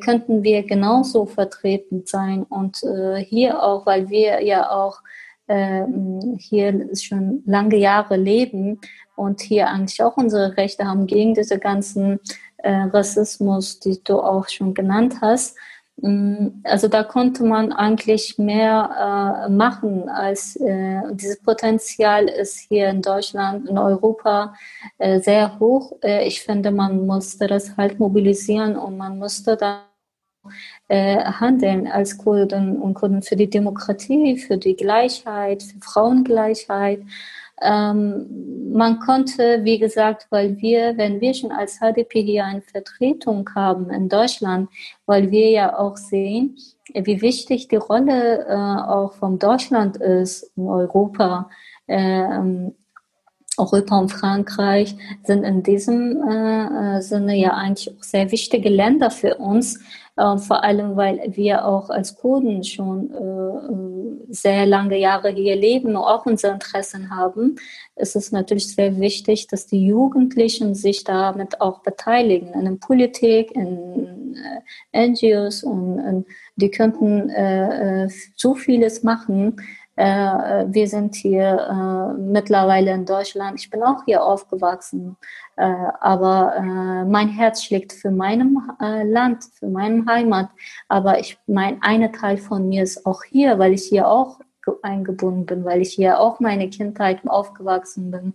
könnten 0.00 0.42
wir 0.42 0.62
genauso 0.62 1.26
vertreten 1.26 2.02
sein. 2.06 2.44
Und 2.44 2.82
äh, 2.82 3.16
hier 3.16 3.62
auch, 3.62 3.86
weil 3.86 4.08
wir 4.08 4.42
ja 4.42 4.70
auch 4.70 5.00
ähm, 5.48 6.36
hier 6.38 6.88
schon 6.96 7.42
lange 7.46 7.76
Jahre 7.76 8.16
leben 8.16 8.80
und 9.16 9.42
hier 9.42 9.68
eigentlich 9.68 10.02
auch 10.02 10.16
unsere 10.16 10.56
Rechte 10.56 10.86
haben 10.86 11.06
gegen 11.06 11.34
diese 11.34 11.58
ganzen 11.58 12.20
Rassismus, 12.66 13.78
die 13.78 14.02
du 14.02 14.20
auch 14.20 14.48
schon 14.48 14.72
genannt 14.72 15.16
hast, 15.20 15.58
also 16.02 16.88
da 16.88 17.04
konnte 17.04 17.44
man 17.44 17.72
eigentlich 17.72 18.36
mehr 18.36 19.46
äh, 19.46 19.48
machen 19.48 20.08
als 20.08 20.56
äh, 20.56 21.02
dieses 21.12 21.40
Potenzial 21.40 22.28
ist 22.28 22.58
hier 22.58 22.88
in 22.88 23.00
Deutschland, 23.00 23.68
in 23.68 23.78
Europa 23.78 24.54
äh, 24.98 25.20
sehr 25.20 25.58
hoch. 25.60 25.92
Äh, 26.02 26.26
ich 26.26 26.42
finde, 26.42 26.72
man 26.72 27.06
musste 27.06 27.46
das 27.46 27.76
halt 27.76 28.00
mobilisieren 28.00 28.76
und 28.76 28.96
man 28.96 29.18
musste 29.18 29.56
da 29.56 29.84
äh, 30.88 31.24
handeln 31.24 31.86
als 31.86 32.18
Kurden 32.18 32.76
und 32.80 32.94
Kurden 32.94 33.22
für 33.22 33.36
die 33.36 33.48
Demokratie, 33.48 34.36
für 34.36 34.58
die 34.58 34.76
Gleichheit, 34.76 35.62
für 35.62 35.78
Frauengleichheit. 35.80 37.02
Ähm, 37.60 38.72
man 38.72 38.98
konnte, 38.98 39.60
wie 39.62 39.78
gesagt, 39.78 40.26
weil 40.30 40.60
wir, 40.60 40.96
wenn 40.96 41.20
wir 41.20 41.34
schon 41.34 41.52
als 41.52 41.78
HDP 41.78 42.22
hier 42.22 42.44
eine 42.44 42.62
Vertretung 42.62 43.48
haben 43.54 43.90
in 43.90 44.08
Deutschland, 44.08 44.68
weil 45.06 45.30
wir 45.30 45.50
ja 45.50 45.78
auch 45.78 45.96
sehen, 45.96 46.56
wie 46.92 47.22
wichtig 47.22 47.68
die 47.68 47.76
Rolle 47.76 48.46
äh, 48.48 48.54
auch 48.54 49.14
von 49.14 49.38
Deutschland 49.38 49.96
ist 49.96 50.50
in 50.56 50.66
Europa. 50.66 51.48
Ähm, 51.86 52.74
Europa 53.56 53.98
und 53.98 54.10
Frankreich 54.10 54.96
sind 55.22 55.44
in 55.44 55.62
diesem 55.62 56.20
äh, 56.28 56.96
äh 56.96 57.00
Sinne 57.00 57.36
ja 57.36 57.54
eigentlich 57.54 57.96
auch 57.96 58.02
sehr 58.02 58.32
wichtige 58.32 58.68
Länder 58.68 59.10
für 59.10 59.36
uns, 59.36 59.78
äh, 60.16 60.38
vor 60.38 60.62
allem, 60.62 60.96
weil 60.96 61.20
wir 61.34 61.64
auch 61.66 61.90
als 61.90 62.16
Kurden 62.16 62.62
schon 62.62 63.10
äh, 63.10 64.32
sehr 64.32 64.66
lange 64.66 64.98
Jahre 64.98 65.30
hier 65.30 65.56
leben 65.56 65.96
und 65.96 66.02
auch 66.02 66.26
unsere 66.26 66.52
Interessen 66.54 67.10
haben, 67.10 67.56
ist 67.96 68.16
es 68.16 68.32
natürlich 68.32 68.74
sehr 68.74 68.98
wichtig, 69.00 69.46
dass 69.48 69.66
die 69.66 69.86
Jugendlichen 69.86 70.74
sich 70.74 71.04
damit 71.04 71.60
auch 71.60 71.80
beteiligen 71.80 72.52
in 72.54 72.64
der 72.64 72.78
Politik, 72.86 73.52
in 73.54 74.36
äh, 74.92 75.08
NGOs 75.08 75.64
und, 75.64 76.00
und 76.00 76.26
die 76.56 76.70
könnten 76.70 77.30
äh, 77.30 78.04
äh, 78.04 78.08
so 78.36 78.54
vieles 78.54 79.02
machen, 79.02 79.56
äh, 79.96 80.64
wir 80.66 80.88
sind 80.88 81.14
hier 81.14 81.68
äh, 81.70 82.20
mittlerweile 82.20 82.92
in 82.92 83.04
Deutschland. 83.06 83.60
Ich 83.60 83.70
bin 83.70 83.82
auch 83.82 84.04
hier 84.04 84.24
aufgewachsen, 84.24 85.16
äh, 85.16 85.43
aber 85.62 86.56
äh, 86.56 87.04
mein 87.04 87.28
Herz 87.28 87.62
schlägt 87.62 87.92
für 87.92 88.10
meinem 88.10 88.60
äh, 88.80 89.04
Land, 89.04 89.44
für 89.54 89.68
meine 89.68 90.04
Heimat. 90.06 90.50
Aber 90.88 91.20
ich 91.20 91.38
mein 91.46 91.82
eine 91.82 92.12
Teil 92.12 92.38
von 92.38 92.68
mir 92.68 92.82
ist 92.82 93.06
auch 93.06 93.22
hier, 93.24 93.58
weil 93.58 93.72
ich 93.72 93.84
hier 93.84 94.08
auch 94.08 94.40
eingebunden 94.82 95.46
bin, 95.46 95.64
weil 95.64 95.82
ich 95.82 95.92
hier 95.92 96.20
auch 96.20 96.40
meine 96.40 96.70
Kindheit 96.70 97.20
aufgewachsen 97.26 98.10
bin. 98.10 98.34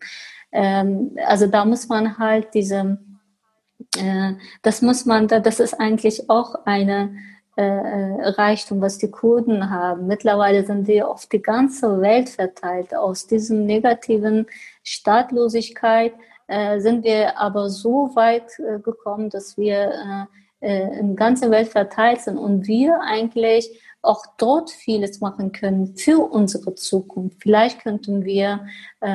Ähm, 0.51 1.17
also 1.25 1.47
da 1.47 1.65
muss 1.65 1.89
man 1.89 2.17
halt 2.17 2.53
diese, 2.53 2.99
äh, 3.97 4.33
das 4.61 4.81
muss 4.81 5.05
man, 5.05 5.27
das 5.27 5.59
ist 5.59 5.79
eigentlich 5.79 6.29
auch 6.29 6.55
eine 6.65 7.15
äh, 7.55 8.29
Reichtum, 8.29 8.81
was 8.81 8.97
die 8.97 9.11
Kurden 9.11 9.69
haben. 9.69 10.07
Mittlerweile 10.07 10.65
sind 10.65 10.87
wir 10.87 11.09
auf 11.09 11.25
die 11.25 11.41
ganze 11.41 11.99
Welt 11.99 12.29
verteilt. 12.29 12.95
Aus 12.95 13.27
diesem 13.27 13.65
negativen 13.65 14.45
Staatlosigkeit 14.83 16.13
äh, 16.49 16.79
sind 16.79 17.03
wir 17.03 17.39
aber 17.39 17.69
so 17.69 18.11
weit 18.15 18.59
äh, 18.59 18.79
gekommen, 18.79 19.29
dass 19.29 19.57
wir 19.57 20.27
äh, 20.61 20.67
äh, 20.67 20.99
in 20.99 21.15
ganzer 21.15 21.51
Welt 21.51 21.69
verteilt 21.69 22.21
sind 22.21 22.37
und 22.37 22.67
wir 22.67 22.99
eigentlich 23.01 23.79
auch 24.01 24.25
dort 24.37 24.71
vieles 24.71 25.21
machen 25.21 25.51
können 25.51 25.95
für 25.95 26.19
unsere 26.19 26.75
Zukunft. 26.75 27.37
Vielleicht 27.41 27.81
könnten 27.81 28.25
wir 28.25 28.65
äh, 28.99 29.09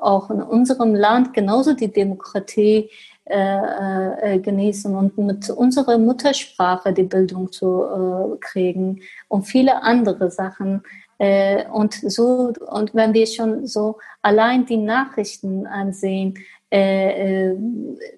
auch 0.00 0.30
in 0.30 0.40
unserem 0.42 0.94
Land 0.94 1.34
genauso 1.34 1.72
die 1.72 1.92
Demokratie 1.92 2.90
äh, 3.24 4.38
genießen 4.38 4.94
und 4.94 5.18
mit 5.18 5.50
unserer 5.50 5.98
Muttersprache 5.98 6.92
die 6.92 7.02
Bildung 7.02 7.50
zu 7.50 7.82
äh, 7.82 8.36
kriegen 8.38 9.00
und 9.28 9.42
viele 9.44 9.82
andere 9.82 10.30
Sachen. 10.30 10.82
Äh, 11.18 11.64
und 11.68 11.94
so, 11.94 12.52
und 12.68 12.94
wenn 12.94 13.14
wir 13.14 13.26
schon 13.26 13.66
so 13.66 13.98
allein 14.22 14.66
die 14.66 14.76
Nachrichten 14.76 15.66
ansehen, 15.66 16.38
äh, 16.70 17.50
äh, 17.50 17.56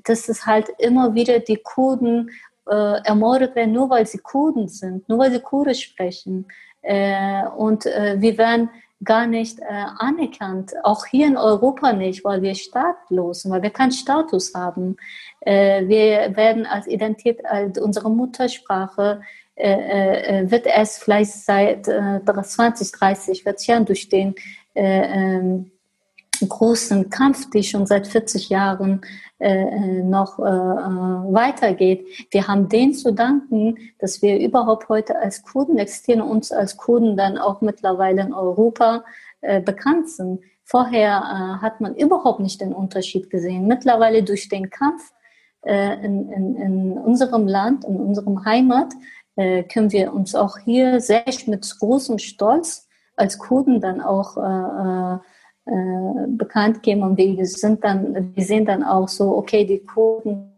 dass 0.05 0.28
es 0.28 0.46
halt 0.46 0.68
immer 0.78 1.14
wieder 1.14 1.38
die 1.40 1.59
Kurden 1.59 2.30
ermordet 2.70 3.57
werden, 3.57 3.72
nur 3.72 3.88
weil 3.88 4.07
sie 4.07 4.18
Kurden 4.18 4.68
sind, 4.68 5.09
nur 5.09 5.20
weil 5.20 5.32
sie 5.32 5.40
Kurdisch 5.40 5.84
sprechen. 5.84 6.44
und 7.57 7.86
wir 7.86 8.36
werden 8.36 8.68
gar 9.05 9.26
nicht 9.26 9.61
äh, 9.61 9.64
anerkannt, 9.99 10.72
auch 10.82 11.07
hier 11.07 11.26
in 11.28 11.36
Europa 11.36 11.92
nicht, 11.92 12.24
weil 12.24 12.42
wir 12.42 12.55
staatlos 12.55 13.42
sind, 13.42 13.53
weil 13.53 13.62
wir 13.62 13.70
keinen 13.70 13.92
Status 13.92 14.55
haben. 14.55 14.96
Äh, 15.40 15.86
wir 15.86 16.36
werden 16.36 16.66
als 16.66 16.86
Identität, 16.86 17.44
als 17.46 17.78
unsere 17.78 18.11
Muttersprache 18.11 19.20
äh, 19.20 19.20
äh 19.20 19.47
wird 19.59 20.66
erst 20.66 21.02
vielleicht 21.02 21.32
seit 21.32 21.88
äh, 21.88 22.20
20, 22.24 22.92
30, 22.92 23.42
40 23.42 23.66
Jahren 23.66 23.84
durch 23.86 24.09
den 24.09 24.34
äh, 24.74 25.02
ähm, 25.02 25.70
großen 26.46 27.11
Kampf, 27.11 27.50
die 27.50 27.64
schon 27.64 27.86
seit 27.86 28.06
40 28.06 28.48
Jahren 28.48 29.00
äh, 29.40 30.02
noch 30.02 30.38
äh, 30.38 30.42
äh, 30.42 31.32
weitergeht. 31.32 32.06
Wir 32.30 32.46
haben 32.46 32.68
denen 32.68 32.94
zu 32.94 33.12
danken, 33.12 33.76
dass 33.98 34.22
wir 34.22 34.38
überhaupt 34.38 34.88
heute 34.88 35.18
als 35.18 35.42
Kurden 35.42 35.78
existieren 35.78 36.20
und 36.20 36.30
uns 36.30 36.52
als 36.52 36.76
Kurden 36.76 37.16
dann 37.16 37.38
auch 37.38 37.61
mittlerweile 37.61 38.22
in 38.22 38.32
Europa 38.32 39.04
äh, 39.40 39.61
bekannt 39.61 40.11
sind. 40.11 40.40
Vorher 40.64 41.18
äh, 41.18 41.62
hat 41.62 41.80
man 41.80 41.96
überhaupt 41.96 42.40
nicht 42.40 42.61
den 42.61 42.72
Unterschied 42.72 43.30
gesehen. 43.30 43.66
Mittlerweile 43.66 44.22
durch 44.22 44.48
den 44.48 44.70
Kampf 44.70 45.12
äh, 45.62 45.94
in, 46.04 46.30
in, 46.30 46.56
in 46.56 46.92
unserem 46.98 47.46
Land, 47.48 47.84
in 47.84 47.96
unserem 47.96 48.44
Heimat, 48.44 48.92
äh, 49.39 49.62
können 49.62 49.93
wir 49.93 50.12
uns 50.12 50.34
auch 50.34 50.59
hier 50.59 51.01
sehr 51.01 51.24
mit 51.47 51.78
großem 51.78 52.18
Stolz 52.18 52.86
als 53.16 53.39
Kurden 53.39 53.80
dann 53.80 54.01
auch 54.01 54.36
äh, 54.36 55.16
äh 55.16 55.18
äh, 55.68 56.26
bekannt 56.28 56.82
geben. 56.82 57.03
Und 57.03 57.18
wir 57.18 57.45
sind 57.45 57.84
dann, 57.84 58.34
wir 58.34 58.43
sehen 58.43 58.64
dann 58.64 58.82
auch 58.82 59.07
so, 59.07 59.36
okay, 59.36 59.66
die 59.66 59.84
Kurden, 59.84 60.51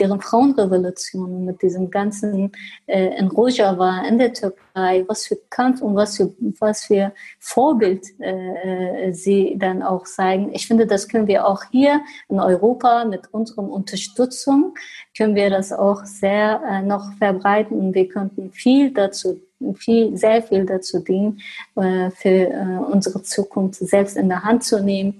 deren 0.00 0.20
Frauenrevolution 0.20 1.44
mit 1.44 1.62
diesem 1.62 1.90
ganzen 1.90 2.52
äh, 2.86 3.18
in 3.18 3.28
Rojava, 3.28 4.02
in 4.08 4.18
der 4.18 4.32
Türkei, 4.32 5.04
was 5.06 5.26
für 5.26 5.36
Kampf 5.50 5.82
und 5.82 5.94
was 5.94 6.16
für, 6.16 6.32
was 6.58 6.84
für 6.84 7.12
Vorbild 7.38 8.06
äh, 8.20 9.08
äh, 9.08 9.12
sie 9.12 9.56
dann 9.58 9.82
auch 9.82 10.04
zeigen. 10.04 10.50
Ich 10.52 10.66
finde, 10.66 10.86
das 10.86 11.08
können 11.08 11.26
wir 11.26 11.46
auch 11.46 11.62
hier 11.70 12.00
in 12.28 12.40
Europa 12.40 13.04
mit 13.04 13.32
unserer 13.32 13.62
Unterstützung, 13.62 14.74
können 15.16 15.34
wir 15.34 15.50
das 15.50 15.72
auch 15.72 16.04
sehr 16.04 16.62
äh, 16.68 16.82
noch 16.82 17.12
verbreiten 17.18 17.78
und 17.78 17.94
wir 17.94 18.08
könnten 18.08 18.52
viel 18.52 18.92
dazu 18.92 19.40
viel, 19.76 20.16
sehr 20.16 20.42
viel 20.42 20.64
dazu 20.64 21.00
dienen, 21.00 21.40
äh, 21.76 22.10
für 22.10 22.28
äh, 22.28 22.78
unsere 22.90 23.22
Zukunft 23.22 23.80
selbst 23.80 24.16
in 24.16 24.28
der 24.28 24.44
Hand 24.44 24.64
zu 24.64 24.82
nehmen 24.82 25.18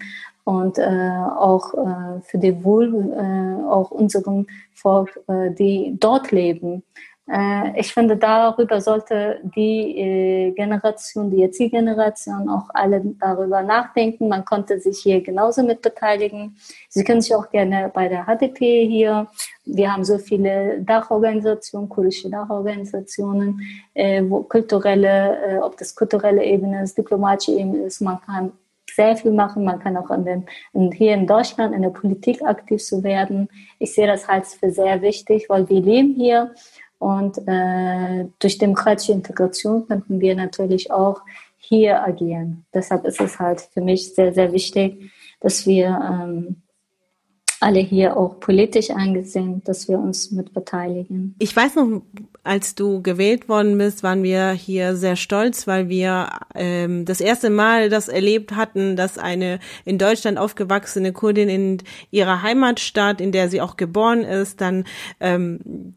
und 0.48 0.78
äh, 0.78 1.20
auch 1.36 1.74
äh, 1.74 2.22
für 2.22 2.38
die 2.38 2.64
Wohl 2.64 2.86
äh, 3.12 3.68
auch 3.68 3.90
unserem 3.90 4.46
Volk, 4.72 5.20
äh, 5.28 5.50
die 5.50 5.94
dort 6.00 6.30
leben. 6.30 6.84
Äh, 7.30 7.78
ich 7.78 7.92
finde, 7.92 8.16
darüber 8.16 8.80
sollte 8.80 9.40
die 9.54 9.98
äh, 9.98 10.50
Generation, 10.52 11.30
die 11.30 11.40
jetzige 11.40 11.76
Generation, 11.76 12.48
auch 12.48 12.70
alle 12.72 13.02
darüber 13.20 13.60
nachdenken. 13.60 14.28
Man 14.28 14.46
konnte 14.46 14.80
sich 14.80 15.00
hier 15.00 15.20
genauso 15.20 15.62
mit 15.62 15.82
beteiligen. 15.82 16.56
Sie 16.88 17.04
können 17.04 17.20
sich 17.20 17.34
auch 17.34 17.50
gerne 17.50 17.90
bei 17.92 18.08
der 18.08 18.24
HDP 18.24 18.86
hier, 18.86 19.26
wir 19.66 19.92
haben 19.92 20.04
so 20.04 20.16
viele 20.16 20.80
Dachorganisationen, 20.80 21.90
kurdische 21.90 22.30
Dachorganisationen, 22.30 23.60
wo 24.30 24.44
kulturelle, 24.44 25.60
ob 25.62 25.76
das 25.76 25.94
kulturelle 25.94 26.42
Ebene 26.42 26.84
ist, 26.84 26.96
diplomatische 26.96 27.52
Ebene 27.52 27.84
ist, 27.84 28.00
man 28.00 28.18
kann 28.22 28.52
sehr 28.94 29.16
viel 29.16 29.32
machen. 29.32 29.64
Man 29.64 29.78
kann 29.78 29.96
auch 29.96 30.10
an 30.10 30.24
den, 30.24 30.46
hier 30.92 31.14
in 31.14 31.26
Deutschland 31.26 31.74
in 31.74 31.82
der 31.82 31.90
Politik 31.90 32.42
aktiv 32.42 32.82
zu 32.82 33.02
werden. 33.02 33.48
Ich 33.78 33.94
sehe 33.94 34.06
das 34.06 34.28
halt 34.28 34.46
für 34.46 34.70
sehr 34.70 35.02
wichtig, 35.02 35.46
weil 35.48 35.68
wir 35.68 35.80
leben 35.80 36.14
hier 36.14 36.54
und 36.98 37.38
äh, 37.46 38.26
durch 38.38 38.58
demokratische 38.58 39.12
Integration 39.12 39.86
könnten 39.86 40.20
wir 40.20 40.34
natürlich 40.34 40.90
auch 40.90 41.22
hier 41.56 42.02
agieren. 42.02 42.64
Deshalb 42.74 43.04
ist 43.04 43.20
es 43.20 43.38
halt 43.38 43.60
für 43.60 43.80
mich 43.80 44.14
sehr, 44.14 44.32
sehr 44.32 44.52
wichtig, 44.52 45.12
dass 45.40 45.66
wir 45.66 45.86
ähm, 45.86 46.62
alle 47.60 47.80
hier 47.80 48.16
auch 48.16 48.40
politisch 48.40 48.90
eingesehen, 48.90 49.62
dass 49.64 49.88
wir 49.88 49.98
uns 49.98 50.30
mit 50.30 50.54
beteiligen. 50.54 51.34
Ich 51.38 51.54
weiß 51.54 51.76
noch, 51.76 52.02
Als 52.44 52.74
du 52.74 53.02
gewählt 53.02 53.48
worden 53.50 53.76
bist, 53.76 54.02
waren 54.02 54.22
wir 54.22 54.52
hier 54.52 54.96
sehr 54.96 55.16
stolz, 55.16 55.66
weil 55.66 55.90
wir 55.90 56.30
ähm, 56.54 57.04
das 57.04 57.20
erste 57.20 57.50
Mal 57.50 57.90
das 57.90 58.08
erlebt 58.08 58.56
hatten, 58.56 58.96
dass 58.96 59.18
eine 59.18 59.58
in 59.84 59.98
Deutschland 59.98 60.38
aufgewachsene 60.38 61.12
Kurdin 61.12 61.50
in 61.50 61.78
ihrer 62.10 62.42
Heimatstadt, 62.42 63.20
in 63.20 63.32
der 63.32 63.50
sie 63.50 63.60
auch 63.60 63.76
geboren 63.76 64.22
ist, 64.22 64.62
dann 64.62 64.84
ähm, 65.20 65.94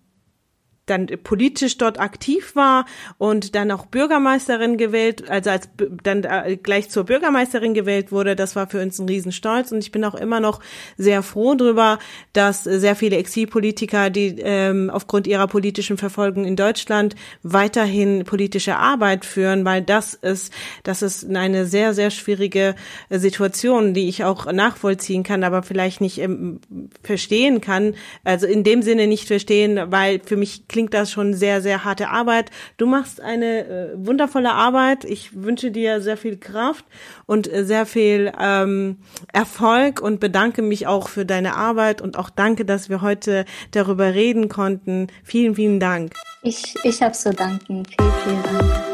dann 0.92 1.08
politisch 1.24 1.78
dort 1.78 2.00
aktiv 2.00 2.56
war 2.56 2.86
und 3.18 3.56
dann 3.56 3.72
auch 3.72 3.86
Bürgermeisterin 3.86 4.78
gewählt, 4.78 5.30
also 5.30 5.50
als 5.50 5.70
dann 6.04 6.24
äh, 6.24 6.58
gleich 6.62 6.90
zur 6.90 7.06
Bürgermeisterin 7.06 7.74
gewählt 7.74 8.12
wurde, 8.12 8.36
das 8.36 8.56
war 8.56 8.68
für 8.68 8.82
uns 8.82 9.00
ein 9.00 9.08
Riesenstolz. 9.08 9.72
Und 9.72 9.80
ich 9.80 9.92
bin 9.92 10.04
auch 10.04 10.16
immer 10.16 10.40
noch 10.40 10.60
sehr 10.98 11.24
froh 11.24 11.56
drüber, 11.56 11.98
dass 12.34 12.64
sehr 12.64 12.96
viele 12.96 13.18
Exilpolitiker, 13.18 14.10
die 14.10 14.36
ähm, 14.40 14.90
aufgrund 14.90 15.28
ihrer 15.28 15.48
politischen 15.48 15.98
Verfolgung 15.98 16.46
in 16.46 16.56
Deutschland 16.56 17.16
weiterhin 17.42 18.26
politische 18.26 18.78
Arbeit 18.78 19.26
führen, 19.26 19.64
weil 19.64 19.82
das 19.82 20.14
ist, 20.14 20.54
das 20.84 21.02
ist 21.02 21.34
eine 21.34 21.66
sehr, 21.66 21.94
sehr 21.94 22.12
schwierige 22.12 22.76
Situation, 23.10 23.94
die 23.94 24.10
ich 24.10 24.26
auch 24.26 24.52
nachvollziehen 24.52 25.24
kann, 25.24 25.44
aber 25.44 25.64
vielleicht 25.64 26.02
nicht 26.02 26.20
ähm, 26.20 26.60
verstehen 27.02 27.62
kann, 27.62 27.96
also 28.26 28.46
in 28.46 28.64
dem 28.64 28.82
Sinne 28.82 29.08
nicht 29.08 29.28
verstehen, 29.28 29.80
weil 29.86 30.20
für 30.24 30.36
mich 30.36 30.68
klingt 30.68 30.81
klingt 30.82 30.96
das 30.96 31.12
schon 31.12 31.36
sehr, 31.36 31.62
sehr 31.62 31.84
harte 31.84 32.10
Arbeit. 32.10 32.50
Du 32.78 32.88
machst 32.88 33.22
eine 33.22 33.68
äh, 33.68 33.90
wundervolle 33.94 34.52
Arbeit. 34.52 35.06
Ich 35.06 35.44
wünsche 35.44 35.70
dir 35.70 36.02
sehr 36.02 36.18
viel 36.18 36.38
Kraft 36.38 36.86
und 37.28 37.52
äh, 37.52 37.64
sehr 37.66 37.86
viel 37.86 38.32
ähm, 38.40 38.98
Erfolg 39.32 40.02
und 40.02 40.20
bedanke 40.20 40.64
mich 40.64 40.88
auch 40.88 41.08
für 41.08 41.24
deine 41.24 41.56
Arbeit 41.56 42.02
und 42.02 42.18
auch 42.18 42.32
danke, 42.32 42.66
dass 42.66 42.90
wir 42.90 43.04
heute 43.04 43.46
darüber 43.70 44.16
reden 44.16 44.50
konnten. 44.50 45.06
Vielen, 45.24 45.54
vielen 45.54 45.80
Dank. 45.80 46.14
Ich, 46.42 46.74
ich 46.84 47.04
habe 47.04 47.14
zu 47.14 47.32
danken. 47.32 47.84
Vielen, 47.86 48.12
vielen 48.24 48.44
Dank. 48.44 48.91